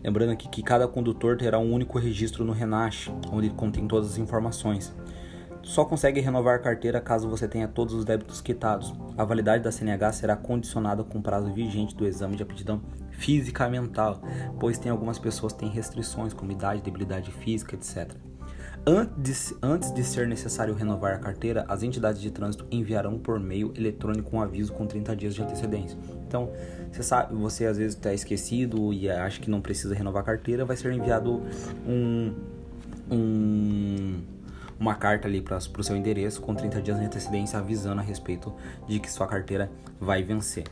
Lembrando 0.03 0.31
aqui 0.31 0.47
que 0.47 0.61
cada 0.61 0.87
condutor 0.87 1.37
terá 1.37 1.57
um 1.57 1.73
único 1.73 1.97
registro 1.97 2.45
no 2.45 2.53
RENASH, 2.53 3.09
onde 3.31 3.49
contém 3.49 3.87
todas 3.87 4.11
as 4.11 4.17
informações. 4.17 4.93
Só 5.63 5.83
consegue 5.83 6.21
renovar 6.21 6.55
a 6.55 6.59
carteira 6.59 7.01
caso 7.01 7.29
você 7.29 7.47
tenha 7.47 7.67
todos 7.67 7.93
os 7.93 8.05
débitos 8.05 8.39
quitados. 8.39 8.93
A 9.17 9.25
validade 9.25 9.63
da 9.63 9.71
CNH 9.71 10.13
será 10.13 10.35
condicionada 10.35 11.03
com 11.03 11.17
o 11.17 11.21
prazo 11.21 11.51
vigente 11.51 11.95
do 11.95 12.05
exame 12.05 12.35
de 12.35 12.43
aptidão 12.43 12.81
física 13.17 13.67
mental, 13.67 14.21
pois 14.59 14.77
tem 14.77 14.91
algumas 14.91 15.17
pessoas 15.17 15.51
que 15.51 15.59
têm 15.59 15.69
restrições 15.69 16.33
como 16.33 16.51
idade, 16.51 16.81
debilidade 16.81 17.31
física, 17.31 17.75
etc. 17.75 18.13
Antes, 18.85 19.53
antes 19.61 19.93
de 19.93 20.01
ser 20.01 20.27
necessário 20.27 20.73
renovar 20.73 21.13
a 21.13 21.17
carteira, 21.17 21.65
as 21.67 21.83
entidades 21.83 22.21
de 22.21 22.31
trânsito 22.31 22.65
enviarão 22.71 23.19
por 23.19 23.37
meio 23.37 23.73
eletrônico 23.75 24.33
um 24.33 24.41
aviso 24.41 24.71
com 24.71 24.87
30 24.87 25.13
dias 25.13 25.35
de 25.35 25.41
antecedência. 25.41 25.99
Então, 26.25 26.49
você 26.89 27.03
sabe, 27.03 27.35
você 27.35 27.65
às 27.65 27.77
vezes 27.77 27.95
está 27.95 28.13
esquecido 28.13 28.93
e 28.93 29.09
acha 29.09 29.41
que 29.41 29.49
não 29.49 29.59
precisa 29.59 29.93
renovar 29.93 30.21
a 30.21 30.25
carteira, 30.25 30.63
vai 30.63 30.77
ser 30.77 30.93
enviado 30.93 31.41
um, 31.85 32.33
um 33.11 34.21
uma 34.79 34.93
carta 34.93 35.27
ali 35.27 35.41
para 35.41 35.57
o 35.57 35.83
seu 35.83 35.95
endereço 35.95 36.39
com 36.39 36.53
30 36.53 36.81
dias 36.81 36.99
de 36.99 37.05
antecedência 37.05 37.57
avisando 37.57 37.99
a 37.99 38.03
respeito 38.03 38.53
de 38.87 38.99
que 38.99 39.11
sua 39.11 39.27
carteira 39.27 39.71
vai 39.99 40.23
vencer. 40.23 40.65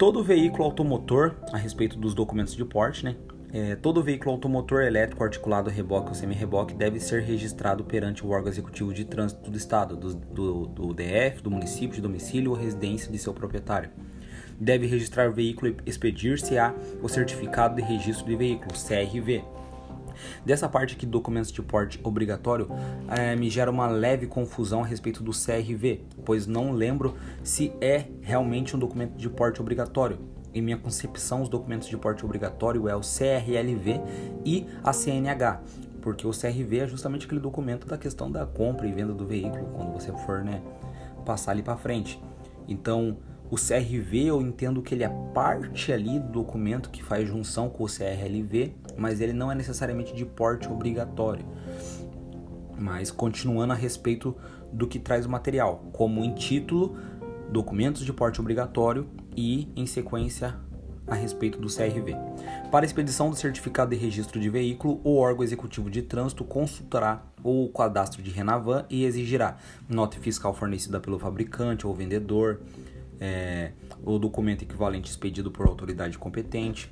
Todo 0.00 0.24
veículo 0.24 0.64
automotor, 0.64 1.36
a 1.52 1.58
respeito 1.58 1.98
dos 1.98 2.14
documentos 2.14 2.56
de 2.56 2.64
porte, 2.64 3.04
né, 3.04 3.16
é, 3.52 3.76
todo 3.76 4.02
veículo 4.02 4.30
automotor 4.30 4.80
elétrico 4.80 5.22
articulado 5.22 5.68
reboque 5.68 6.08
ou 6.08 6.14
semi-reboque 6.14 6.72
deve 6.72 6.98
ser 6.98 7.20
registrado 7.20 7.84
perante 7.84 8.24
o 8.24 8.30
órgão 8.30 8.50
executivo 8.50 8.94
de 8.94 9.04
trânsito 9.04 9.50
do 9.50 9.58
Estado, 9.58 9.98
do, 9.98 10.14
do, 10.14 10.66
do 10.68 10.94
DF, 10.94 11.42
do 11.42 11.50
município 11.50 11.96
de 11.96 12.00
domicílio 12.00 12.50
ou 12.50 12.56
residência 12.56 13.12
de 13.12 13.18
seu 13.18 13.34
proprietário. 13.34 13.90
Deve 14.58 14.86
registrar 14.86 15.28
o 15.28 15.34
veículo 15.34 15.76
e 15.84 15.90
expedir-se-á 15.90 16.74
o 17.02 17.06
certificado 17.06 17.76
de 17.76 17.82
registro 17.82 18.24
de 18.24 18.36
veículo, 18.36 18.72
CRV. 18.72 19.44
Dessa 20.44 20.68
parte 20.68 20.94
aqui, 20.94 21.06
documentos 21.06 21.52
de 21.52 21.62
porte 21.62 22.00
obrigatório, 22.02 22.68
é, 23.08 23.34
me 23.36 23.50
gera 23.50 23.70
uma 23.70 23.86
leve 23.86 24.26
confusão 24.26 24.82
a 24.82 24.86
respeito 24.86 25.22
do 25.22 25.32
CRV, 25.32 26.02
pois 26.24 26.46
não 26.46 26.72
lembro 26.72 27.16
se 27.42 27.72
é 27.80 28.06
realmente 28.20 28.74
um 28.74 28.78
documento 28.78 29.16
de 29.16 29.28
porte 29.28 29.60
obrigatório 29.60 30.18
em 30.52 30.60
minha 30.60 30.76
concepção, 30.76 31.42
os 31.42 31.48
documentos 31.48 31.88
de 31.88 31.96
porte 31.96 32.24
obrigatório 32.24 32.88
é 32.88 32.96
o 32.96 33.00
CRLV 33.00 34.00
e 34.44 34.66
a 34.82 34.92
CNH, 34.92 35.60
porque 36.02 36.26
o 36.26 36.30
CRV 36.30 36.78
é 36.78 36.86
justamente 36.88 37.26
aquele 37.26 37.40
documento 37.40 37.86
da 37.86 37.96
questão 37.96 38.30
da 38.30 38.44
compra 38.46 38.86
e 38.86 38.92
venda 38.92 39.12
do 39.12 39.26
veículo, 39.26 39.66
quando 39.76 39.92
você 39.92 40.12
for 40.24 40.42
né, 40.42 40.60
passar 41.24 41.52
ali 41.52 41.62
para 41.62 41.76
frente. 41.76 42.20
Então, 42.66 43.16
o 43.50 43.56
CRV 43.56 44.26
eu 44.26 44.40
entendo 44.40 44.80
que 44.80 44.94
ele 44.94 45.02
é 45.02 45.08
parte 45.34 45.92
ali 45.92 46.20
do 46.20 46.28
documento 46.28 46.88
que 46.88 47.02
faz 47.02 47.26
junção 47.26 47.68
com 47.68 47.82
o 47.82 47.86
CRLV, 47.88 48.72
mas 48.96 49.20
ele 49.20 49.32
não 49.32 49.50
é 49.50 49.54
necessariamente 49.56 50.14
de 50.14 50.24
porte 50.24 50.68
obrigatório. 50.68 51.44
Mas 52.78 53.10
continuando 53.10 53.72
a 53.72 53.76
respeito 53.76 54.36
do 54.72 54.86
que 54.86 55.00
traz 55.00 55.26
o 55.26 55.28
material, 55.28 55.84
como 55.92 56.24
em 56.24 56.32
título, 56.32 56.96
documentos 57.50 58.04
de 58.04 58.12
porte 58.12 58.40
obrigatório 58.40 59.08
e, 59.36 59.68
em 59.74 59.84
sequência, 59.84 60.54
a 61.08 61.14
respeito 61.16 61.58
do 61.58 61.66
CRV. 61.66 62.16
Para 62.70 62.86
expedição 62.86 63.30
do 63.30 63.36
certificado 63.36 63.90
de 63.90 63.96
registro 63.96 64.38
de 64.40 64.48
veículo, 64.48 65.00
o 65.02 65.16
órgão 65.16 65.42
executivo 65.42 65.90
de 65.90 66.02
trânsito 66.02 66.44
consultará 66.44 67.22
o 67.42 67.68
cadastro 67.70 68.22
de 68.22 68.30
Renavan 68.30 68.86
e 68.88 69.04
exigirá 69.04 69.56
nota 69.88 70.18
fiscal 70.18 70.54
fornecida 70.54 71.00
pelo 71.00 71.18
fabricante 71.18 71.84
ou 71.84 71.92
vendedor, 71.92 72.60
é, 73.20 73.72
o 74.02 74.18
documento 74.18 74.62
equivalente 74.62 75.10
expedido 75.10 75.50
por 75.50 75.66
autoridade 75.66 76.16
competente, 76.16 76.90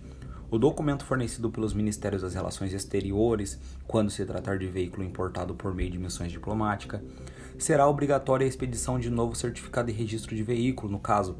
o 0.51 0.59
documento 0.59 1.05
fornecido 1.05 1.51
pelos 1.51 1.75
Ministérios 1.75 2.23
das 2.23 2.35
Relações 2.35 2.73
Exteriores, 2.73 3.59
quando 3.87 4.11
se 4.11 4.25
tratar 4.25 4.59
de 4.59 4.67
veículo 4.67 5.05
importado 5.05 5.55
por 5.55 5.75
meio 5.75 5.91
de 5.91 5.99
missões 5.99 6.33
diplomáticas, 6.33 7.03
será 7.59 7.87
obrigatória 7.87 8.45
a 8.45 8.49
expedição 8.49 8.99
de 8.99 9.11
novo 9.11 9.35
certificado 9.35 9.91
de 9.91 9.99
registro 9.99 10.35
de 10.35 10.43
veículo, 10.43 10.91
no 10.91 10.99
caso, 10.99 11.37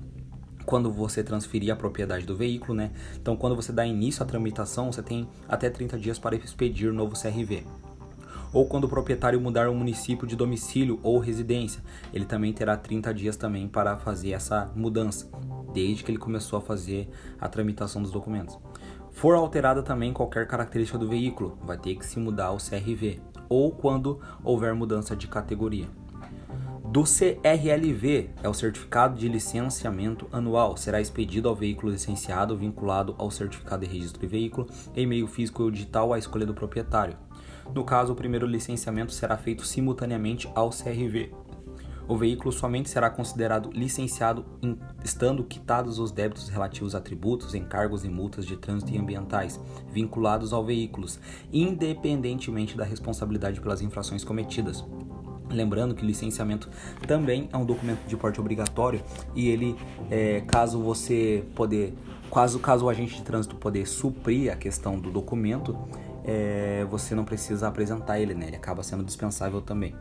quando 0.67 0.93
você 0.93 1.25
transferir 1.25 1.73
a 1.73 1.77
propriedade 1.77 2.27
do 2.27 2.37
veículo, 2.37 2.75
né? 2.75 2.91
Então, 3.17 3.35
quando 3.35 3.57
você 3.57 3.73
dá 3.73 3.87
início 3.87 4.23
à 4.23 4.27
tramitação, 4.27 4.93
você 4.93 5.03
tem 5.03 5.27
até 5.49 5.71
30 5.71 5.99
dias 5.99 6.19
para 6.19 6.37
expedir 6.37 6.93
novo 6.93 7.15
CRV. 7.19 7.65
Ou 8.53 8.67
quando 8.67 8.85
o 8.85 8.89
proprietário 8.89 9.41
mudar 9.41 9.69
o 9.69 9.75
município 9.75 10.27
de 10.27 10.37
domicílio 10.37 10.99
ou 11.03 11.19
residência, 11.19 11.83
ele 12.13 12.25
também 12.25 12.53
terá 12.53 12.77
30 12.77 13.13
dias 13.13 13.37
também 13.37 13.69
para 13.69 13.97
fazer 13.97 14.33
essa 14.33 14.71
mudança, 14.75 15.31
desde 15.73 16.03
que 16.03 16.11
ele 16.11 16.19
começou 16.19 16.59
a 16.59 16.63
fazer 16.63 17.09
a 17.41 17.49
tramitação 17.49 18.03
dos 18.03 18.11
documentos. 18.11 18.59
For 19.11 19.35
alterada 19.35 19.83
também 19.83 20.13
qualquer 20.13 20.47
característica 20.47 20.99
do 20.99 21.09
veículo, 21.09 21.59
vai 21.63 21.77
ter 21.77 21.95
que 21.97 22.07
se 22.07 22.19
mudar 22.19 22.53
o 22.53 22.59
CRV, 22.59 23.21
ou 23.49 23.71
quando 23.71 24.21
houver 24.45 24.75
mudança 24.75 25.17
de 25.17 25.27
categoria 25.27 25.89
do 26.91 27.05
CRLV, 27.05 28.31
é 28.43 28.49
o 28.49 28.55
Certificado 28.55 29.15
de 29.15 29.29
Licenciamento 29.29 30.27
Anual, 30.33 30.75
será 30.75 30.99
expedido 30.99 31.47
ao 31.47 31.55
veículo 31.55 31.93
licenciado 31.93 32.57
vinculado 32.57 33.15
ao 33.19 33.31
certificado 33.31 33.85
de 33.85 33.93
registro 33.93 34.23
de 34.23 34.27
veículo 34.27 34.67
em 34.97 35.07
meio 35.07 35.27
físico 35.27 35.65
ou 35.65 35.71
digital 35.71 36.15
à 36.15 36.19
escolha 36.19 36.47
do 36.47 36.55
proprietário. 36.55 37.28
No 37.75 37.85
caso, 37.85 38.13
o 38.13 38.17
primeiro 38.17 38.47
licenciamento 38.47 39.13
será 39.13 39.37
feito 39.37 39.65
simultaneamente 39.65 40.51
ao 40.55 40.71
CRV. 40.71 41.33
O 42.09 42.17
veículo 42.17 42.51
somente 42.51 42.89
será 42.89 43.11
considerado 43.11 43.71
licenciado 43.71 44.43
em, 44.63 44.79
estando 45.05 45.45
quitados 45.45 45.99
os 45.99 46.11
débitos 46.11 46.49
relativos 46.49 46.95
a 46.95 47.01
tributos, 47.01 47.55
encargos 47.55 48.03
e 48.03 48.09
multas 48.09 48.47
de 48.47 48.57
trânsito 48.57 48.93
e 48.95 48.99
ambientais 48.99 49.61
vinculados 49.93 50.55
ao 50.55 50.65
veículo, 50.65 51.07
independentemente 51.53 52.79
da 52.79 52.85
responsabilidade 52.85 53.61
pelas 53.61 53.83
infrações 53.83 54.25
cometidas. 54.25 54.83
Lembrando 55.51 55.95
que 55.95 56.05
licenciamento 56.05 56.71
também 57.07 57.49
é 57.53 57.57
um 57.57 57.65
documento 57.65 58.07
de 58.07 58.17
porte 58.17 58.41
obrigatório 58.41 59.03
e 59.35 59.49
ele, 59.49 59.77
é, 60.11 60.41
caso 60.43 60.81
você 60.81 61.45
poder, 61.55 61.95
caso, 62.33 62.59
caso 62.59 62.87
o 62.87 62.89
agente 62.89 63.17
de 63.17 63.23
trânsito 63.23 63.55
poder 63.57 63.87
suprir 63.87 64.51
a 64.51 64.57
questão 64.57 64.99
do 64.99 65.11
documento, 65.11 65.77
é, 66.29 66.87
você 66.91 67.15
não 67.15 67.25
precisa 67.25 67.67
apresentar 67.67 68.21
ele, 68.21 68.35
né? 68.35 68.49
Ele 68.49 68.57
acaba 68.57 68.83
sendo 68.83 69.03
dispensável 69.03 69.63
também. 69.63 69.95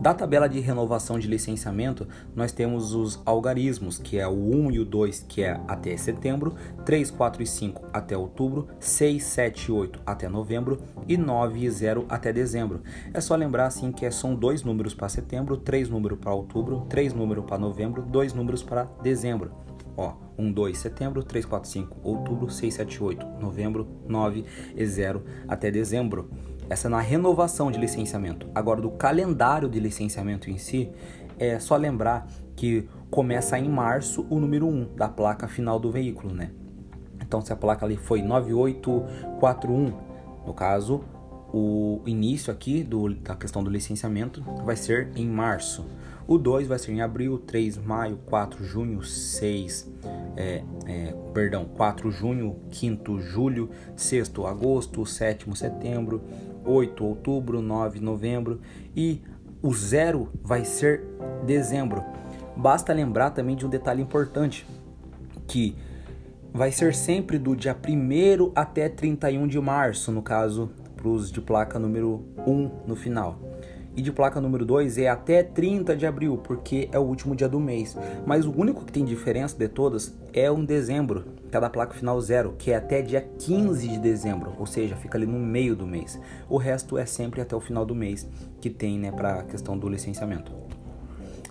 Da 0.00 0.14
tabela 0.14 0.48
de 0.48 0.60
renovação 0.60 1.18
de 1.18 1.26
licenciamento, 1.26 2.06
nós 2.34 2.52
temos 2.52 2.94
os 2.94 3.20
algarismos, 3.26 3.98
que 3.98 4.18
é 4.18 4.26
o 4.26 4.32
1 4.32 4.70
e 4.70 4.78
o 4.78 4.84
2, 4.84 5.26
que 5.28 5.42
é 5.42 5.60
até 5.66 5.96
setembro, 5.96 6.54
3, 6.84 7.10
4 7.10 7.42
e 7.42 7.46
5 7.46 7.86
até 7.92 8.16
outubro, 8.16 8.68
6, 8.78 9.22
7 9.22 9.66
e 9.66 9.72
8 9.72 10.00
até 10.06 10.28
novembro 10.28 10.80
e 11.08 11.16
9 11.16 11.64
e 11.64 11.70
0 11.70 12.06
até 12.08 12.32
dezembro. 12.32 12.82
É 13.12 13.20
só 13.20 13.34
lembrar 13.34 13.66
assim 13.66 13.90
que 13.90 14.08
são 14.10 14.34
dois 14.34 14.62
números 14.62 14.94
para 14.94 15.08
setembro, 15.08 15.56
três 15.56 15.88
números 15.88 16.18
para 16.18 16.32
outubro, 16.32 16.86
três 16.88 17.12
números 17.12 17.44
para 17.44 17.58
novembro, 17.58 18.02
dois 18.02 18.32
números 18.32 18.62
para 18.62 18.84
dezembro. 19.02 19.63
Ó, 19.96 20.14
1, 20.36 20.52
2, 20.52 20.76
setembro, 20.76 21.22
3, 21.22 21.44
4, 21.44 21.70
5, 21.70 21.96
outubro, 22.02 22.50
6, 22.50 22.74
7, 22.74 23.02
8, 23.02 23.26
novembro, 23.40 23.86
9 24.08 24.44
e 24.74 24.86
0 24.86 25.22
até 25.46 25.70
dezembro. 25.70 26.28
Essa 26.68 26.88
é 26.88 26.90
na 26.90 27.00
renovação 27.00 27.70
de 27.70 27.78
licenciamento. 27.78 28.48
Agora, 28.54 28.80
do 28.80 28.90
calendário 28.90 29.68
de 29.68 29.78
licenciamento 29.78 30.50
em 30.50 30.58
si, 30.58 30.90
é 31.38 31.58
só 31.58 31.76
lembrar 31.76 32.26
que 32.56 32.88
começa 33.10 33.58
em 33.58 33.68
março 33.68 34.26
o 34.30 34.40
número 34.40 34.66
1 34.66 34.94
da 34.96 35.08
placa 35.08 35.46
final 35.46 35.78
do 35.78 35.90
veículo, 35.90 36.34
né? 36.34 36.50
Então, 37.20 37.40
se 37.40 37.52
a 37.52 37.56
placa 37.56 37.84
ali 37.84 37.96
foi 37.96 38.22
9841, 38.22 39.92
no 40.46 40.52
caso, 40.52 41.04
o 41.52 42.00
início 42.06 42.52
aqui 42.52 42.82
do, 42.82 43.14
da 43.14 43.36
questão 43.36 43.62
do 43.62 43.70
licenciamento 43.70 44.42
vai 44.64 44.76
ser 44.76 45.10
em 45.16 45.26
março. 45.26 45.84
O 46.26 46.38
2 46.38 46.66
vai 46.66 46.78
ser 46.78 46.92
em 46.92 47.02
abril, 47.02 47.38
3 47.38 47.76
maio, 47.76 48.18
4 48.24 48.64
junho, 48.64 49.02
6, 49.02 49.92
é, 50.36 50.64
é, 50.86 51.14
perdão, 51.34 51.66
4 51.66 52.10
junho, 52.10 52.56
5 52.72 53.20
julho, 53.20 53.68
6 53.94 54.32
agosto, 54.46 55.04
7 55.04 55.54
setembro, 55.54 56.22
8 56.64 57.04
outubro, 57.04 57.60
9 57.60 58.00
novembro 58.00 58.58
e 58.96 59.20
o 59.62 59.74
zero 59.74 60.30
vai 60.42 60.64
ser 60.64 61.04
dezembro. 61.44 62.02
Basta 62.56 62.94
lembrar 62.94 63.30
também 63.30 63.54
de 63.54 63.66
um 63.66 63.68
detalhe 63.68 64.00
importante, 64.00 64.66
que 65.46 65.76
vai 66.54 66.72
ser 66.72 66.94
sempre 66.94 67.38
do 67.38 67.54
dia 67.54 67.76
1 67.76 68.52
até 68.54 68.88
31 68.88 69.46
de 69.46 69.60
março, 69.60 70.10
no 70.10 70.22
caso, 70.22 70.70
para 70.96 71.08
os 71.08 71.30
de 71.30 71.42
placa 71.42 71.78
número 71.78 72.24
1 72.46 72.86
no 72.86 72.96
final 72.96 73.53
e 73.96 74.02
de 74.02 74.10
placa 74.10 74.40
número 74.40 74.64
2 74.64 74.98
é 74.98 75.08
até 75.08 75.42
30 75.42 75.96
de 75.96 76.06
abril, 76.06 76.36
porque 76.38 76.88
é 76.92 76.98
o 76.98 77.02
último 77.02 77.36
dia 77.36 77.48
do 77.48 77.60
mês. 77.60 77.96
Mas 78.26 78.44
o 78.44 78.50
único 78.50 78.84
que 78.84 78.92
tem 78.92 79.04
diferença 79.04 79.56
de 79.56 79.68
todas 79.68 80.14
é 80.32 80.50
um 80.50 80.64
dezembro, 80.64 81.24
que 81.50 81.56
é 81.56 81.60
da 81.60 81.70
placa 81.70 81.94
final 81.94 82.20
zero, 82.20 82.54
que 82.58 82.72
é 82.72 82.76
até 82.76 83.02
dia 83.02 83.20
15 83.38 83.88
de 83.88 83.98
dezembro, 83.98 84.52
ou 84.58 84.66
seja, 84.66 84.96
fica 84.96 85.16
ali 85.16 85.26
no 85.26 85.38
meio 85.38 85.76
do 85.76 85.86
mês. 85.86 86.18
O 86.48 86.56
resto 86.56 86.98
é 86.98 87.06
sempre 87.06 87.40
até 87.40 87.54
o 87.54 87.60
final 87.60 87.84
do 87.84 87.94
mês 87.94 88.28
que 88.60 88.68
tem, 88.68 88.98
né, 88.98 89.12
para 89.12 89.40
a 89.40 89.42
questão 89.44 89.78
do 89.78 89.88
licenciamento. 89.88 90.52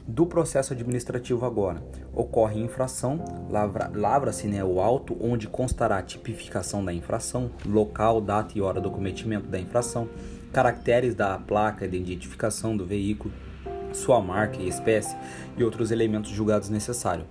Do 0.05 0.25
processo 0.25 0.73
administrativo 0.73 1.45
agora, 1.45 1.81
ocorre 2.13 2.59
infração, 2.59 3.23
lavra-se 3.49 3.97
lavra 3.97 4.31
né, 4.49 4.61
o 4.61 4.81
auto 4.81 5.15
onde 5.21 5.47
constará 5.47 5.97
a 5.97 6.03
tipificação 6.03 6.83
da 6.83 6.93
infração, 6.93 7.49
local, 7.65 8.19
data 8.19 8.51
e 8.57 8.61
hora 8.61 8.81
do 8.81 8.91
cometimento 8.91 9.47
da 9.47 9.57
infração, 9.57 10.09
caracteres 10.53 11.15
da 11.15 11.37
placa 11.39 11.87
de 11.87 11.97
identificação 11.97 12.77
do 12.77 12.85
veículo, 12.85 13.33
sua 13.91 14.21
marca 14.21 14.61
e 14.61 14.69
espécie 14.69 15.17
e 15.57 15.63
outros 15.63 15.89
elementos 15.89 16.29
julgados 16.29 16.69
necessários. 16.69 17.25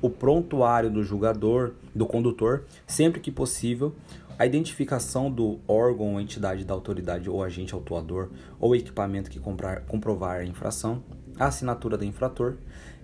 O 0.00 0.08
prontuário 0.08 0.88
do 0.88 1.02
julgador, 1.02 1.72
do 1.92 2.06
condutor, 2.06 2.64
sempre 2.86 3.20
que 3.20 3.32
possível, 3.32 3.92
a 4.38 4.46
identificação 4.46 5.28
do 5.28 5.58
órgão 5.66 6.14
ou 6.14 6.20
entidade 6.20 6.64
da 6.64 6.72
autoridade 6.72 7.28
ou 7.28 7.42
agente 7.42 7.74
autuador 7.74 8.30
ou 8.60 8.76
equipamento 8.76 9.28
que 9.28 9.40
comprar, 9.40 9.80
comprovar 9.80 10.38
a 10.38 10.44
infração, 10.44 11.02
a 11.36 11.46
assinatura 11.46 11.98
do 11.98 12.04
infrator, 12.04 12.54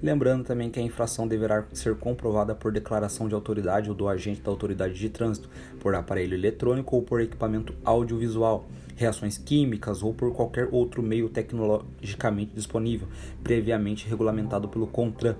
lembrando 0.01 0.45
também 0.45 0.70
que 0.70 0.79
a 0.79 0.83
infração 0.83 1.27
deverá 1.27 1.64
ser 1.72 1.97
comprovada 1.97 2.55
por 2.55 2.70
declaração 2.70 3.27
de 3.27 3.35
autoridade 3.35 3.91
ou 3.91 3.97
do 3.97 4.09
agente 4.09 4.41
da 4.41 4.53
autoridade 4.53 4.95
de 4.95 5.09
trânsito, 5.09 5.51
por 5.81 5.97
aparelho 5.97 6.35
eletrônico 6.35 6.95
ou 6.95 7.03
por 7.03 7.20
equipamento 7.20 7.75
audiovisual, 7.85 8.68
reações 8.97 9.39
químicas 9.39 10.03
ou 10.03 10.15
por 10.15 10.33
qualquer 10.33 10.69
outro 10.71 11.03
meio 11.03 11.29
tecnologicamente 11.29 12.53
disponível, 12.55 13.09
previamente 13.43 14.09
regulamentado 14.09 14.69
pelo 14.69 14.87
CONTRAN. 14.87 15.37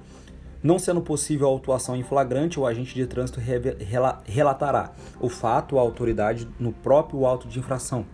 Não 0.63 0.79
sendo 0.79 1.03
possível 1.03 1.47
a 1.47 1.51
autuação 1.51 1.95
em 1.95 2.03
flagrante, 2.03 2.59
o 2.59 2.67
agente 2.67 2.95
de 2.95 3.07
trânsito 3.07 3.39
relatará 4.25 4.93
o 5.21 5.29
fato 5.29 5.79
à 5.79 5.81
autoridade 5.83 6.49
no 6.59 6.73
próprio 6.73 7.27
auto 7.27 7.47
de 7.47 7.59
infração, 7.59 8.07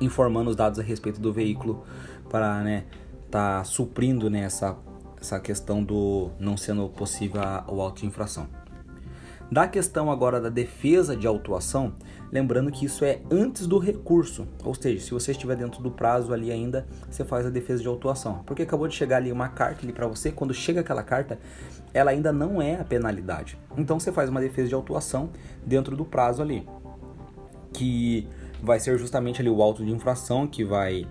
informando 0.00 0.50
os 0.50 0.54
dados 0.54 0.78
a 0.78 0.82
respeito 0.82 1.20
do 1.20 1.32
veículo 1.32 1.84
para 2.30 2.62
né, 2.62 2.84
tá 3.30 3.64
suprindo 3.64 4.30
né, 4.30 4.40
essa, 4.40 4.76
essa 5.20 5.40
questão 5.40 5.82
do 5.82 6.30
não 6.38 6.56
sendo 6.56 6.88
possível 6.88 7.40
o 7.66 7.80
auto 7.80 8.00
de 8.00 8.06
infração. 8.06 8.48
Da 9.50 9.66
questão 9.66 10.10
agora 10.10 10.40
da 10.40 10.50
defesa 10.50 11.16
de 11.16 11.26
autuação, 11.26 11.94
lembrando 12.30 12.70
que 12.70 12.84
isso 12.84 13.02
é 13.02 13.20
antes 13.30 13.66
do 13.66 13.78
recurso, 13.78 14.46
ou 14.62 14.74
seja, 14.74 15.02
se 15.02 15.10
você 15.10 15.32
estiver 15.32 15.56
dentro 15.56 15.82
do 15.82 15.90
prazo 15.90 16.34
ali 16.34 16.52
ainda, 16.52 16.86
você 17.10 17.24
faz 17.24 17.46
a 17.46 17.50
defesa 17.50 17.80
de 17.80 17.88
autuação. 17.88 18.42
Porque 18.44 18.62
acabou 18.62 18.86
de 18.86 18.94
chegar 18.94 19.16
ali 19.16 19.32
uma 19.32 19.48
carta 19.48 19.84
ali 19.84 19.92
para 19.92 20.06
você, 20.06 20.30
quando 20.30 20.52
chega 20.52 20.80
aquela 20.80 21.02
carta, 21.02 21.38
ela 21.94 22.10
ainda 22.10 22.30
não 22.30 22.60
é 22.60 22.78
a 22.78 22.84
penalidade. 22.84 23.58
Então 23.76 23.98
você 23.98 24.12
faz 24.12 24.28
uma 24.28 24.40
defesa 24.40 24.68
de 24.68 24.74
autuação 24.74 25.30
dentro 25.64 25.96
do 25.96 26.04
prazo 26.04 26.42
ali, 26.42 26.68
que 27.72 28.28
vai 28.62 28.78
ser 28.78 28.98
justamente 28.98 29.40
ali 29.40 29.48
o 29.48 29.62
auto 29.62 29.82
de 29.82 29.90
infração 29.90 30.46
que 30.46 30.62
vai 30.62 31.06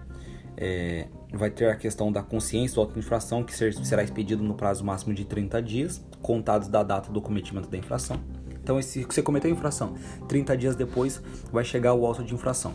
é, 0.56 1.08
vai 1.34 1.50
ter 1.50 1.70
a 1.70 1.76
questão 1.76 2.12
da 2.12 2.24
consciência 2.24 2.76
do 2.76 2.82
auto 2.82 2.94
de 2.94 3.00
infração, 3.00 3.44
que 3.44 3.54
será 3.54 4.04
expedido 4.04 4.44
no 4.44 4.54
prazo 4.54 4.84
máximo 4.84 5.14
de 5.14 5.26
30 5.26 5.62
dias, 5.62 6.04
contados 6.22 6.68
da 6.68 6.84
data 6.84 7.12
do 7.12 7.22
cometimento 7.22 7.70
da 7.70 7.78
infração. 7.78 8.20
Então, 8.64 8.82
se 8.82 9.04
você 9.04 9.22
cometeu 9.22 9.50
a 9.50 9.54
infração, 9.54 9.96
30 10.28 10.58
dias 10.58 10.76
depois 10.76 11.22
vai 11.52 11.64
chegar 11.64 11.94
o 11.94 12.06
auto 12.06 12.24
de 12.24 12.34
infração. 12.34 12.74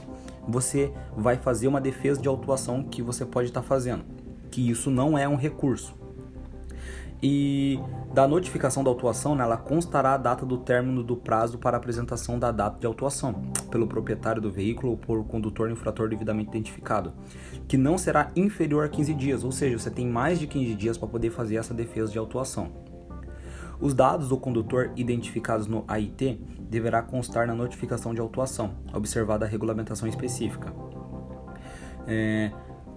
Você 0.48 0.92
vai 1.16 1.36
fazer 1.36 1.68
uma 1.68 1.80
defesa 1.80 2.20
de 2.20 2.28
autuação 2.28 2.82
que 2.82 3.02
você 3.02 3.24
pode 3.24 3.48
estar 3.48 3.62
fazendo, 3.62 4.04
que 4.50 4.70
isso 4.70 4.90
não 4.90 5.16
é 5.18 5.28
um 5.28 5.36
recurso. 5.36 5.94
E 7.22 7.78
da 8.12 8.26
notificação 8.26 8.82
da 8.82 8.90
autuação, 8.90 9.36
né, 9.36 9.44
ela 9.44 9.56
constará 9.56 10.14
a 10.14 10.16
data 10.16 10.44
do 10.44 10.58
término 10.58 11.04
do 11.04 11.16
prazo 11.16 11.56
para 11.56 11.76
apresentação 11.76 12.36
da 12.36 12.50
data 12.50 12.80
de 12.80 12.86
autuação 12.86 13.42
pelo 13.70 13.86
proprietário 13.86 14.42
do 14.42 14.50
veículo 14.50 14.90
ou 14.90 14.96
por 14.98 15.24
condutor 15.24 15.70
infrator 15.70 16.08
devidamente 16.08 16.50
identificado, 16.50 17.12
que 17.68 17.76
não 17.76 17.96
será 17.96 18.32
inferior 18.34 18.84
a 18.84 18.88
15 18.88 19.14
dias, 19.14 19.44
ou 19.44 19.52
seja, 19.52 19.78
você 19.78 19.90
tem 19.90 20.06
mais 20.06 20.40
de 20.40 20.48
15 20.48 20.74
dias 20.74 20.98
para 20.98 21.06
poder 21.06 21.30
fazer 21.30 21.56
essa 21.56 21.72
defesa 21.72 22.10
de 22.10 22.18
autuação. 22.18 22.70
Os 23.80 23.94
dados 23.94 24.28
do 24.28 24.36
condutor 24.36 24.90
identificados 24.96 25.66
no 25.66 25.84
AIT 25.86 26.40
deverá 26.60 27.02
constar 27.02 27.46
na 27.46 27.54
notificação 27.54 28.12
de 28.12 28.20
autuação, 28.20 28.74
observada 28.92 29.44
a 29.44 29.48
regulamentação 29.48 30.08
específica. 30.08 30.72
É, 32.06 32.50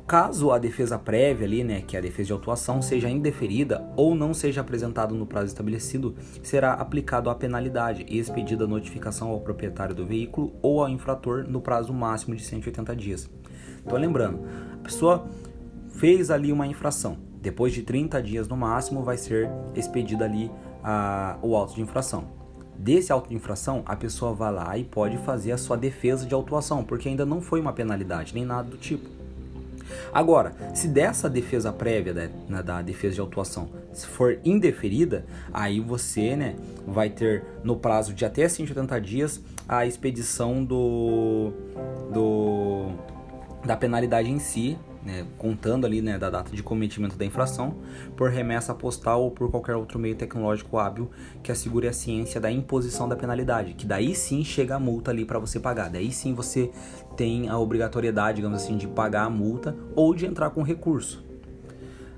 Caso 0.07 0.51
a 0.51 0.59
defesa 0.59 0.99
prévia 0.99 1.47
ali, 1.47 1.63
né, 1.63 1.81
que 1.81 1.95
é 1.95 1.99
a 1.99 2.01
defesa 2.01 2.27
de 2.27 2.33
autuação, 2.33 2.79
seja 2.79 3.09
indeferida 3.09 3.83
ou 3.95 4.13
não 4.13 4.35
seja 4.35 4.61
apresentado 4.61 5.15
no 5.15 5.25
prazo 5.25 5.47
estabelecido, 5.47 6.13
será 6.43 6.73
aplicado 6.73 7.27
a 7.27 7.33
penalidade 7.33 8.05
e 8.07 8.19
expedida 8.19 8.67
notificação 8.67 9.29
ao 9.29 9.39
proprietário 9.39 9.95
do 9.95 10.05
veículo 10.05 10.53
ou 10.61 10.83
ao 10.83 10.89
infrator 10.89 11.49
no 11.49 11.59
prazo 11.59 11.91
máximo 11.91 12.35
de 12.35 12.43
180 12.43 12.95
dias. 12.95 13.27
Então 13.83 13.97
lembrando, 13.97 14.41
a 14.73 14.83
pessoa 14.83 15.27
fez 15.89 16.29
ali 16.29 16.51
uma 16.51 16.67
infração, 16.67 17.17
depois 17.41 17.73
de 17.73 17.81
30 17.81 18.21
dias 18.21 18.47
no 18.47 18.55
máximo 18.55 19.01
vai 19.01 19.17
ser 19.17 19.49
expedida 19.73 20.25
ali 20.25 20.51
a, 20.83 21.39
o 21.41 21.55
auto 21.55 21.73
de 21.73 21.81
infração. 21.81 22.27
Desse 22.77 23.11
auto 23.11 23.29
de 23.29 23.35
infração, 23.35 23.81
a 23.87 23.95
pessoa 23.95 24.35
vai 24.35 24.53
lá 24.53 24.77
e 24.77 24.83
pode 24.83 25.17
fazer 25.19 25.51
a 25.51 25.57
sua 25.57 25.77
defesa 25.77 26.27
de 26.27 26.33
autuação, 26.35 26.83
porque 26.83 27.09
ainda 27.09 27.25
não 27.25 27.41
foi 27.41 27.59
uma 27.59 27.73
penalidade, 27.73 28.35
nem 28.35 28.45
nada 28.45 28.69
do 28.69 28.77
tipo. 28.77 29.14
Agora, 30.13 30.53
se 30.73 30.87
dessa 30.87 31.29
defesa 31.29 31.71
prévia 31.71 32.13
da, 32.13 32.27
né, 32.49 32.63
da 32.63 32.81
defesa 32.81 33.15
de 33.15 33.21
autuação 33.21 33.69
se 33.95 34.05
for 34.05 34.39
indeferida, 34.43 35.25
aí 35.53 35.79
você 35.79 36.35
né, 36.35 36.55
vai 36.85 37.09
ter 37.09 37.43
no 37.63 37.77
prazo 37.77 38.13
de 38.13 38.25
até 38.25 38.47
180 38.47 38.99
dias 38.99 39.41
a 39.67 39.85
expedição 39.85 40.63
do, 40.63 41.53
do 42.13 42.91
da 43.65 43.75
penalidade 43.75 44.29
em 44.29 44.37
si 44.37 44.77
né, 45.05 45.25
contando 45.37 45.85
ali 45.85 46.01
né, 46.01 46.17
da 46.17 46.29
data 46.29 46.53
de 46.53 46.63
cometimento 46.63 47.15
da 47.15 47.23
infração, 47.23 47.75
por 48.17 48.31
remessa 48.31 48.73
postal 48.73 49.21
ou 49.23 49.31
por 49.31 49.51
qualquer 49.51 49.75
outro 49.75 49.99
meio 49.99 50.15
tecnológico 50.15 50.79
hábil 50.79 51.11
que 51.43 51.51
assegure 51.51 51.87
a 51.87 51.93
ciência 51.93 52.41
da 52.41 52.51
imposição 52.51 53.07
da 53.07 53.15
penalidade, 53.15 53.75
que 53.75 53.85
daí 53.85 54.15
sim 54.15 54.43
chega 54.43 54.75
a 54.75 54.79
multa 54.79 55.11
ali 55.11 55.23
para 55.23 55.37
você 55.37 55.59
pagar, 55.59 55.89
daí 55.89 56.11
sim 56.11 56.33
você 56.33 56.71
tem 57.15 57.47
a 57.47 57.57
obrigatoriedade, 57.57 58.37
digamos 58.37 58.63
assim, 58.63 58.75
de 58.75 58.87
pagar 58.87 59.25
a 59.25 59.29
multa 59.29 59.75
ou 59.95 60.15
de 60.15 60.25
entrar 60.25 60.49
com 60.49 60.63
recurso. 60.63 61.23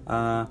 A, 0.05 0.47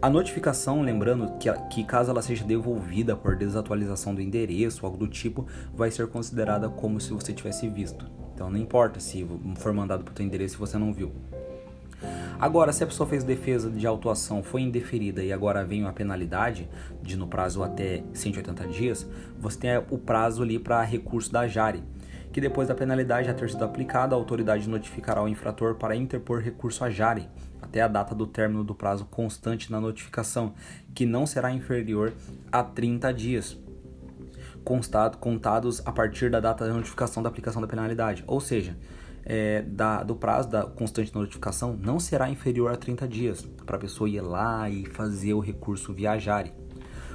a 0.00 0.08
notificação, 0.08 0.82
lembrando 0.82 1.36
que, 1.38 1.52
que 1.70 1.82
caso 1.82 2.10
ela 2.10 2.22
seja 2.22 2.44
devolvida 2.44 3.16
por 3.16 3.34
desatualização 3.34 4.14
do 4.14 4.22
endereço, 4.22 4.86
algo 4.86 4.96
do 4.96 5.08
tipo, 5.08 5.46
vai 5.74 5.90
ser 5.90 6.06
considerada 6.06 6.68
como 6.68 7.00
se 7.00 7.12
você 7.12 7.32
tivesse 7.32 7.68
visto. 7.68 8.06
Então 8.34 8.48
não 8.48 8.58
importa 8.58 9.00
se 9.00 9.26
for 9.56 9.72
mandado 9.72 10.04
para 10.04 10.12
o 10.12 10.16
seu 10.16 10.24
endereço 10.24 10.54
e 10.56 10.58
você 10.58 10.78
não 10.78 10.92
viu. 10.92 11.12
Agora, 12.42 12.72
se 12.72 12.82
a 12.82 12.86
pessoa 12.88 13.08
fez 13.08 13.22
defesa 13.22 13.70
de 13.70 13.86
autuação, 13.86 14.42
foi 14.42 14.62
indeferida 14.62 15.22
e 15.22 15.32
agora 15.32 15.64
vem 15.64 15.82
uma 15.82 15.92
penalidade 15.92 16.68
de 17.00 17.16
no 17.16 17.28
prazo 17.28 17.62
até 17.62 18.02
180 18.12 18.66
dias, 18.66 19.08
você 19.38 19.60
tem 19.60 19.70
o 19.90 19.96
prazo 19.96 20.42
ali 20.42 20.58
para 20.58 20.82
recurso 20.82 21.30
da 21.30 21.46
Jari, 21.46 21.84
que 22.32 22.40
depois 22.40 22.66
da 22.66 22.74
penalidade 22.74 23.28
já 23.28 23.32
ter 23.32 23.48
sido 23.48 23.64
aplicada, 23.64 24.16
a 24.16 24.18
autoridade 24.18 24.68
notificará 24.68 25.22
o 25.22 25.28
infrator 25.28 25.76
para 25.76 25.94
interpor 25.94 26.40
recurso 26.40 26.84
à 26.84 26.90
Jari 26.90 27.28
até 27.62 27.80
a 27.80 27.86
data 27.86 28.12
do 28.12 28.26
término 28.26 28.64
do 28.64 28.74
prazo 28.74 29.04
constante 29.04 29.70
na 29.70 29.80
notificação, 29.80 30.52
que 30.92 31.06
não 31.06 31.26
será 31.26 31.52
inferior 31.52 32.12
a 32.50 32.64
30 32.64 33.14
dias. 33.14 33.56
Contados 34.64 35.80
a 35.86 35.92
partir 35.92 36.28
da 36.28 36.40
data 36.40 36.66
da 36.66 36.74
notificação 36.74 37.22
da 37.22 37.28
aplicação 37.28 37.62
da 37.62 37.68
penalidade. 37.68 38.24
Ou 38.26 38.40
seja, 38.40 38.76
é, 39.24 39.62
da, 39.62 40.02
do 40.02 40.16
prazo 40.16 40.48
da 40.48 40.64
constante 40.64 41.14
notificação 41.14 41.78
não 41.80 42.00
será 42.00 42.28
inferior 42.28 42.72
a 42.72 42.76
30 42.76 43.06
dias 43.06 43.48
para 43.64 43.76
a 43.76 43.80
pessoa 43.80 44.08
ir 44.08 44.20
lá 44.20 44.68
e 44.68 44.84
fazer 44.86 45.34
o 45.34 45.40
recurso 45.40 45.92
viajare. 45.92 46.52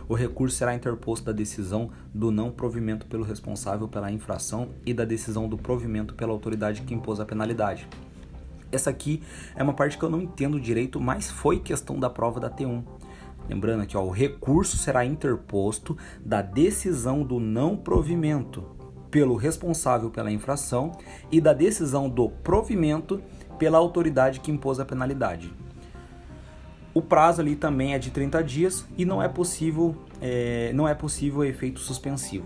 O 0.10 0.14
recurso 0.14 0.56
será 0.56 0.74
interposto 0.74 1.26
da 1.26 1.34
decisão 1.34 1.92
do 2.14 2.32
não 2.32 2.50
provimento 2.50 3.06
pelo 3.08 3.26
responsável 3.26 3.90
pela 3.90 4.10
infração 4.10 4.70
e 4.86 4.94
da 4.94 5.04
decisão 5.04 5.50
do 5.50 5.58
provimento 5.58 6.14
pela 6.14 6.32
autoridade 6.32 6.82
que 6.84 6.94
impôs 6.94 7.20
a 7.20 7.26
penalidade. 7.26 7.88
Essa 8.72 8.90
aqui 8.90 9.22
é 9.56 9.64
uma 9.64 9.74
parte 9.74 9.98
que 9.98 10.04
eu 10.04 10.10
não 10.10 10.22
entendo 10.22 10.60
direito, 10.60 11.00
mas 11.00 11.30
foi 11.30 11.60
questão 11.60 12.00
da 12.00 12.10
prova 12.10 12.40
da 12.40 12.50
T1. 12.50 12.84
Lembrando 13.50 13.84
aqui, 13.84 13.98
o 13.98 14.10
recurso 14.10 14.78
será 14.78 15.06
interposto 15.06 15.98
da 16.26 16.42
decisão 16.42 17.24
do 17.24 17.40
não 17.40 17.78
provimento 17.78 18.77
pelo 19.18 19.36
responsável 19.36 20.12
pela 20.12 20.32
infração 20.32 20.92
e 21.32 21.42
da 21.42 21.52
decisão 21.52 22.08
do 22.08 22.30
provimento 22.30 23.20
pela 23.58 23.80
autoridade 23.80 24.40
que 24.40 24.52
impôs 24.52 24.80
a 24.80 24.86
penalidade. 24.86 25.52
O 26.94 27.02
prazo 27.02 27.42
ali 27.42 27.56
também 27.56 27.96
é 27.96 27.98
de 27.98 28.12
30 28.12 28.44
dias 28.44 28.86
e 28.96 29.06
não 29.06 29.20
é 29.20 29.28
possível, 29.28 29.96
é, 30.22 30.72
não 30.72 30.88
é 30.88 30.94
possível 30.94 31.44
efeito 31.44 31.80
suspensivo. 31.80 32.46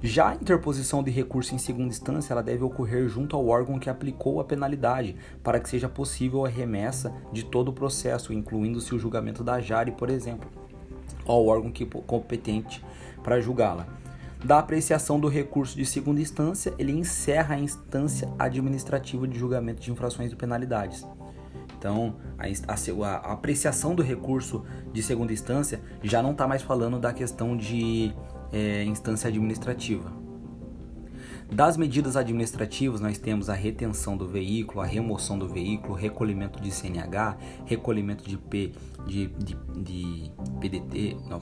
Já 0.00 0.28
a 0.28 0.34
interposição 0.36 1.02
de 1.02 1.10
recurso 1.10 1.52
em 1.52 1.58
segunda 1.58 1.88
instância 1.88 2.32
ela 2.32 2.44
deve 2.44 2.62
ocorrer 2.62 3.08
junto 3.08 3.34
ao 3.34 3.48
órgão 3.48 3.76
que 3.76 3.90
aplicou 3.90 4.38
a 4.38 4.44
penalidade, 4.44 5.16
para 5.42 5.58
que 5.58 5.68
seja 5.68 5.88
possível 5.88 6.46
a 6.46 6.48
remessa 6.48 7.12
de 7.32 7.44
todo 7.44 7.70
o 7.70 7.72
processo, 7.72 8.32
incluindo-se 8.32 8.94
o 8.94 9.00
julgamento 9.00 9.42
da 9.42 9.60
Jari, 9.60 9.90
por 9.90 10.08
exemplo, 10.08 10.48
ao 11.26 11.44
órgão 11.44 11.72
que 11.72 11.84
competente 11.84 12.84
para 13.24 13.40
julgá-la 13.40 14.00
da 14.44 14.58
apreciação 14.58 15.20
do 15.20 15.28
recurso 15.28 15.76
de 15.76 15.86
segunda 15.86 16.20
instância, 16.20 16.74
ele 16.78 16.92
encerra 16.92 17.54
a 17.54 17.58
instância 17.58 18.28
administrativa 18.38 19.26
de 19.28 19.38
julgamento 19.38 19.80
de 19.80 19.90
infrações 19.90 20.32
e 20.32 20.36
penalidades. 20.36 21.06
Então, 21.78 22.16
a, 22.38 22.44
a, 22.46 23.08
a 23.08 23.32
apreciação 23.32 23.94
do 23.94 24.02
recurso 24.02 24.64
de 24.92 25.02
segunda 25.02 25.32
instância 25.32 25.80
já 26.02 26.22
não 26.22 26.32
está 26.32 26.46
mais 26.46 26.62
falando 26.62 26.98
da 26.98 27.12
questão 27.12 27.56
de 27.56 28.12
é, 28.52 28.84
instância 28.84 29.28
administrativa. 29.28 30.12
Das 31.50 31.76
medidas 31.76 32.16
administrativas, 32.16 33.00
nós 33.00 33.18
temos 33.18 33.50
a 33.50 33.54
retenção 33.54 34.16
do 34.16 34.26
veículo, 34.26 34.80
a 34.80 34.86
remoção 34.86 35.38
do 35.38 35.46
veículo, 35.46 35.92
recolhimento 35.92 36.60
de 36.62 36.70
CNH, 36.70 37.36
recolhimento 37.66 38.24
de, 38.28 38.38
P, 38.38 38.72
de, 39.06 39.26
de, 39.26 39.56
de 39.76 40.32
PDT, 40.60 41.16
não, 41.28 41.40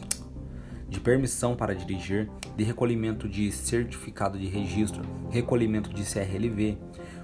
de 0.91 1.01
permissão 1.01 1.55
para 1.55 1.74
dirigir, 1.74 2.28
de 2.57 2.64
recolhimento 2.64 3.28
de 3.28 3.51
certificado 3.53 4.38
de 4.38 4.47
registro, 4.47 5.03
recolhimento 5.30 5.95
de 5.95 6.03
CRLV, 6.03 6.76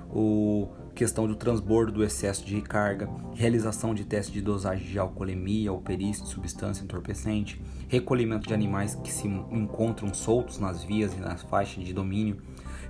o 0.08 0.68
questão 0.94 1.26
do 1.26 1.36
transbordo 1.36 1.92
do 1.92 2.02
excesso 2.02 2.42
de 2.42 2.54
recarga, 2.54 3.06
realização 3.34 3.94
de 3.94 4.04
teste 4.04 4.32
de 4.32 4.40
dosagem 4.40 4.86
de 4.86 4.98
alcoolemia 4.98 5.70
ou 5.70 5.78
perícia 5.78 6.24
de 6.24 6.30
substância 6.30 6.82
entorpecente, 6.82 7.60
recolhimento 7.86 8.48
de 8.48 8.54
animais 8.54 8.94
que 8.94 9.12
se 9.12 9.26
encontram 9.26 10.14
soltos 10.14 10.58
nas 10.58 10.82
vias 10.82 11.12
e 11.12 11.20
nas 11.20 11.42
faixas 11.42 11.84
de 11.84 11.92
domínio, 11.92 12.38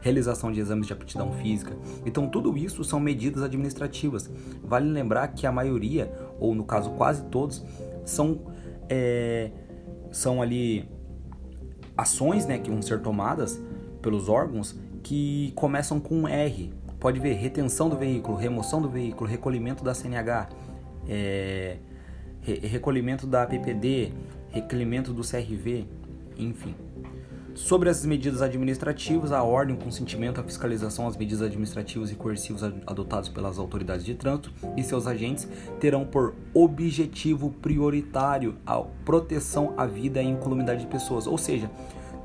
realização 0.00 0.52
de 0.52 0.60
exames 0.60 0.86
de 0.86 0.92
aptidão 0.92 1.32
física. 1.32 1.76
Então, 2.04 2.28
tudo 2.28 2.56
isso 2.56 2.84
são 2.84 3.00
medidas 3.00 3.42
administrativas. 3.42 4.30
Vale 4.62 4.88
lembrar 4.88 5.28
que 5.28 5.44
a 5.44 5.50
maioria, 5.50 6.12
ou 6.38 6.54
no 6.54 6.64
caso 6.64 6.90
quase 6.90 7.24
todos, 7.24 7.64
são 8.04 8.40
é, 8.88 9.50
são 10.12 10.42
ali 10.42 10.88
ações 11.96 12.46
né, 12.46 12.58
que 12.58 12.70
vão 12.70 12.82
ser 12.82 13.00
tomadas 13.00 13.60
pelos 14.02 14.28
órgãos 14.28 14.76
que 15.02 15.52
começam 15.54 15.98
com 15.98 16.28
R. 16.28 16.72
Pode 16.98 17.20
ver 17.20 17.34
retenção 17.34 17.88
do 17.88 17.96
veículo, 17.96 18.36
remoção 18.36 18.80
do 18.80 18.88
veículo, 18.88 19.28
recolhimento 19.28 19.84
da 19.84 19.94
CNH, 19.94 20.48
é, 21.08 21.76
re 22.40 22.54
recolhimento 22.66 23.26
da 23.26 23.46
PPD, 23.46 24.12
recolhimento 24.50 25.12
do 25.12 25.22
CRV, 25.22 25.86
enfim. 26.36 26.74
Sobre 27.56 27.88
as 27.88 28.04
medidas 28.04 28.42
administrativas, 28.42 29.32
a 29.32 29.42
ordem, 29.42 29.74
o 29.74 29.78
consentimento, 29.78 30.38
a 30.38 30.44
fiscalização, 30.44 31.08
as 31.08 31.16
medidas 31.16 31.40
administrativas 31.40 32.12
e 32.12 32.14
coercivas 32.14 32.62
adotadas 32.86 33.30
pelas 33.30 33.58
autoridades 33.58 34.04
de 34.04 34.14
trânsito 34.14 34.52
e 34.76 34.82
seus 34.82 35.06
agentes 35.06 35.48
terão 35.80 36.04
por 36.04 36.34
objetivo 36.52 37.50
prioritário 37.50 38.56
a 38.66 38.78
proteção 38.78 39.72
à 39.74 39.86
vida 39.86 40.22
e 40.22 40.26
incolumidade 40.26 40.82
de 40.82 40.86
pessoas. 40.86 41.26
Ou 41.26 41.38
seja, 41.38 41.70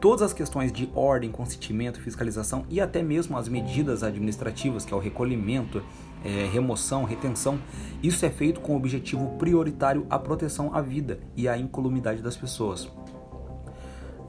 todas 0.02 0.22
as 0.22 0.34
questões 0.34 0.70
de 0.70 0.90
ordem, 0.94 1.32
consentimento, 1.32 2.02
fiscalização 2.02 2.66
e 2.70 2.82
até 2.82 3.02
mesmo 3.02 3.38
as 3.38 3.48
medidas 3.48 4.04
administrativas, 4.04 4.84
que 4.84 4.94
é 4.94 4.98
o 4.98 5.00
recolhimento, 5.00 5.82
é, 6.26 6.50
remoção, 6.52 7.06
retenção, 7.06 7.58
isso 8.04 8.26
é 8.26 8.30
feito 8.30 8.60
com 8.60 8.76
objetivo 8.76 9.30
prioritário 9.40 10.06
a 10.10 10.20
proteção 10.20 10.76
à 10.76 10.82
vida 10.82 11.22
e 11.38 11.48
à 11.48 11.58
incolumidade 11.58 12.22
das 12.22 12.36
pessoas. 12.36 12.92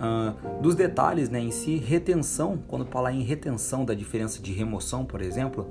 Uh, 0.03 0.61
dos 0.61 0.74
detalhes 0.74 1.28
né, 1.28 1.38
em 1.38 1.53
si, 1.53 1.76
retenção, 1.76 2.59
quando 2.66 2.84
falar 2.84 3.12
em 3.12 3.22
retenção 3.22 3.84
da 3.84 3.94
diferença 3.94 4.42
de 4.42 4.53
remoção, 4.53 5.05
por 5.05 5.22
exemplo, 5.22 5.68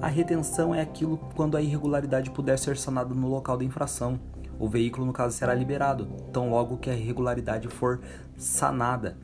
a 0.00 0.06
retenção 0.06 0.74
é 0.74 0.80
aquilo 0.80 1.18
quando 1.36 1.54
a 1.54 1.60
irregularidade 1.60 2.30
puder 2.30 2.58
ser 2.58 2.78
sanada 2.78 3.14
no 3.14 3.28
local 3.28 3.58
da 3.58 3.64
infração. 3.64 4.18
O 4.58 4.66
veículo, 4.70 5.04
no 5.04 5.12
caso, 5.12 5.36
será 5.36 5.52
liberado, 5.52 6.06
tão 6.32 6.48
logo 6.48 6.78
que 6.78 6.88
a 6.88 6.94
irregularidade 6.94 7.68
for 7.68 8.00
sanada. 8.38 9.18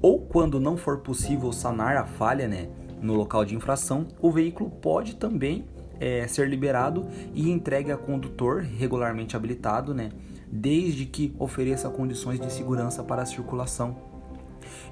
Ou 0.00 0.20
quando 0.20 0.58
não 0.58 0.78
for 0.78 1.00
possível 1.00 1.52
sanar 1.52 1.98
a 1.98 2.06
falha 2.06 2.48
né, 2.48 2.70
no 3.02 3.14
local 3.14 3.44
de 3.44 3.54
infração, 3.54 4.06
o 4.22 4.30
veículo 4.30 4.70
pode 4.70 5.16
também 5.16 5.66
é, 6.00 6.26
ser 6.26 6.48
liberado 6.48 7.06
e 7.34 7.50
entregue 7.50 7.90
a 7.90 7.96
condutor 7.96 8.62
regularmente 8.62 9.36
habilitado, 9.36 9.94
né, 9.94 10.10
desde 10.50 11.06
que 11.06 11.34
ofereça 11.38 11.88
condições 11.90 12.40
de 12.40 12.52
segurança 12.52 13.02
para 13.02 13.22
a 13.22 13.26
circulação. 13.26 13.96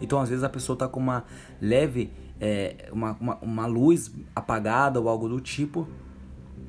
Então, 0.00 0.20
às 0.20 0.28
vezes, 0.28 0.44
a 0.44 0.48
pessoa 0.48 0.74
está 0.74 0.88
com 0.88 1.00
uma 1.00 1.24
leve, 1.60 2.10
é, 2.40 2.88
uma, 2.92 3.16
uma, 3.18 3.36
uma 3.36 3.66
luz 3.66 4.12
apagada 4.34 5.00
ou 5.00 5.08
algo 5.08 5.28
do 5.28 5.40
tipo, 5.40 5.88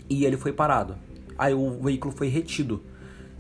e 0.10 0.26
ele 0.26 0.38
foi 0.38 0.54
parado. 0.54 0.96
Aí 1.38 1.54
o 1.54 1.82
veículo 1.82 2.14
foi 2.14 2.28
retido. 2.28 2.82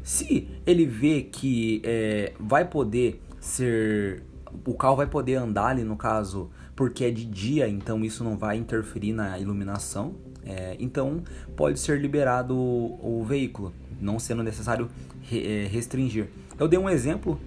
Se 0.04 0.48
ele 0.66 0.86
vê 0.86 1.22
que 1.22 1.82
é, 1.84 2.34
vai 2.39 2.66
poder 2.66 3.22
ser. 3.39 4.24
O 4.66 4.74
carro 4.74 4.95
vai 4.95 5.08
poder 5.08 5.36
andar 5.36 5.68
ali, 5.68 5.84
no 5.84 5.98
caso, 5.98 6.50
porque 6.76 7.04
é 7.04 7.12
de 7.12 7.26
dia, 7.26 7.68
então 7.68 8.04
isso 8.06 8.24
não 8.24 8.38
vai 8.38 8.58
interferir 8.58 9.12
na 9.12 9.38
iluminação. 9.38 10.16
É, 10.48 10.78
então 10.80 11.22
pode 11.58 11.78
ser 11.78 12.00
liberado 12.00 12.56
o, 12.56 13.20
o 13.20 13.26
veículo, 13.26 13.74
não 14.00 14.18
sendo 14.18 14.41
necessário 14.41 14.89
é, 15.30 15.68
restringir. 15.70 16.30
Eu 16.58 16.68
dei 16.68 16.80
um 16.80 16.89
exemplo 16.89 17.38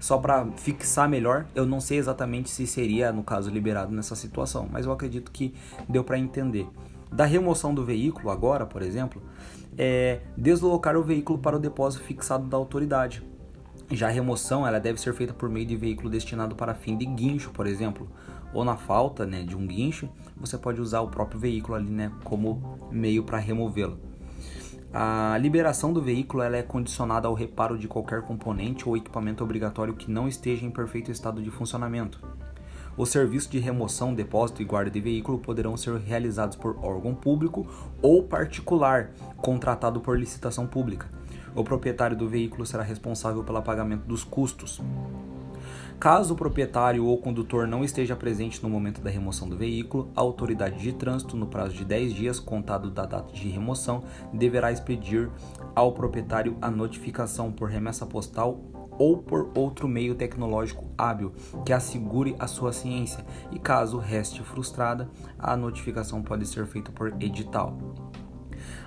só 0.00 0.18
para 0.18 0.46
fixar 0.56 1.08
melhor. 1.08 1.46
Eu 1.54 1.64
não 1.64 1.80
sei 1.80 1.98
exatamente 1.98 2.50
se 2.50 2.66
seria, 2.66 3.12
no 3.12 3.22
caso, 3.22 3.50
liberado 3.50 3.94
nessa 3.94 4.16
situação, 4.16 4.68
mas 4.70 4.84
eu 4.84 4.92
acredito 4.92 5.30
que 5.30 5.54
deu 5.88 6.02
para 6.02 6.18
entender. 6.18 6.66
Da 7.12 7.24
remoção 7.24 7.72
do 7.72 7.84
veículo, 7.84 8.30
agora, 8.30 8.66
por 8.66 8.82
exemplo, 8.82 9.22
é 9.78 10.20
deslocar 10.36 10.96
o 10.96 11.02
veículo 11.02 11.38
para 11.38 11.56
o 11.56 11.58
depósito 11.58 12.04
fixado 12.04 12.46
da 12.46 12.56
autoridade. 12.56 13.22
Já 13.90 14.08
a 14.08 14.10
remoção 14.10 14.66
ela 14.66 14.78
deve 14.78 15.00
ser 15.00 15.12
feita 15.14 15.32
por 15.32 15.48
meio 15.48 15.66
de 15.66 15.76
veículo 15.76 16.08
destinado 16.08 16.54
para 16.54 16.74
fim 16.74 16.96
de 16.96 17.04
guincho, 17.04 17.50
por 17.50 17.66
exemplo, 17.66 18.08
ou 18.52 18.64
na 18.64 18.76
falta 18.76 19.26
né, 19.26 19.42
de 19.42 19.56
um 19.56 19.66
guincho, 19.66 20.08
você 20.36 20.58
pode 20.58 20.80
usar 20.80 21.00
o 21.00 21.08
próprio 21.08 21.38
veículo 21.38 21.74
ali 21.74 21.90
né, 21.90 22.10
como 22.24 22.78
meio 22.90 23.22
para 23.22 23.38
removê-lo. 23.38 23.98
A 24.92 25.38
liberação 25.38 25.92
do 25.92 26.02
veículo 26.02 26.42
ela 26.42 26.56
é 26.56 26.62
condicionada 26.62 27.28
ao 27.28 27.34
reparo 27.34 27.78
de 27.78 27.86
qualquer 27.86 28.22
componente 28.22 28.88
ou 28.88 28.96
equipamento 28.96 29.44
obrigatório 29.44 29.94
que 29.94 30.10
não 30.10 30.26
esteja 30.26 30.66
em 30.66 30.70
perfeito 30.70 31.12
estado 31.12 31.40
de 31.40 31.50
funcionamento. 31.50 32.20
Os 32.96 33.08
serviços 33.08 33.48
de 33.48 33.60
remoção, 33.60 34.12
depósito 34.12 34.60
e 34.60 34.64
guarda 34.64 34.90
de 34.90 35.00
veículo 35.00 35.38
poderão 35.38 35.76
ser 35.76 35.96
realizados 35.98 36.56
por 36.56 36.76
órgão 36.84 37.14
público 37.14 37.66
ou 38.02 38.24
particular, 38.24 39.12
contratado 39.36 40.00
por 40.00 40.18
licitação 40.18 40.66
pública. 40.66 41.06
O 41.54 41.62
proprietário 41.62 42.16
do 42.16 42.28
veículo 42.28 42.66
será 42.66 42.82
responsável 42.82 43.44
pelo 43.44 43.62
pagamento 43.62 44.06
dos 44.06 44.24
custos. 44.24 44.82
Caso 46.00 46.32
o 46.32 46.36
proprietário 46.36 47.04
ou 47.04 47.18
condutor 47.18 47.68
não 47.68 47.84
esteja 47.84 48.16
presente 48.16 48.62
no 48.62 48.70
momento 48.70 49.02
da 49.02 49.10
remoção 49.10 49.46
do 49.46 49.54
veículo, 49.54 50.10
a 50.16 50.20
autoridade 50.22 50.78
de 50.78 50.94
trânsito, 50.94 51.36
no 51.36 51.46
prazo 51.46 51.74
de 51.74 51.84
10 51.84 52.14
dias 52.14 52.40
contado 52.40 52.90
da 52.90 53.04
data 53.04 53.30
de 53.34 53.50
remoção, 53.50 54.02
deverá 54.32 54.72
expedir 54.72 55.28
ao 55.74 55.92
proprietário 55.92 56.56
a 56.62 56.70
notificação 56.70 57.52
por 57.52 57.68
remessa 57.68 58.06
postal 58.06 58.62
ou 58.98 59.18
por 59.18 59.50
outro 59.54 59.86
meio 59.86 60.14
tecnológico 60.14 60.86
hábil 60.96 61.34
que 61.66 61.72
assegure 61.72 62.34
a 62.38 62.46
sua 62.46 62.72
ciência, 62.72 63.22
e 63.52 63.58
caso 63.58 63.98
reste 63.98 64.42
frustrada, 64.42 65.10
a 65.38 65.54
notificação 65.54 66.22
pode 66.22 66.46
ser 66.46 66.64
feita 66.64 66.90
por 66.90 67.08
edital. 67.20 67.76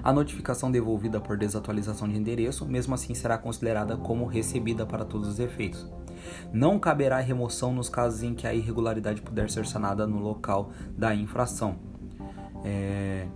A 0.03 0.11
notificação 0.11 0.71
devolvida 0.71 1.21
por 1.21 1.37
desatualização 1.37 2.07
de 2.09 2.17
endereço, 2.17 2.65
mesmo 2.65 2.95
assim, 2.95 3.13
será 3.13 3.37
considerada 3.37 3.97
como 3.97 4.25
recebida 4.25 4.83
para 4.83 5.05
todos 5.05 5.29
os 5.29 5.39
efeitos. 5.39 5.87
Não 6.51 6.79
caberá 6.79 7.19
remoção 7.19 7.73
nos 7.73 7.89
casos 7.89 8.23
em 8.23 8.33
que 8.33 8.47
a 8.47 8.53
irregularidade 8.53 9.21
puder 9.21 9.49
ser 9.49 9.65
sanada 9.65 10.05
no 10.07 10.19
local 10.19 10.71
da 10.97 11.13
infração. 11.15 11.77
É... 12.63 13.27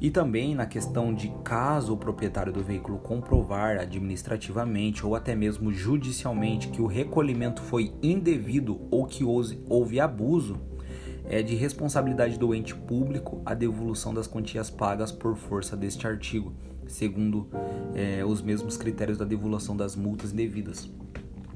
E 0.00 0.10
também 0.10 0.52
na 0.52 0.66
questão 0.66 1.14
de 1.14 1.32
caso 1.44 1.92
o 1.92 1.96
proprietário 1.96 2.52
do 2.52 2.60
veículo 2.60 2.98
comprovar 2.98 3.78
administrativamente 3.78 5.06
ou 5.06 5.14
até 5.14 5.32
mesmo 5.36 5.72
judicialmente 5.72 6.68
que 6.68 6.82
o 6.82 6.86
recolhimento 6.86 7.62
foi 7.62 7.94
indevido 8.02 8.80
ou 8.90 9.06
que 9.06 9.22
houve 9.22 10.00
abuso, 10.00 10.58
é 11.24 11.40
de 11.40 11.54
responsabilidade 11.54 12.36
do 12.36 12.52
ente 12.52 12.74
público 12.74 13.40
a 13.46 13.54
devolução 13.54 14.12
das 14.12 14.26
quantias 14.26 14.68
pagas 14.70 15.12
por 15.12 15.36
força 15.36 15.76
deste 15.76 16.04
artigo, 16.04 16.52
segundo 16.88 17.48
é, 17.94 18.24
os 18.24 18.42
mesmos 18.42 18.76
critérios 18.76 19.18
da 19.18 19.24
devolução 19.24 19.76
das 19.76 19.94
multas 19.94 20.32
indevidas. 20.32 20.90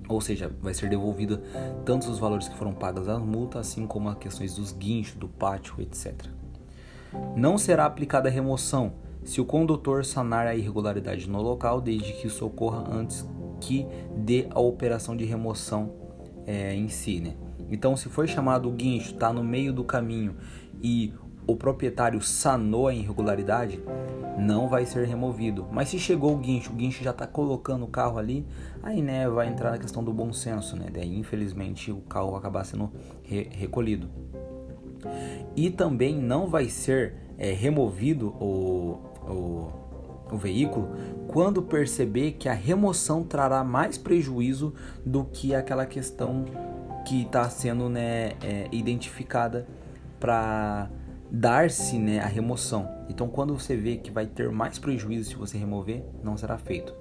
Ou 0.08 0.20
seja, 0.20 0.50
vai 0.60 0.72
ser 0.72 0.88
devolvida 0.88 1.42
tanto 1.84 2.08
os 2.08 2.18
valores 2.18 2.48
que 2.48 2.56
foram 2.56 2.72
pagos 2.72 3.08
às 3.08 3.20
multas, 3.20 3.68
assim 3.68 3.86
como 3.86 4.08
as 4.08 4.16
questões 4.18 4.54
dos 4.54 4.72
guinchos, 4.72 5.16
do 5.16 5.28
pátio, 5.28 5.74
etc. 5.80 6.14
Não 7.34 7.58
será 7.58 7.86
aplicada 7.86 8.28
remoção 8.28 8.94
se 9.24 9.40
o 9.40 9.44
condutor 9.44 10.04
sanar 10.04 10.46
a 10.46 10.54
irregularidade 10.54 11.28
no 11.28 11.42
local, 11.42 11.80
desde 11.80 12.12
que 12.12 12.28
isso 12.28 12.46
ocorra 12.46 12.84
antes 12.88 13.26
que 13.60 13.86
dê 14.16 14.46
a 14.50 14.60
operação 14.60 15.16
de 15.16 15.24
remoção 15.24 15.92
é, 16.46 16.74
em 16.74 16.88
si. 16.88 17.20
Né? 17.20 17.34
Então, 17.68 17.96
se 17.96 18.08
foi 18.08 18.28
chamado 18.28 18.68
o 18.68 18.72
guincho, 18.72 19.14
está 19.14 19.32
no 19.32 19.42
meio 19.42 19.72
do 19.72 19.82
caminho 19.82 20.36
e 20.80 21.12
o 21.46 21.54
proprietário 21.54 22.20
sanou 22.20 22.88
a 22.88 22.94
irregularidade, 22.94 23.80
não 24.36 24.68
vai 24.68 24.84
ser 24.84 25.06
removido. 25.06 25.66
Mas 25.70 25.88
se 25.88 25.98
chegou 25.98 26.34
o 26.34 26.38
guincho, 26.38 26.72
o 26.72 26.74
guincho 26.74 27.04
já 27.04 27.10
está 27.10 27.26
colocando 27.26 27.84
o 27.84 27.88
carro 27.88 28.18
ali, 28.18 28.44
aí 28.82 29.00
né, 29.00 29.28
vai 29.28 29.48
entrar 29.48 29.70
na 29.70 29.78
questão 29.78 30.02
do 30.02 30.12
bom 30.12 30.32
senso, 30.32 30.76
né? 30.76 30.86
Daí 30.92 31.18
infelizmente 31.18 31.92
o 31.92 32.00
carro 32.02 32.30
vai 32.30 32.40
acabar 32.40 32.64
sendo 32.64 32.90
re 33.22 33.48
recolhido. 33.52 34.08
E 35.54 35.70
também 35.70 36.16
não 36.16 36.48
vai 36.48 36.68
ser 36.68 37.14
é, 37.38 37.52
removido 37.52 38.28
o, 38.40 38.98
o, 39.28 39.72
o 40.32 40.36
veículo 40.36 40.88
quando 41.28 41.62
perceber 41.62 42.32
que 42.32 42.48
a 42.48 42.52
remoção 42.52 43.22
trará 43.22 43.62
mais 43.62 43.96
prejuízo 43.96 44.74
do 45.04 45.24
que 45.24 45.54
aquela 45.54 45.86
questão 45.86 46.44
que 47.06 47.22
está 47.22 47.48
sendo 47.48 47.88
né, 47.88 48.32
é, 48.42 48.68
identificada 48.72 49.66
para 50.18 50.90
dar-se 51.36 51.98
né, 51.98 52.20
a 52.20 52.26
remoção. 52.26 52.88
Então, 53.10 53.28
quando 53.28 53.56
você 53.56 53.76
vê 53.76 53.96
que 53.96 54.10
vai 54.10 54.26
ter 54.26 54.50
mais 54.50 54.78
prejuízo 54.78 55.30
se 55.30 55.36
você 55.36 55.58
remover, 55.58 56.02
não 56.22 56.36
será 56.36 56.56
feito. 56.56 56.94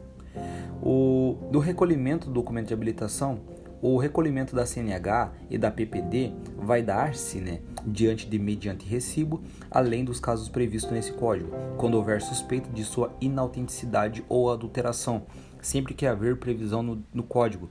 O, 0.81 1.37
do 1.49 1.59
recolhimento 1.59 2.27
do 2.27 2.33
documento 2.33 2.67
de 2.67 2.73
habilitação, 2.73 3.39
o 3.81 3.97
recolhimento 3.97 4.53
da 4.53 4.65
CNH 4.65 5.31
e 5.49 5.57
da 5.57 5.71
PPD 5.71 6.33
vai 6.57 6.81
dar-se 6.81 7.39
né, 7.39 7.61
diante 7.85 8.27
de 8.27 8.37
mediante 8.37 8.85
recibo, 8.85 9.41
além 9.71 10.03
dos 10.03 10.19
casos 10.19 10.49
previstos 10.49 10.91
nesse 10.91 11.13
código, 11.13 11.51
quando 11.77 11.95
houver 11.95 12.21
suspeita 12.21 12.69
de 12.69 12.83
sua 12.83 13.15
inautenticidade 13.21 14.25
ou 14.27 14.51
adulteração, 14.51 15.23
sempre 15.61 15.93
que 15.93 16.05
haver 16.05 16.37
previsão 16.37 16.83
no, 16.83 17.01
no 17.13 17.23
código, 17.23 17.69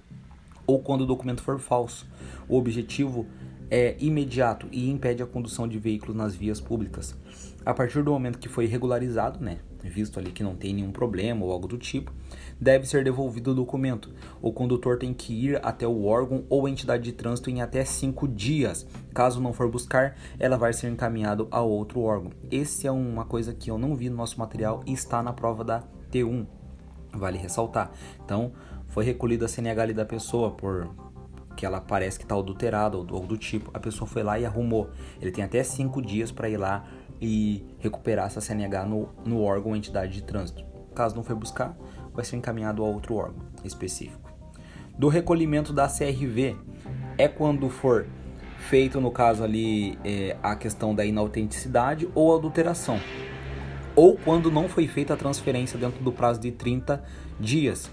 ou 0.66 0.80
quando 0.80 1.02
o 1.02 1.06
documento 1.06 1.42
for 1.42 1.58
falso. 1.58 2.06
O 2.48 2.56
objetivo 2.56 3.26
é 3.76 3.96
imediato 3.98 4.68
e 4.70 4.88
impede 4.88 5.20
a 5.20 5.26
condução 5.26 5.66
de 5.66 5.80
veículos 5.80 6.14
nas 6.14 6.32
vias 6.32 6.60
públicas. 6.60 7.12
A 7.66 7.74
partir 7.74 8.04
do 8.04 8.12
momento 8.12 8.38
que 8.38 8.48
foi 8.48 8.66
regularizado, 8.66 9.42
né, 9.42 9.58
visto 9.82 10.16
ali 10.16 10.30
que 10.30 10.44
não 10.44 10.54
tem 10.54 10.72
nenhum 10.72 10.92
problema 10.92 11.44
ou 11.44 11.50
algo 11.50 11.66
do 11.66 11.76
tipo, 11.76 12.12
deve 12.60 12.86
ser 12.86 13.02
devolvido 13.02 13.50
o 13.50 13.54
documento. 13.54 14.12
O 14.40 14.52
condutor 14.52 14.96
tem 14.96 15.12
que 15.12 15.32
ir 15.32 15.58
até 15.60 15.88
o 15.88 16.04
órgão 16.04 16.44
ou 16.48 16.68
entidade 16.68 17.02
de 17.02 17.10
trânsito 17.10 17.50
em 17.50 17.62
até 17.62 17.84
cinco 17.84 18.28
dias. 18.28 18.86
Caso 19.12 19.40
não 19.40 19.52
for 19.52 19.68
buscar, 19.68 20.16
ela 20.38 20.56
vai 20.56 20.72
ser 20.72 20.88
encaminhado 20.88 21.48
a 21.50 21.60
outro 21.60 22.00
órgão. 22.00 22.30
Esse 22.52 22.86
é 22.86 22.92
uma 22.92 23.24
coisa 23.24 23.52
que 23.52 23.72
eu 23.72 23.76
não 23.76 23.96
vi 23.96 24.08
no 24.08 24.16
nosso 24.16 24.38
material 24.38 24.84
e 24.86 24.92
está 24.92 25.20
na 25.20 25.32
prova 25.32 25.64
da 25.64 25.82
T1. 26.12 26.46
Vale 27.12 27.38
ressaltar. 27.38 27.90
Então, 28.24 28.52
foi 28.86 29.04
recolhida 29.04 29.46
a 29.46 29.48
CNH 29.48 29.82
ali 29.82 29.94
da 29.94 30.04
pessoa 30.04 30.52
por 30.52 30.88
que 31.56 31.64
ela 31.64 31.80
parece 31.80 32.18
que 32.18 32.24
está 32.24 32.36
adulterada 32.36 32.96
ou 32.96 33.06
ou 33.10 33.26
do 33.26 33.36
tipo. 33.36 33.70
A 33.72 33.80
pessoa 33.80 34.08
foi 34.08 34.22
lá 34.22 34.38
e 34.38 34.44
arrumou. 34.44 34.90
Ele 35.20 35.30
tem 35.30 35.44
até 35.44 35.62
cinco 35.62 36.02
dias 36.02 36.30
para 36.30 36.48
ir 36.48 36.56
lá 36.56 36.84
e 37.20 37.64
recuperar 37.78 38.26
essa 38.26 38.40
CNH 38.40 38.84
no, 38.86 39.08
no 39.24 39.42
órgão 39.42 39.70
ou 39.70 39.76
entidade 39.76 40.12
de 40.12 40.22
trânsito. 40.22 40.64
Caso 40.94 41.16
não 41.16 41.24
for 41.24 41.34
buscar, 41.34 41.76
vai 42.12 42.24
ser 42.24 42.36
encaminhado 42.36 42.82
a 42.82 42.86
outro 42.86 43.14
órgão 43.14 43.44
específico. 43.64 44.32
Do 44.96 45.08
recolhimento 45.08 45.72
da 45.72 45.88
CRV 45.88 46.56
é 47.18 47.26
quando 47.26 47.68
for 47.68 48.06
feito, 48.68 49.00
no 49.00 49.10
caso 49.10 49.42
ali, 49.42 49.98
é, 50.04 50.36
a 50.42 50.54
questão 50.54 50.94
da 50.94 51.04
inautenticidade 51.04 52.08
ou 52.14 52.36
adulteração. 52.36 52.98
Ou 53.96 54.16
quando 54.16 54.50
não 54.50 54.68
foi 54.68 54.86
feita 54.86 55.14
a 55.14 55.16
transferência 55.16 55.78
dentro 55.78 56.02
do 56.02 56.12
prazo 56.12 56.40
de 56.40 56.50
30 56.50 57.02
dias. 57.38 57.90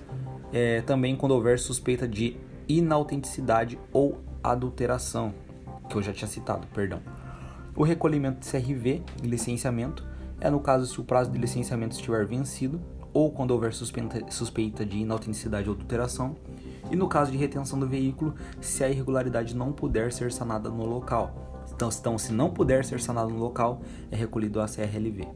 É, 0.54 0.82
também 0.82 1.16
quando 1.16 1.32
houver 1.32 1.58
suspeita 1.60 2.08
de 2.08 2.38
inautenticidade 2.78 3.80
ou 3.92 4.20
adulteração, 4.44 5.34
que 5.90 5.96
eu 5.96 6.02
já 6.02 6.14
tinha 6.14 6.28
citado, 6.28 6.68
perdão. 6.74 7.02
O 7.76 7.84
recolhimento 7.84 8.40
de 8.40 8.50
CRV 8.50 9.04
licenciamento 9.24 10.06
é 10.40 10.50
no 10.50 10.60
caso 10.60 10.86
se 10.86 11.00
o 11.00 11.04
prazo 11.04 11.32
de 11.32 11.38
licenciamento 11.38 11.96
estiver 11.96 12.26
vencido 12.26 12.82
ou 13.14 13.32
quando 13.32 13.52
houver 13.52 13.74
suspeita, 13.74 14.86
de 14.86 15.00
inautenticidade 15.00 15.70
ou 15.70 15.76
adulteração, 15.76 16.36
e 16.90 16.96
no 16.96 17.08
caso 17.08 17.32
de 17.32 17.38
retenção 17.38 17.78
do 17.78 17.88
veículo, 17.88 18.34
se 18.62 18.84
a 18.84 18.90
irregularidade 18.90 19.56
não 19.56 19.72
puder 19.72 20.12
ser 20.14 20.32
sanada 20.32 20.70
no 20.70 20.86
local. 20.86 21.62
Então, 21.74 21.90
então 21.90 22.18
se 22.18 22.32
não 22.32 22.50
puder 22.50 22.86
ser 22.86 23.00
sanado 23.00 23.30
no 23.30 23.40
local, 23.40 23.82
é 24.10 24.16
recolhido 24.16 24.62
a 24.62 24.66
CRLV. 24.66 25.28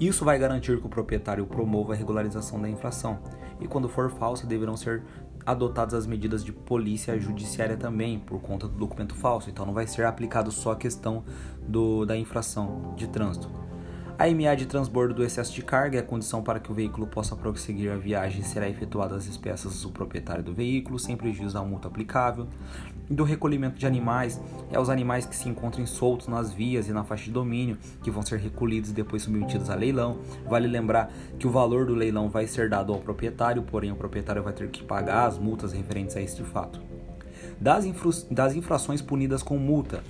Isso 0.00 0.24
vai 0.24 0.38
garantir 0.38 0.80
que 0.80 0.86
o 0.86 0.90
proprietário 0.90 1.46
promova 1.46 1.92
a 1.92 1.96
regularização 1.96 2.60
da 2.60 2.68
infração, 2.68 3.18
e 3.60 3.68
quando 3.68 3.88
for 3.88 4.10
falsa, 4.10 4.46
deverão 4.46 4.76
ser 4.76 5.02
adotadas 5.44 5.94
as 5.94 6.06
medidas 6.06 6.44
de 6.44 6.52
polícia 6.52 7.18
judiciária 7.18 7.76
também, 7.76 8.18
por 8.18 8.40
conta 8.40 8.66
do 8.68 8.76
documento 8.76 9.14
falso. 9.14 9.50
Então 9.50 9.66
não 9.66 9.74
vai 9.74 9.86
ser 9.86 10.04
aplicado 10.04 10.50
só 10.50 10.72
a 10.72 10.76
questão 10.76 11.24
do, 11.66 12.04
da 12.04 12.16
infração 12.16 12.94
de 12.96 13.06
trânsito. 13.06 13.61
A 14.22 14.26
MA 14.28 14.54
de 14.54 14.66
transbordo 14.66 15.12
do 15.12 15.24
excesso 15.24 15.52
de 15.52 15.62
carga 15.62 15.98
é 15.98 16.00
a 16.00 16.04
condição 16.04 16.44
para 16.44 16.60
que 16.60 16.70
o 16.70 16.74
veículo 16.76 17.08
possa 17.08 17.34
prosseguir 17.34 17.90
a 17.90 17.96
viagem 17.96 18.40
e 18.40 18.44
será 18.44 18.68
efetuada 18.68 19.16
as 19.16 19.26
espécies 19.26 19.82
do 19.82 19.90
proprietário 19.90 20.44
do 20.44 20.54
veículo, 20.54 20.96
sem 20.96 21.16
prejuízo 21.16 21.58
à 21.58 21.64
multa 21.64 21.88
aplicável. 21.88 22.46
Do 23.10 23.24
recolhimento 23.24 23.80
de 23.80 23.84
animais 23.84 24.40
é 24.70 24.78
os 24.78 24.88
animais 24.88 25.26
que 25.26 25.34
se 25.34 25.48
encontram 25.48 25.84
soltos 25.88 26.28
nas 26.28 26.52
vias 26.52 26.86
e 26.86 26.92
na 26.92 27.02
faixa 27.02 27.24
de 27.24 27.32
domínio, 27.32 27.76
que 28.00 28.12
vão 28.12 28.22
ser 28.22 28.38
recolhidos 28.38 28.90
e 28.90 28.92
depois 28.92 29.24
submetidos 29.24 29.68
a 29.68 29.74
leilão. 29.74 30.18
Vale 30.48 30.68
lembrar 30.68 31.12
que 31.36 31.48
o 31.48 31.50
valor 31.50 31.84
do 31.84 31.94
leilão 31.96 32.30
vai 32.30 32.46
ser 32.46 32.70
dado 32.70 32.92
ao 32.92 33.00
proprietário, 33.00 33.64
porém 33.64 33.90
o 33.90 33.96
proprietário 33.96 34.40
vai 34.40 34.52
ter 34.52 34.68
que 34.68 34.84
pagar 34.84 35.26
as 35.26 35.36
multas 35.36 35.72
referentes 35.72 36.14
a 36.14 36.22
este 36.22 36.44
fato. 36.44 36.80
Das, 37.60 37.84
infra 37.84 38.10
das 38.30 38.54
infrações 38.54 39.02
punidas 39.02 39.42
com 39.42 39.58
multa, 39.58 40.00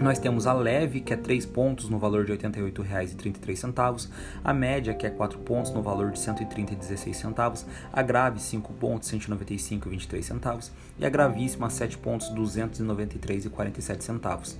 nós 0.00 0.18
temos 0.18 0.44
a 0.46 0.52
leve, 0.52 1.00
que 1.00 1.14
é 1.14 1.16
3 1.16 1.46
pontos 1.46 1.88
no 1.88 1.98
valor 1.98 2.24
de 2.24 2.32
R$ 2.32 2.38
88,33, 2.38 4.08
a 4.42 4.52
média, 4.52 4.92
que 4.92 5.06
é 5.06 5.10
4 5.10 5.38
pontos 5.38 5.72
no 5.72 5.80
valor 5.82 6.10
de 6.10 6.18
R$ 6.18 6.34
130,16, 6.34 7.64
a 7.92 8.02
grave, 8.02 8.40
5 8.40 8.72
pontos, 8.74 9.08
R$ 9.10 9.18
195,23 9.18 10.72
e 10.98 11.06
a 11.06 11.08
gravíssima, 11.08 11.70
7 11.70 11.96
pontos, 11.98 12.28
R$ 12.28 12.34
293,47. 12.34 14.56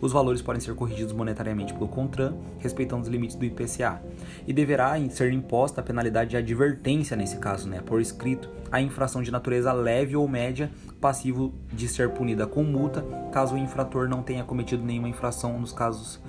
Os 0.00 0.12
valores 0.12 0.40
podem 0.40 0.60
ser 0.60 0.74
corrigidos 0.74 1.12
monetariamente 1.12 1.74
pelo 1.74 1.88
CONTRAN, 1.88 2.34
respeitando 2.58 3.02
os 3.02 3.08
limites 3.08 3.36
do 3.36 3.44
IPCA, 3.44 4.00
e 4.46 4.52
deverá 4.52 4.94
ser 5.10 5.30
imposta 5.32 5.82
a 5.82 5.84
penalidade 5.84 6.30
de 6.30 6.38
advertência 6.38 7.16
nesse 7.16 7.36
caso, 7.36 7.68
né, 7.68 7.82
por 7.84 8.00
escrito, 8.00 8.48
a 8.72 8.80
infração 8.80 9.22
de 9.22 9.30
natureza 9.30 9.72
leve 9.72 10.16
ou 10.16 10.26
média, 10.26 10.70
passivo 11.00 11.54
de 11.72 11.88
ser 11.88 12.10
punida 12.10 12.46
com 12.46 12.62
multa, 12.62 13.04
caso 13.32 13.54
o 13.54 13.58
infrator 13.58 14.08
não 14.08 14.22
tenha 14.22 14.44
cometido 14.44 14.84
nenhuma 14.84 15.08
infração 15.08 15.58
nos 15.58 15.72
casos 15.72 16.20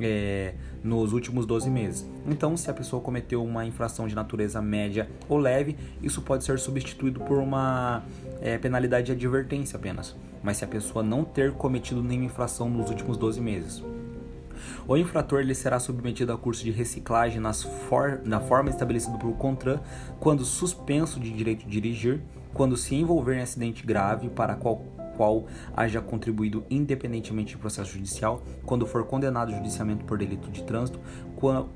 é, 0.00 0.54
nos 0.82 1.12
últimos 1.12 1.46
12 1.46 1.70
meses. 1.70 2.08
Então, 2.26 2.56
se 2.56 2.70
a 2.70 2.74
pessoa 2.74 3.00
cometeu 3.00 3.44
uma 3.44 3.64
infração 3.64 4.08
de 4.08 4.14
natureza 4.14 4.60
média 4.60 5.08
ou 5.28 5.38
leve, 5.38 5.76
isso 6.02 6.20
pode 6.22 6.44
ser 6.44 6.58
substituído 6.58 7.20
por 7.20 7.38
uma 7.38 8.02
é, 8.40 8.58
penalidade 8.58 9.06
de 9.06 9.12
advertência 9.12 9.76
apenas. 9.76 10.16
Mas 10.42 10.58
se 10.58 10.64
a 10.64 10.68
pessoa 10.68 11.02
não 11.02 11.24
ter 11.24 11.52
cometido 11.52 12.02
nenhuma 12.02 12.26
infração 12.26 12.68
nos 12.68 12.90
últimos 12.90 13.16
12 13.16 13.40
meses. 13.40 13.82
O 14.88 14.96
infrator 14.96 15.40
ele 15.40 15.54
será 15.54 15.78
submetido 15.78 16.32
a 16.32 16.38
curso 16.38 16.64
de 16.64 16.70
reciclagem 16.70 17.40
nas 17.40 17.62
for, 17.62 18.20
na 18.24 18.40
forma 18.40 18.70
estabelecida 18.70 19.18
pelo 19.18 19.34
CONTRAN 19.34 19.80
quando 20.18 20.44
suspenso 20.44 21.20
de 21.20 21.30
direito 21.30 21.64
de 21.64 21.70
dirigir, 21.70 22.20
quando 22.56 22.76
se 22.76 22.94
envolver 22.94 23.36
em 23.36 23.42
acidente 23.42 23.84
grave 23.84 24.30
para 24.30 24.54
qual 24.54 24.82
qual 25.16 25.46
haja 25.74 26.00
contribuído 26.00 26.64
independentemente 26.68 27.54
de 27.54 27.58
processo 27.58 27.92
judicial, 27.92 28.42
quando 28.66 28.86
for 28.86 29.04
condenado 29.06 29.50
judicialmente 29.50 30.04
por 30.04 30.18
delito 30.18 30.50
de 30.50 30.62
trânsito, 30.62 31.00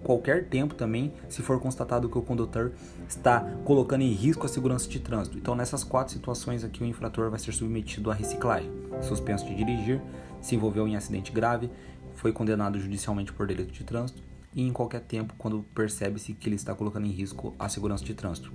qualquer 0.04 0.44
tempo 0.44 0.74
também, 0.74 1.10
se 1.26 1.40
for 1.40 1.58
constatado 1.58 2.06
que 2.06 2.18
o 2.18 2.22
condutor 2.22 2.72
está 3.08 3.40
colocando 3.64 4.02
em 4.02 4.12
risco 4.12 4.44
a 4.44 4.48
segurança 4.48 4.86
de 4.86 5.00
trânsito. 5.00 5.38
Então, 5.38 5.54
nessas 5.54 5.82
quatro 5.82 6.12
situações 6.12 6.64
aqui, 6.64 6.82
o 6.82 6.86
infrator 6.86 7.30
vai 7.30 7.38
ser 7.38 7.52
submetido 7.52 8.10
à 8.10 8.14
reciclagem: 8.14 8.70
suspenso 9.00 9.46
de 9.46 9.54
dirigir, 9.54 10.02
se 10.42 10.54
envolveu 10.54 10.86
em 10.86 10.94
acidente 10.94 11.32
grave, 11.32 11.70
foi 12.14 12.32
condenado 12.32 12.78
judicialmente 12.78 13.32
por 13.32 13.46
delito 13.46 13.72
de 13.72 13.84
trânsito 13.84 14.22
e 14.54 14.66
em 14.66 14.72
qualquer 14.72 15.00
tempo 15.00 15.32
quando 15.38 15.64
percebe-se 15.74 16.34
que 16.34 16.46
ele 16.46 16.56
está 16.56 16.74
colocando 16.74 17.06
em 17.06 17.10
risco 17.10 17.54
a 17.58 17.70
segurança 17.70 18.04
de 18.04 18.12
trânsito. 18.12 18.52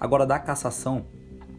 Agora, 0.00 0.26
da 0.26 0.38
cassação, 0.38 1.06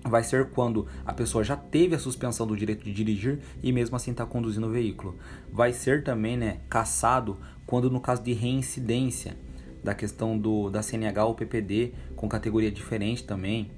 vai 0.09 0.23
ser 0.23 0.49
quando 0.49 0.87
a 1.05 1.13
pessoa 1.13 1.43
já 1.43 1.55
teve 1.55 1.95
a 1.95 1.99
suspensão 1.99 2.47
do 2.47 2.55
direito 2.55 2.83
de 2.83 2.93
dirigir 2.93 3.39
e 3.61 3.71
mesmo 3.71 3.95
assim 3.95 4.11
está 4.11 4.25
conduzindo 4.25 4.67
o 4.67 4.71
veículo. 4.71 5.17
Vai 5.51 5.73
ser 5.73 6.03
também 6.03 6.37
né, 6.37 6.59
cassado 6.69 7.37
quando 7.65 7.89
no 7.89 7.99
caso 7.99 8.23
de 8.23 8.33
reincidência 8.33 9.37
da 9.83 9.93
questão 9.93 10.37
do, 10.37 10.69
da 10.69 10.81
CNH 10.81 11.25
ou 11.25 11.35
PPD 11.35 11.93
com 12.15 12.27
categoria 12.27 12.71
diferente 12.71 13.23
também, 13.23 13.71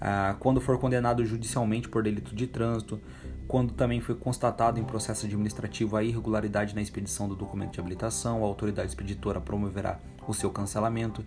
ah, 0.00 0.34
quando 0.40 0.60
for 0.60 0.78
condenado 0.78 1.24
judicialmente 1.24 1.88
por 1.88 2.02
delito 2.02 2.34
de 2.34 2.46
trânsito, 2.46 3.00
quando 3.46 3.74
também 3.74 4.00
foi 4.00 4.14
constatado 4.14 4.78
em 4.78 4.84
processo 4.84 5.26
administrativo 5.26 5.96
a 5.96 6.04
irregularidade 6.04 6.74
na 6.74 6.80
expedição 6.80 7.28
do 7.28 7.34
documento 7.34 7.72
de 7.72 7.80
habilitação, 7.80 8.42
a 8.42 8.46
autoridade 8.46 8.88
expeditora 8.88 9.40
promoverá 9.40 9.98
o 10.26 10.32
seu 10.32 10.50
cancelamento. 10.50 11.24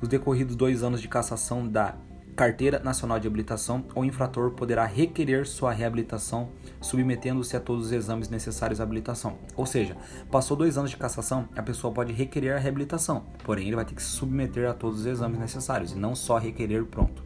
Os 0.00 0.08
decorridos 0.08 0.54
dois 0.54 0.82
anos 0.82 1.00
de 1.00 1.08
cassação 1.08 1.66
da 1.66 1.96
Carteira 2.34 2.78
Nacional 2.78 3.20
de 3.20 3.26
Habilitação, 3.26 3.84
o 3.94 4.04
infrator 4.04 4.52
poderá 4.52 4.86
requerer 4.86 5.46
sua 5.46 5.70
reabilitação, 5.70 6.48
submetendo-se 6.80 7.54
a 7.56 7.60
todos 7.60 7.86
os 7.86 7.92
exames 7.92 8.30
necessários 8.30 8.80
à 8.80 8.84
habilitação. 8.84 9.36
Ou 9.54 9.66
seja, 9.66 9.96
passou 10.30 10.56
dois 10.56 10.78
anos 10.78 10.90
de 10.90 10.96
cassação, 10.96 11.46
a 11.54 11.62
pessoa 11.62 11.92
pode 11.92 12.12
requerer 12.12 12.56
a 12.56 12.58
reabilitação, 12.58 13.24
porém 13.44 13.66
ele 13.66 13.76
vai 13.76 13.84
ter 13.84 13.94
que 13.94 14.02
se 14.02 14.08
submeter 14.08 14.68
a 14.68 14.72
todos 14.72 15.00
os 15.00 15.06
exames 15.06 15.38
necessários 15.38 15.92
e 15.92 15.98
não 15.98 16.14
só 16.14 16.38
requerer 16.38 16.86
pronto. 16.86 17.22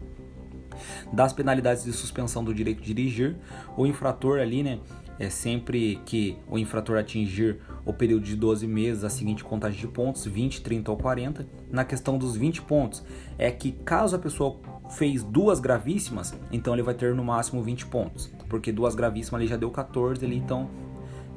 Das 1.12 1.32
penalidades 1.32 1.84
de 1.84 1.92
suspensão 1.92 2.42
do 2.42 2.52
direito 2.52 2.82
de 2.82 2.92
dirigir, 2.92 3.36
o 3.76 3.86
infrator 3.86 4.40
ali, 4.40 4.62
né, 4.62 4.80
é 5.18 5.30
sempre 5.30 6.00
que 6.04 6.36
o 6.46 6.58
infrator 6.58 6.98
atingir 6.98 7.58
o 7.84 7.92
período 7.92 8.24
de 8.24 8.36
12 8.36 8.66
meses, 8.66 9.04
a 9.04 9.08
seguinte 9.08 9.42
contagem 9.42 9.80
de 9.80 9.88
pontos, 9.88 10.26
20, 10.26 10.60
30 10.60 10.90
ou 10.90 10.96
40. 10.96 11.46
Na 11.70 11.84
questão 11.84 12.18
dos 12.18 12.36
20 12.36 12.62
pontos, 12.62 13.02
é 13.38 13.50
que 13.50 13.72
caso 13.72 14.14
a 14.14 14.18
pessoa 14.18 14.58
fez 14.90 15.22
duas 15.22 15.60
gravíssimas, 15.60 16.34
então 16.52 16.74
ele 16.74 16.82
vai 16.82 16.94
ter 16.94 17.14
no 17.14 17.24
máximo 17.24 17.62
20 17.62 17.86
pontos, 17.86 18.32
porque 18.48 18.72
duas 18.72 18.94
gravíssimas 18.94 19.40
ele 19.40 19.50
já 19.50 19.56
deu 19.56 19.70
14 19.70 20.24
ali, 20.24 20.36
então, 20.36 20.68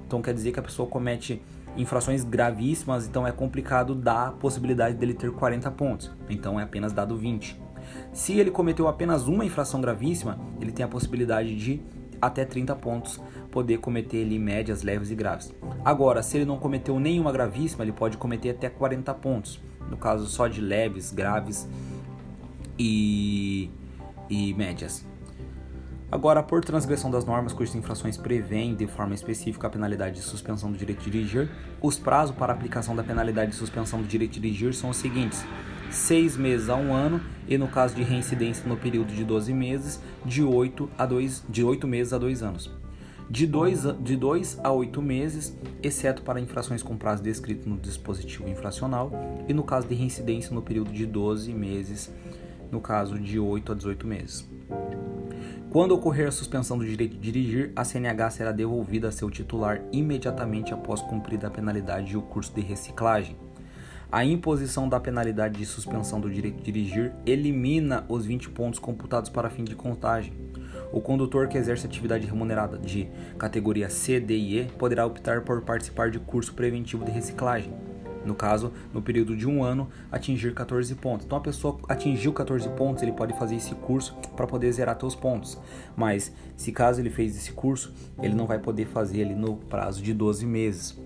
então 0.05 0.21
quer 0.21 0.33
dizer 0.33 0.51
que 0.51 0.59
a 0.59 0.63
pessoa 0.63 0.87
comete 0.87 1.41
infrações 1.75 2.23
gravíssimas, 2.23 3.07
então 3.07 3.25
é 3.25 3.31
complicado 3.31 3.95
dar 3.95 4.27
a 4.27 4.31
possibilidade 4.31 4.95
dele 4.95 5.13
ter 5.13 5.31
40 5.31 5.71
pontos, 5.71 6.11
então 6.29 6.59
é 6.59 6.63
apenas 6.63 6.93
dado 6.93 7.15
20. 7.15 7.59
Se 8.13 8.33
ele 8.33 8.51
cometeu 8.51 8.87
apenas 8.87 9.27
uma 9.27 9.45
infração 9.45 9.81
gravíssima, 9.81 10.39
ele 10.61 10.71
tem 10.71 10.85
a 10.85 10.87
possibilidade 10.87 11.55
de 11.55 11.81
até 12.21 12.43
30 12.45 12.75
pontos 12.75 13.19
poder 13.49 13.77
cometer 13.77 14.23
ali 14.23 14.37
médias, 14.37 14.83
leves 14.83 15.09
e 15.09 15.15
graves. 15.15 15.53
Agora, 15.83 16.21
se 16.21 16.37
ele 16.37 16.45
não 16.45 16.57
cometeu 16.57 16.99
nenhuma 16.99 17.31
gravíssima, 17.31 17.83
ele 17.83 17.91
pode 17.91 18.17
cometer 18.17 18.51
até 18.51 18.69
40 18.69 19.13
pontos. 19.15 19.59
No 19.89 19.97
caso 19.97 20.27
só 20.27 20.47
de 20.47 20.61
leves, 20.61 21.11
graves 21.11 21.67
e, 22.79 23.69
e 24.29 24.53
médias. 24.53 25.05
Agora, 26.11 26.41
por 26.41 26.65
transgressão 26.65 27.11
das 27.11 27.23
normas 27.23 27.53
cujas 27.53 27.75
infrações 27.75 28.17
prevêem 28.17 28.73
de 28.73 28.87
forma 28.87 29.13
específica 29.13 29.67
a 29.67 29.69
penalidade 29.69 30.15
de 30.15 30.21
suspensão 30.23 30.71
do 30.71 30.77
direito 30.77 31.03
de 31.03 31.11
dirigir, 31.11 31.51
os 31.79 31.99
prazos 31.99 32.35
para 32.35 32.51
aplicação 32.51 32.95
da 32.95 33.03
penalidade 33.03 33.51
de 33.51 33.57
suspensão 33.57 34.01
do 34.01 34.07
direito 34.07 34.31
de 34.31 34.39
dirigir 34.39 34.73
são 34.73 34.89
os 34.89 34.97
seguintes: 34.97 35.45
seis 35.91 36.35
meses 36.35 36.67
a 36.67 36.75
um 36.75 36.95
ano 36.95 37.21
e, 37.47 37.59
no 37.59 37.67
caso 37.67 37.93
de 37.93 38.01
reincidência 38.01 38.67
no 38.67 38.75
período 38.75 39.13
de 39.13 39.23
12 39.23 39.53
meses, 39.53 40.01
de 40.25 40.41
8, 40.41 40.89
a 40.97 41.05
2, 41.05 41.45
de 41.47 41.63
8 41.63 41.87
meses 41.87 42.11
a 42.11 42.17
2 42.17 42.41
anos. 42.41 42.71
De 43.29 43.45
2 43.45 44.01
de 44.01 44.15
dois 44.15 44.59
a 44.63 44.71
8 44.71 44.99
meses, 45.03 45.55
exceto 45.83 46.23
para 46.23 46.39
infrações 46.39 46.81
com 46.81 46.97
prazo 46.97 47.21
descrito 47.21 47.69
no 47.69 47.77
dispositivo 47.77 48.49
infracional, 48.49 49.11
e 49.47 49.53
no 49.53 49.63
caso 49.63 49.87
de 49.87 49.93
reincidência 49.93 50.51
no 50.51 50.63
período 50.63 50.91
de 50.91 51.05
12 51.05 51.53
meses, 51.53 52.11
no 52.71 52.81
caso 52.81 53.19
de 53.19 53.39
8 53.39 53.71
a 53.71 53.75
18 53.75 54.07
meses. 54.07 54.47
Quando 55.69 55.91
ocorrer 55.91 56.27
a 56.27 56.31
suspensão 56.31 56.79
do 56.79 56.85
direito 56.85 57.15
de 57.15 57.19
dirigir, 57.19 57.71
a 57.75 57.83
CNH 57.83 58.31
será 58.31 58.51
devolvida 58.51 59.09
a 59.09 59.11
seu 59.11 59.29
titular 59.29 59.81
imediatamente 59.91 60.73
após 60.73 60.99
cumprida 60.99 61.45
a 61.45 61.51
penalidade 61.51 62.13
e 62.13 62.17
o 62.17 62.23
curso 62.23 62.51
de 62.55 62.61
reciclagem. 62.61 63.37
A 64.11 64.25
imposição 64.25 64.89
da 64.89 64.99
penalidade 64.99 65.59
de 65.59 65.65
suspensão 65.67 66.19
do 66.19 66.27
direito 66.27 66.57
de 66.57 66.63
dirigir 66.71 67.13
elimina 67.23 68.03
os 68.09 68.25
20 68.25 68.49
pontos 68.49 68.79
computados 68.79 69.29
para 69.29 69.51
fim 69.51 69.63
de 69.63 69.75
contagem. 69.75 70.33
O 70.91 70.99
condutor 70.99 71.47
que 71.47 71.59
exerce 71.59 71.85
atividade 71.85 72.25
remunerada 72.25 72.79
de 72.79 73.07
categoria 73.37 73.91
C, 73.91 74.19
D 74.19 74.35
e 74.35 74.59
E 74.61 74.65
poderá 74.65 75.05
optar 75.05 75.41
por 75.41 75.61
participar 75.61 76.09
de 76.09 76.17
curso 76.17 76.55
preventivo 76.55 77.05
de 77.05 77.11
reciclagem 77.11 77.88
no 78.25 78.35
caso, 78.35 78.71
no 78.93 79.01
período 79.01 79.35
de 79.35 79.47
um 79.47 79.63
ano, 79.63 79.89
atingir 80.11 80.53
14 80.53 80.93
pontos. 80.95 81.25
Então 81.25 81.37
a 81.37 81.41
pessoa 81.41 81.79
atingiu 81.87 82.33
14 82.33 82.67
pontos, 82.69 83.03
ele 83.03 83.11
pode 83.11 83.37
fazer 83.37 83.55
esse 83.55 83.73
curso 83.75 84.15
para 84.35 84.47
poder 84.47 84.71
zerar 84.71 84.97
seus 84.99 85.15
pontos. 85.15 85.57
Mas 85.95 86.33
se 86.55 86.71
caso 86.71 87.01
ele 87.01 87.09
fez 87.09 87.35
esse 87.35 87.51
curso, 87.51 87.93
ele 88.21 88.33
não 88.33 88.45
vai 88.45 88.59
poder 88.59 88.85
fazer 88.85 89.23
ali 89.23 89.35
no 89.35 89.55
prazo 89.55 90.01
de 90.01 90.13
12 90.13 90.45
meses. 90.45 90.97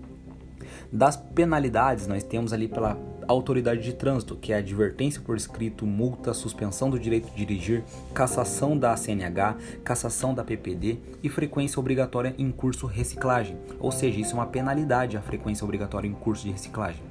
Das 0.92 1.16
penalidades, 1.16 2.08
nós 2.08 2.24
temos 2.24 2.54
ali 2.54 2.68
pela 2.68 2.98
autoridade 3.28 3.82
de 3.82 3.94
trânsito, 3.94 4.36
que 4.36 4.54
é 4.54 4.58
advertência 4.58 5.22
por 5.22 5.36
escrito, 5.36 5.86
multa, 5.86 6.34
suspensão 6.34 6.90
do 6.90 7.00
direito 7.00 7.30
de 7.30 7.36
dirigir, 7.36 7.84
cassação 8.14 8.78
da 8.78 8.96
CNH, 8.96 9.58
cassação 9.84 10.34
da 10.34 10.44
PPD 10.44 10.98
e 11.22 11.30
frequência 11.30 11.80
obrigatória 11.80 12.34
em 12.38 12.52
curso 12.52 12.86
reciclagem. 12.86 13.58
Ou 13.80 13.92
seja, 13.92 14.20
isso 14.20 14.32
é 14.32 14.36
uma 14.36 14.48
penalidade 14.48 15.18
a 15.18 15.22
frequência 15.22 15.64
obrigatória 15.64 16.08
em 16.08 16.14
curso 16.14 16.44
de 16.44 16.52
reciclagem. 16.52 17.02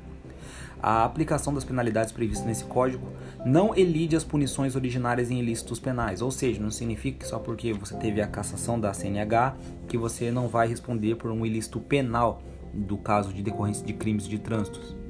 A 0.82 1.04
aplicação 1.04 1.54
das 1.54 1.62
penalidades 1.62 2.12
previstas 2.12 2.44
nesse 2.44 2.64
código 2.64 3.06
não 3.46 3.72
elide 3.72 4.16
as 4.16 4.24
punições 4.24 4.74
originárias 4.74 5.30
em 5.30 5.38
ilícitos 5.38 5.78
penais, 5.78 6.20
ou 6.20 6.30
seja, 6.32 6.60
não 6.60 6.72
significa 6.72 7.20
que 7.20 7.26
só 7.26 7.38
porque 7.38 7.72
você 7.72 7.96
teve 7.96 8.20
a 8.20 8.26
cassação 8.26 8.80
da 8.80 8.92
CNH 8.92 9.54
que 9.86 9.96
você 9.96 10.32
não 10.32 10.48
vai 10.48 10.66
responder 10.66 11.14
por 11.14 11.30
um 11.30 11.46
ilícito 11.46 11.78
penal 11.78 12.42
do 12.74 12.96
caso 12.96 13.32
de 13.32 13.42
decorrência 13.42 13.86
de 13.86 13.92
crimes 13.92 14.26
de 14.26 14.40
trânsito. 14.40 15.01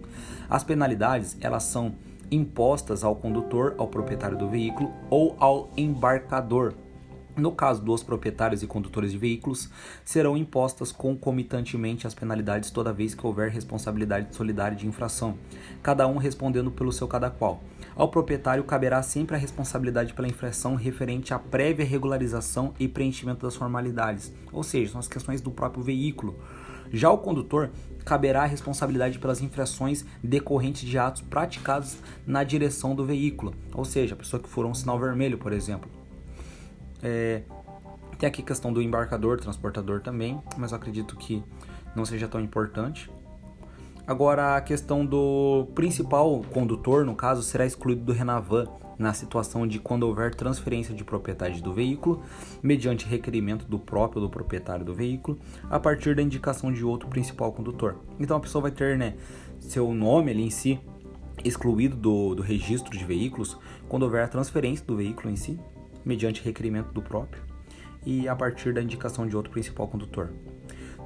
As 0.52 0.62
penalidades, 0.62 1.34
elas 1.40 1.62
são 1.62 1.94
impostas 2.30 3.02
ao 3.02 3.16
condutor, 3.16 3.74
ao 3.78 3.88
proprietário 3.88 4.36
do 4.36 4.50
veículo 4.50 4.92
ou 5.08 5.34
ao 5.40 5.70
embarcador. 5.78 6.74
No 7.34 7.52
caso 7.52 7.82
dos 7.82 8.02
proprietários 8.02 8.62
e 8.62 8.66
condutores 8.66 9.12
de 9.12 9.16
veículos, 9.16 9.70
serão 10.04 10.36
impostas 10.36 10.92
concomitantemente 10.92 12.06
as 12.06 12.12
penalidades 12.12 12.70
toda 12.70 12.92
vez 12.92 13.14
que 13.14 13.26
houver 13.26 13.48
responsabilidade 13.48 14.36
solidária 14.36 14.76
de 14.76 14.86
infração, 14.86 15.38
cada 15.82 16.06
um 16.06 16.18
respondendo 16.18 16.70
pelo 16.70 16.92
seu 16.92 17.08
cada 17.08 17.30
qual. 17.30 17.62
Ao 17.94 18.08
proprietário 18.08 18.64
caberá 18.64 19.02
sempre 19.02 19.36
a 19.36 19.38
responsabilidade 19.38 20.14
pela 20.14 20.28
infração 20.28 20.74
referente 20.74 21.34
à 21.34 21.38
prévia 21.38 21.84
regularização 21.84 22.72
e 22.78 22.88
preenchimento 22.88 23.44
das 23.44 23.54
formalidades, 23.54 24.32
ou 24.50 24.62
seja, 24.62 24.92
são 24.92 24.98
as 24.98 25.08
questões 25.08 25.40
do 25.40 25.50
próprio 25.50 25.82
veículo. 25.82 26.38
Já 26.90 27.10
o 27.10 27.18
condutor 27.18 27.70
caberá 28.04 28.42
a 28.42 28.46
responsabilidade 28.46 29.18
pelas 29.18 29.40
infrações 29.40 30.04
decorrentes 30.22 30.82
de 30.82 30.98
atos 30.98 31.22
praticados 31.22 31.96
na 32.26 32.44
direção 32.44 32.94
do 32.94 33.04
veículo, 33.04 33.54
ou 33.72 33.84
seja, 33.84 34.14
a 34.14 34.18
pessoa 34.18 34.42
que 34.42 34.48
furou 34.48 34.70
um 34.70 34.74
sinal 34.74 34.98
vermelho, 34.98 35.38
por 35.38 35.52
exemplo. 35.52 35.90
É, 37.02 37.42
tem 38.18 38.28
aqui 38.28 38.42
a 38.42 38.44
questão 38.44 38.72
do 38.72 38.80
embarcador, 38.80 39.40
transportador 39.40 40.00
também, 40.00 40.40
mas 40.56 40.72
eu 40.72 40.76
acredito 40.76 41.16
que 41.16 41.42
não 41.94 42.04
seja 42.04 42.28
tão 42.28 42.40
importante. 42.40 43.10
Agora, 44.12 44.56
a 44.56 44.60
questão 44.60 45.06
do 45.06 45.68
principal 45.74 46.42
condutor, 46.52 47.02
no 47.02 47.16
caso, 47.16 47.42
será 47.42 47.64
excluído 47.64 48.02
do 48.02 48.12
Renavan 48.12 48.66
na 48.98 49.14
situação 49.14 49.66
de 49.66 49.78
quando 49.78 50.02
houver 50.02 50.34
transferência 50.34 50.94
de 50.94 51.02
propriedade 51.02 51.62
do 51.62 51.72
veículo, 51.72 52.22
mediante 52.62 53.06
requerimento 53.06 53.64
do 53.64 53.78
próprio 53.78 54.20
do 54.20 54.28
proprietário 54.28 54.84
do 54.84 54.92
veículo, 54.92 55.38
a 55.70 55.80
partir 55.80 56.14
da 56.14 56.20
indicação 56.20 56.70
de 56.70 56.84
outro 56.84 57.08
principal 57.08 57.52
condutor. 57.52 58.00
Então 58.20 58.36
a 58.36 58.40
pessoa 58.40 58.60
vai 58.60 58.70
ter 58.70 58.98
né, 58.98 59.14
seu 59.58 59.94
nome 59.94 60.30
ali 60.30 60.42
em 60.42 60.50
si 60.50 60.78
excluído 61.42 61.96
do, 61.96 62.34
do 62.34 62.42
registro 62.42 62.94
de 62.94 63.06
veículos 63.06 63.56
quando 63.88 64.02
houver 64.02 64.24
a 64.24 64.28
transferência 64.28 64.84
do 64.84 64.94
veículo 64.94 65.30
em 65.30 65.36
si, 65.36 65.58
mediante 66.04 66.44
requerimento 66.44 66.92
do 66.92 67.00
próprio, 67.00 67.42
e 68.04 68.28
a 68.28 68.36
partir 68.36 68.74
da 68.74 68.82
indicação 68.82 69.26
de 69.26 69.34
outro 69.34 69.50
principal 69.50 69.88
condutor. 69.88 70.28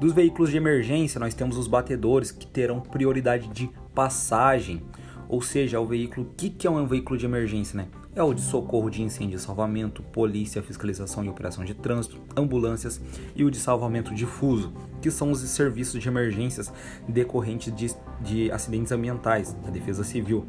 Dos 0.00 0.12
veículos 0.12 0.50
de 0.50 0.56
emergência, 0.56 1.18
nós 1.18 1.34
temos 1.34 1.56
os 1.56 1.66
batedores 1.66 2.30
que 2.30 2.46
terão 2.46 2.80
prioridade 2.80 3.48
de 3.48 3.70
passagem 3.94 4.82
ou 5.28 5.42
seja, 5.42 5.80
o 5.80 5.86
veículo, 5.86 6.32
que, 6.36 6.50
que 6.50 6.66
é 6.66 6.70
um 6.70 6.86
veículo 6.86 7.18
de 7.18 7.26
emergência, 7.26 7.76
né? 7.76 7.88
É 8.14 8.22
o 8.22 8.32
de 8.32 8.40
socorro 8.40 8.88
de 8.88 9.02
incêndio 9.02 9.38
salvamento, 9.38 10.02
polícia, 10.02 10.62
fiscalização 10.62 11.24
e 11.24 11.28
operação 11.28 11.64
de 11.64 11.74
trânsito, 11.74 12.18
ambulâncias 12.36 13.00
e 13.34 13.44
o 13.44 13.50
de 13.50 13.58
salvamento 13.58 14.14
difuso, 14.14 14.72
que 15.02 15.10
são 15.10 15.30
os 15.30 15.40
serviços 15.40 16.00
de 16.00 16.08
emergências 16.08 16.72
decorrentes 17.06 17.74
de, 17.74 17.94
de 18.20 18.50
acidentes 18.50 18.92
ambientais, 18.92 19.52
da 19.52 19.70
defesa 19.70 20.02
civil. 20.02 20.46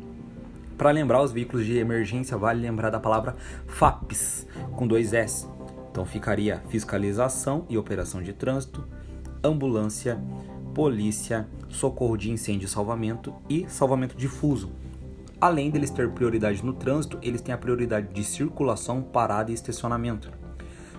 Para 0.78 0.92
lembrar 0.92 1.22
os 1.22 1.32
veículos 1.32 1.66
de 1.66 1.78
emergência, 1.78 2.38
vale 2.38 2.62
lembrar 2.62 2.92
da 2.92 3.00
palavra 3.00 3.36
FAPS, 3.66 4.48
com 4.76 4.88
dois 4.88 5.12
S. 5.12 5.48
Então 5.92 6.06
ficaria 6.06 6.62
fiscalização 6.70 7.66
e 7.68 7.78
operação 7.78 8.22
de 8.22 8.32
trânsito, 8.32 8.88
ambulância, 9.48 10.22
polícia, 10.74 11.48
socorro 11.70 12.18
de 12.18 12.30
incêndio 12.30 12.66
e 12.66 12.70
salvamento 12.70 13.34
e 13.50 13.66
salvamento 13.68 14.16
difuso. 14.16 14.72
Além 15.40 15.70
deles 15.70 15.90
ter 15.90 16.10
prioridade 16.12 16.66
no 16.66 16.74
trânsito, 16.74 17.20
eles 17.22 17.42
têm 17.42 17.54
a 17.54 17.58
prioridade 17.58 18.14
de 18.14 18.24
circulação, 18.24 19.02
parada 19.02 19.52
e 19.52 19.54
estacionamento. 19.54 20.32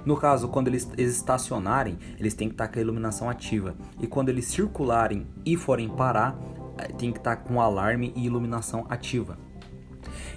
No 0.05 0.17
caso, 0.17 0.49
quando 0.49 0.69
eles 0.69 0.89
estacionarem, 0.97 1.99
eles 2.19 2.35
têm 2.35 2.49
que 2.49 2.55
estar 2.55 2.69
com 2.69 2.79
a 2.79 2.83
iluminação 2.83 3.29
ativa. 3.29 3.75
E 4.01 4.07
quando 4.07 4.29
eles 4.29 4.47
circularem 4.47 5.27
e 5.45 5.57
forem 5.57 5.89
parar, 5.89 6.39
eh, 6.79 6.89
tem 6.93 7.13
que 7.13 7.19
estar 7.19 7.37
com 7.37 7.61
alarme 7.61 8.13
e 8.15 8.25
iluminação 8.25 8.87
ativa. 8.89 9.37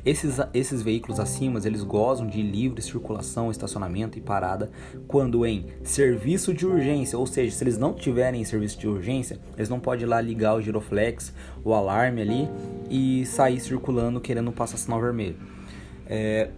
Esses, 0.04 0.39
esses 0.54 0.82
veículos 0.82 1.20
acima, 1.20 1.60
eles 1.64 1.84
gozam 1.84 2.26
de 2.26 2.41
livre 2.41 2.82
circulação, 2.82 3.52
estacionamento 3.52 4.18
e 4.18 4.22
parada 4.22 4.72
quando 5.08 5.45
em 5.45 5.68
serviço 5.84 6.54
de 6.54 6.66
urgência, 6.66 7.18
ou 7.20 7.28
seja, 7.28 7.56
se 7.56 7.64
eles 7.64 7.78
não 7.78 7.93
tiverem 7.93 8.43
serviço 8.43 8.80
de 8.80 8.88
urgência, 8.88 9.39
eles 9.56 9.70
não 9.70 9.80
podem 9.80 10.06
ir 10.06 10.08
lá 10.08 10.20
ligar 10.20 10.56
o 10.56 10.62
giroflex, 10.62 11.32
o 11.64 11.74
alarme 11.74 12.22
ali 12.22 12.49
e 12.89 13.26
sair 13.28 13.60
circulando 13.60 14.20
querendo 14.20 14.52
passar 14.52 14.78
sinal 14.78 14.99
vermelho. 14.99 15.36
É, 16.08 16.49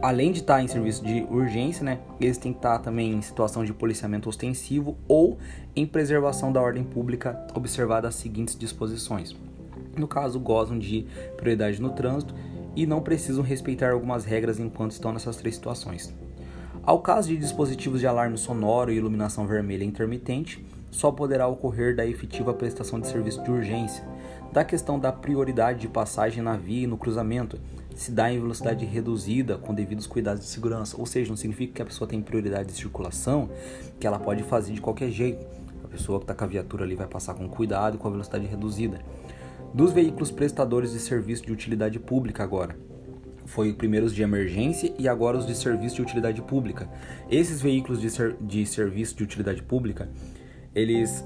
além 0.00 0.30
de 0.30 0.40
estar 0.40 0.62
em 0.62 0.68
serviço 0.68 1.04
de 1.04 1.26
urgência, 1.28 1.84
né, 1.84 1.98
eles 2.20 2.38
têm 2.38 2.52
que 2.52 2.58
estar 2.58 2.78
também 2.78 3.14
em 3.14 3.20
situação 3.20 3.64
de 3.64 3.72
policiamento 3.72 4.28
ostensivo 4.28 4.96
ou 5.08 5.38
em 5.74 5.84
preservação 5.84 6.52
da 6.52 6.60
ordem 6.60 6.84
pública, 6.84 7.46
observadas 7.52 8.10
as 8.10 8.14
seguintes 8.14 8.56
disposições. 8.56 9.34
No 9.96 10.06
caso, 10.06 10.38
gozam 10.38 10.78
de 10.78 11.06
prioridade 11.36 11.80
no 11.80 11.90
trânsito 11.90 12.34
e 12.76 12.86
não 12.86 13.00
precisam 13.00 13.42
respeitar 13.42 13.90
algumas 13.90 14.24
regras 14.24 14.60
enquanto 14.60 14.92
estão 14.92 15.12
nessas 15.12 15.36
três 15.36 15.54
situações. 15.56 16.14
Ao 16.84 17.00
caso 17.00 17.28
de 17.28 17.36
dispositivos 17.36 17.98
de 17.98 18.06
alarme 18.06 18.38
sonoro 18.38 18.92
e 18.92 18.96
iluminação 18.96 19.46
vermelha 19.46 19.82
intermitente, 19.82 20.64
só 20.90 21.10
poderá 21.10 21.48
ocorrer 21.48 21.96
da 21.96 22.06
efetiva 22.06 22.54
prestação 22.54 23.00
de 23.00 23.08
serviço 23.08 23.42
de 23.42 23.50
urgência. 23.50 24.04
Da 24.52 24.64
questão 24.64 24.98
da 24.98 25.10
prioridade 25.10 25.80
de 25.80 25.88
passagem 25.88 26.42
na 26.42 26.56
via 26.56 26.84
e 26.84 26.86
no 26.86 26.96
cruzamento, 26.96 27.58
se 27.94 28.12
dá 28.12 28.30
em 28.30 28.38
velocidade 28.38 28.84
reduzida 28.84 29.58
com 29.58 29.74
devidos 29.74 30.06
cuidados 30.06 30.42
de 30.42 30.48
segurança, 30.48 30.96
ou 30.98 31.06
seja, 31.06 31.30
não 31.30 31.36
significa 31.36 31.72
que 31.72 31.82
a 31.82 31.86
pessoa 31.86 32.06
tem 32.06 32.22
prioridade 32.22 32.68
de 32.68 32.74
circulação, 32.74 33.50
que 33.98 34.06
ela 34.06 34.18
pode 34.18 34.42
fazer 34.44 34.74
de 34.74 34.80
qualquer 34.80 35.10
jeito. 35.10 35.44
A 35.82 35.88
pessoa 35.88 36.18
que 36.18 36.24
está 36.24 36.34
com 36.34 36.44
a 36.44 36.46
viatura 36.46 36.84
ali 36.84 36.94
vai 36.94 37.06
passar 37.06 37.34
com 37.34 37.48
cuidado 37.48 37.98
com 37.98 38.06
a 38.06 38.10
velocidade 38.10 38.46
reduzida 38.46 39.00
dos 39.76 39.92
veículos 39.92 40.30
prestadores 40.30 40.92
de 40.92 40.98
serviço 40.98 41.44
de 41.44 41.52
utilidade 41.52 41.98
pública 42.00 42.42
agora. 42.42 42.74
Foi 43.44 43.74
primeiro 43.74 44.06
os 44.06 44.14
de 44.14 44.22
emergência 44.22 44.94
e 44.98 45.06
agora 45.06 45.36
os 45.36 45.46
de 45.46 45.54
serviço 45.54 45.96
de 45.96 46.02
utilidade 46.02 46.40
pública. 46.40 46.88
Esses 47.30 47.60
veículos 47.60 48.00
de, 48.00 48.08
ser, 48.08 48.34
de 48.40 48.64
serviço 48.64 49.14
de 49.14 49.22
utilidade 49.22 49.62
pública, 49.62 50.08
eles 50.74 51.22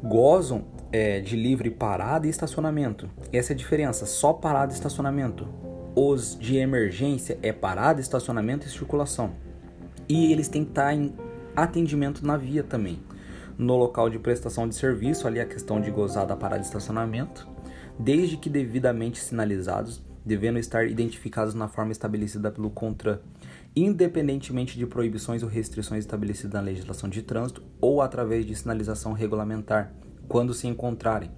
gozam 0.00 0.64
é, 0.92 1.20
de 1.20 1.34
livre 1.34 1.70
parada 1.70 2.28
e 2.28 2.30
estacionamento. 2.30 3.10
Essa 3.32 3.52
é 3.52 3.54
a 3.54 3.56
diferença, 3.56 4.06
só 4.06 4.32
parada 4.32 4.72
e 4.72 4.76
estacionamento. 4.76 5.48
Os 5.96 6.38
de 6.38 6.58
emergência 6.58 7.36
é 7.42 7.52
parada, 7.52 8.00
estacionamento 8.00 8.64
e 8.64 8.70
circulação. 8.70 9.32
E 10.08 10.30
eles 10.30 10.46
têm 10.46 10.62
que 10.62 10.70
estar 10.70 10.94
em 10.94 11.12
atendimento 11.56 12.24
na 12.24 12.36
via 12.36 12.62
também. 12.62 13.00
No 13.58 13.76
local 13.76 14.08
de 14.08 14.20
prestação 14.20 14.68
de 14.68 14.76
serviço, 14.76 15.26
ali 15.26 15.40
a 15.40 15.44
questão 15.44 15.80
de 15.80 15.90
gozar 15.90 16.26
da 16.26 16.36
parada 16.36 16.60
de 16.60 16.66
estacionamento, 16.66 17.51
desde 17.98 18.36
que 18.36 18.50
devidamente 18.50 19.18
sinalizados, 19.18 20.02
devendo 20.24 20.58
estar 20.58 20.86
identificados 20.86 21.54
na 21.54 21.68
forma 21.68 21.92
estabelecida 21.92 22.50
pelo 22.50 22.70
CONTRAN, 22.70 23.20
independentemente 23.74 24.78
de 24.78 24.86
proibições 24.86 25.42
ou 25.42 25.48
restrições 25.48 26.04
estabelecidas 26.04 26.52
na 26.52 26.60
legislação 26.60 27.08
de 27.08 27.22
trânsito 27.22 27.62
ou 27.80 28.00
através 28.00 28.44
de 28.46 28.54
sinalização 28.54 29.12
regulamentar, 29.12 29.92
quando 30.28 30.54
se 30.54 30.66
encontrarem 30.66 31.30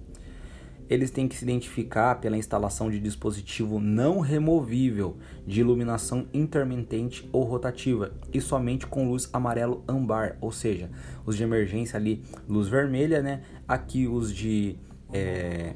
eles 0.89 1.09
têm 1.09 1.27
que 1.27 1.35
se 1.35 1.43
identificar 1.43 2.15
pela 2.15 2.37
instalação 2.37 2.89
de 2.89 2.99
dispositivo 2.99 3.79
não 3.79 4.19
removível 4.19 5.17
de 5.45 5.61
iluminação 5.61 6.27
intermitente 6.33 7.27
ou 7.31 7.43
rotativa 7.43 8.11
e 8.33 8.39
somente 8.39 8.85
com 8.85 9.07
luz 9.07 9.29
amarelo 9.33 9.83
ambar, 9.87 10.37
ou 10.39 10.51
seja, 10.51 10.89
os 11.25 11.35
de 11.35 11.43
emergência 11.43 11.97
ali 11.97 12.23
luz 12.47 12.67
vermelha, 12.67 13.21
né? 13.21 13.41
Aqui 13.67 14.07
os 14.07 14.33
de 14.33 14.77
é, 15.11 15.75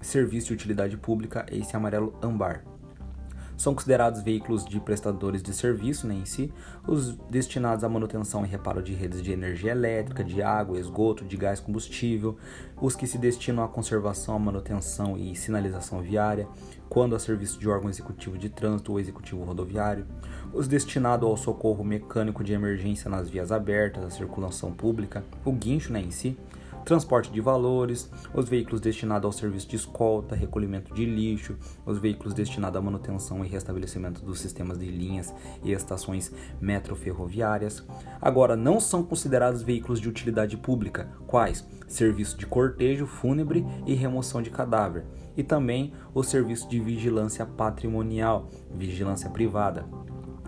serviço 0.00 0.48
de 0.48 0.54
utilidade 0.54 0.96
pública, 0.96 1.46
esse 1.50 1.74
amarelo 1.76 2.14
ambar 2.22 2.64
são 3.58 3.74
considerados 3.74 4.22
veículos 4.22 4.64
de 4.64 4.78
prestadores 4.78 5.42
de 5.42 5.52
serviço 5.52 6.06
né, 6.06 6.14
em 6.14 6.24
si, 6.24 6.50
os 6.86 7.16
destinados 7.28 7.82
à 7.82 7.88
manutenção 7.88 8.46
e 8.46 8.48
reparo 8.48 8.80
de 8.80 8.94
redes 8.94 9.20
de 9.20 9.32
energia 9.32 9.72
elétrica, 9.72 10.22
de 10.22 10.40
água, 10.40 10.78
esgoto, 10.78 11.24
de 11.24 11.36
gás 11.36 11.58
combustível, 11.58 12.36
os 12.80 12.94
que 12.94 13.06
se 13.06 13.18
destinam 13.18 13.64
à 13.64 13.68
conservação, 13.68 14.38
manutenção 14.38 15.18
e 15.18 15.34
sinalização 15.34 16.00
viária, 16.00 16.46
quando 16.88 17.16
a 17.16 17.18
serviço 17.18 17.58
de 17.58 17.68
órgão 17.68 17.90
executivo 17.90 18.38
de 18.38 18.48
trânsito 18.48 18.92
ou 18.92 19.00
executivo 19.00 19.42
rodoviário, 19.42 20.06
os 20.52 20.68
destinados 20.68 21.28
ao 21.28 21.36
socorro 21.36 21.82
mecânico 21.82 22.44
de 22.44 22.52
emergência 22.52 23.10
nas 23.10 23.28
vias 23.28 23.50
abertas, 23.50 24.04
a 24.04 24.10
circulação 24.10 24.72
pública, 24.72 25.24
o 25.44 25.50
guincho 25.50 25.92
né, 25.92 26.00
em 26.00 26.12
si, 26.12 26.38
transporte 26.88 27.30
de 27.30 27.38
valores, 27.38 28.10
os 28.32 28.48
veículos 28.48 28.80
destinados 28.80 29.26
ao 29.26 29.32
serviço 29.32 29.68
de 29.68 29.76
escolta, 29.76 30.34
recolhimento 30.34 30.94
de 30.94 31.04
lixo, 31.04 31.54
os 31.84 31.98
veículos 31.98 32.32
destinados 32.32 32.78
à 32.78 32.80
manutenção 32.80 33.44
e 33.44 33.48
restabelecimento 33.48 34.24
dos 34.24 34.40
sistemas 34.40 34.78
de 34.78 34.86
linhas 34.86 35.34
e 35.62 35.70
estações 35.72 36.32
metroferroviárias. 36.58 37.86
Agora, 38.22 38.56
não 38.56 38.80
são 38.80 39.02
considerados 39.02 39.60
veículos 39.60 40.00
de 40.00 40.08
utilidade 40.08 40.56
pública, 40.56 41.10
quais? 41.26 41.62
Serviço 41.86 42.38
de 42.38 42.46
cortejo 42.46 43.06
fúnebre 43.06 43.66
e 43.86 43.92
remoção 43.92 44.40
de 44.40 44.48
cadáver, 44.48 45.04
e 45.36 45.42
também 45.42 45.92
o 46.14 46.22
serviço 46.22 46.70
de 46.70 46.80
vigilância 46.80 47.44
patrimonial, 47.44 48.48
vigilância 48.74 49.28
privada. 49.28 49.86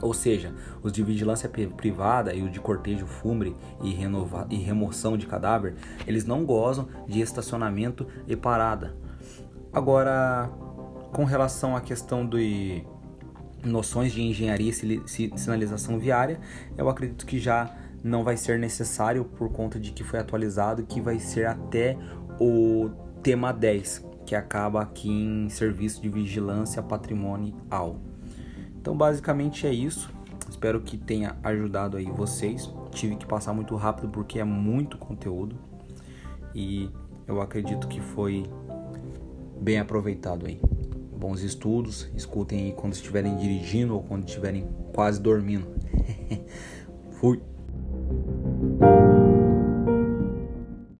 Ou 0.02 0.14
seja, 0.14 0.54
os 0.82 0.92
de 0.92 1.02
vigilância 1.02 1.48
privada 1.48 2.34
e 2.34 2.42
o 2.42 2.50
de 2.50 2.58
cortejo 2.58 3.06
fúnebre 3.06 3.54
e, 3.82 3.92
renova, 3.92 4.46
e 4.50 4.56
remoção 4.56 5.16
de 5.16 5.26
cadáver, 5.26 5.74
eles 6.06 6.24
não 6.24 6.44
gozam 6.44 6.88
de 7.06 7.20
estacionamento 7.20 8.06
e 8.26 8.34
parada. 8.34 8.94
Agora, 9.72 10.50
com 11.12 11.24
relação 11.24 11.76
à 11.76 11.80
questão 11.80 12.26
de 12.26 12.84
noções 13.64 14.12
de 14.12 14.22
engenharia 14.22 14.70
e 14.70 15.38
sinalização 15.38 15.98
viária, 15.98 16.40
eu 16.76 16.88
acredito 16.88 17.26
que 17.26 17.38
já 17.38 17.70
não 18.02 18.24
vai 18.24 18.36
ser 18.36 18.58
necessário 18.58 19.24
por 19.24 19.52
conta 19.52 19.78
de 19.78 19.92
que 19.92 20.02
foi 20.02 20.18
atualizado, 20.18 20.84
que 20.84 21.00
vai 21.00 21.18
ser 21.18 21.46
até 21.46 21.96
o 22.40 22.90
tema 23.22 23.52
10, 23.52 24.04
que 24.24 24.34
acaba 24.34 24.80
aqui 24.80 25.10
em 25.10 25.48
serviço 25.50 26.00
de 26.00 26.08
vigilância 26.08 26.82
patrimonial. 26.82 28.00
Então, 28.80 28.96
basicamente 28.96 29.66
é 29.66 29.72
isso. 29.72 30.10
Espero 30.48 30.80
que 30.80 30.96
tenha 30.96 31.36
ajudado 31.42 31.98
aí 31.98 32.06
vocês. 32.06 32.72
Tive 32.92 33.16
que 33.16 33.26
passar 33.26 33.52
muito 33.52 33.76
rápido 33.76 34.08
porque 34.08 34.40
é 34.40 34.44
muito 34.44 34.96
conteúdo 34.96 35.56
e 36.54 36.90
eu 37.26 37.40
acredito 37.40 37.86
que 37.86 38.00
foi 38.00 38.44
bem 39.60 39.78
aproveitado 39.78 40.46
aí. 40.46 40.60
Bons 41.16 41.42
estudos, 41.42 42.10
escutem 42.16 42.64
aí 42.64 42.72
quando 42.72 42.94
estiverem 42.94 43.36
dirigindo 43.36 43.94
ou 43.94 44.02
quando 44.02 44.26
estiverem 44.26 44.66
quase 44.94 45.20
dormindo. 45.20 45.66
Fui. 47.20 47.40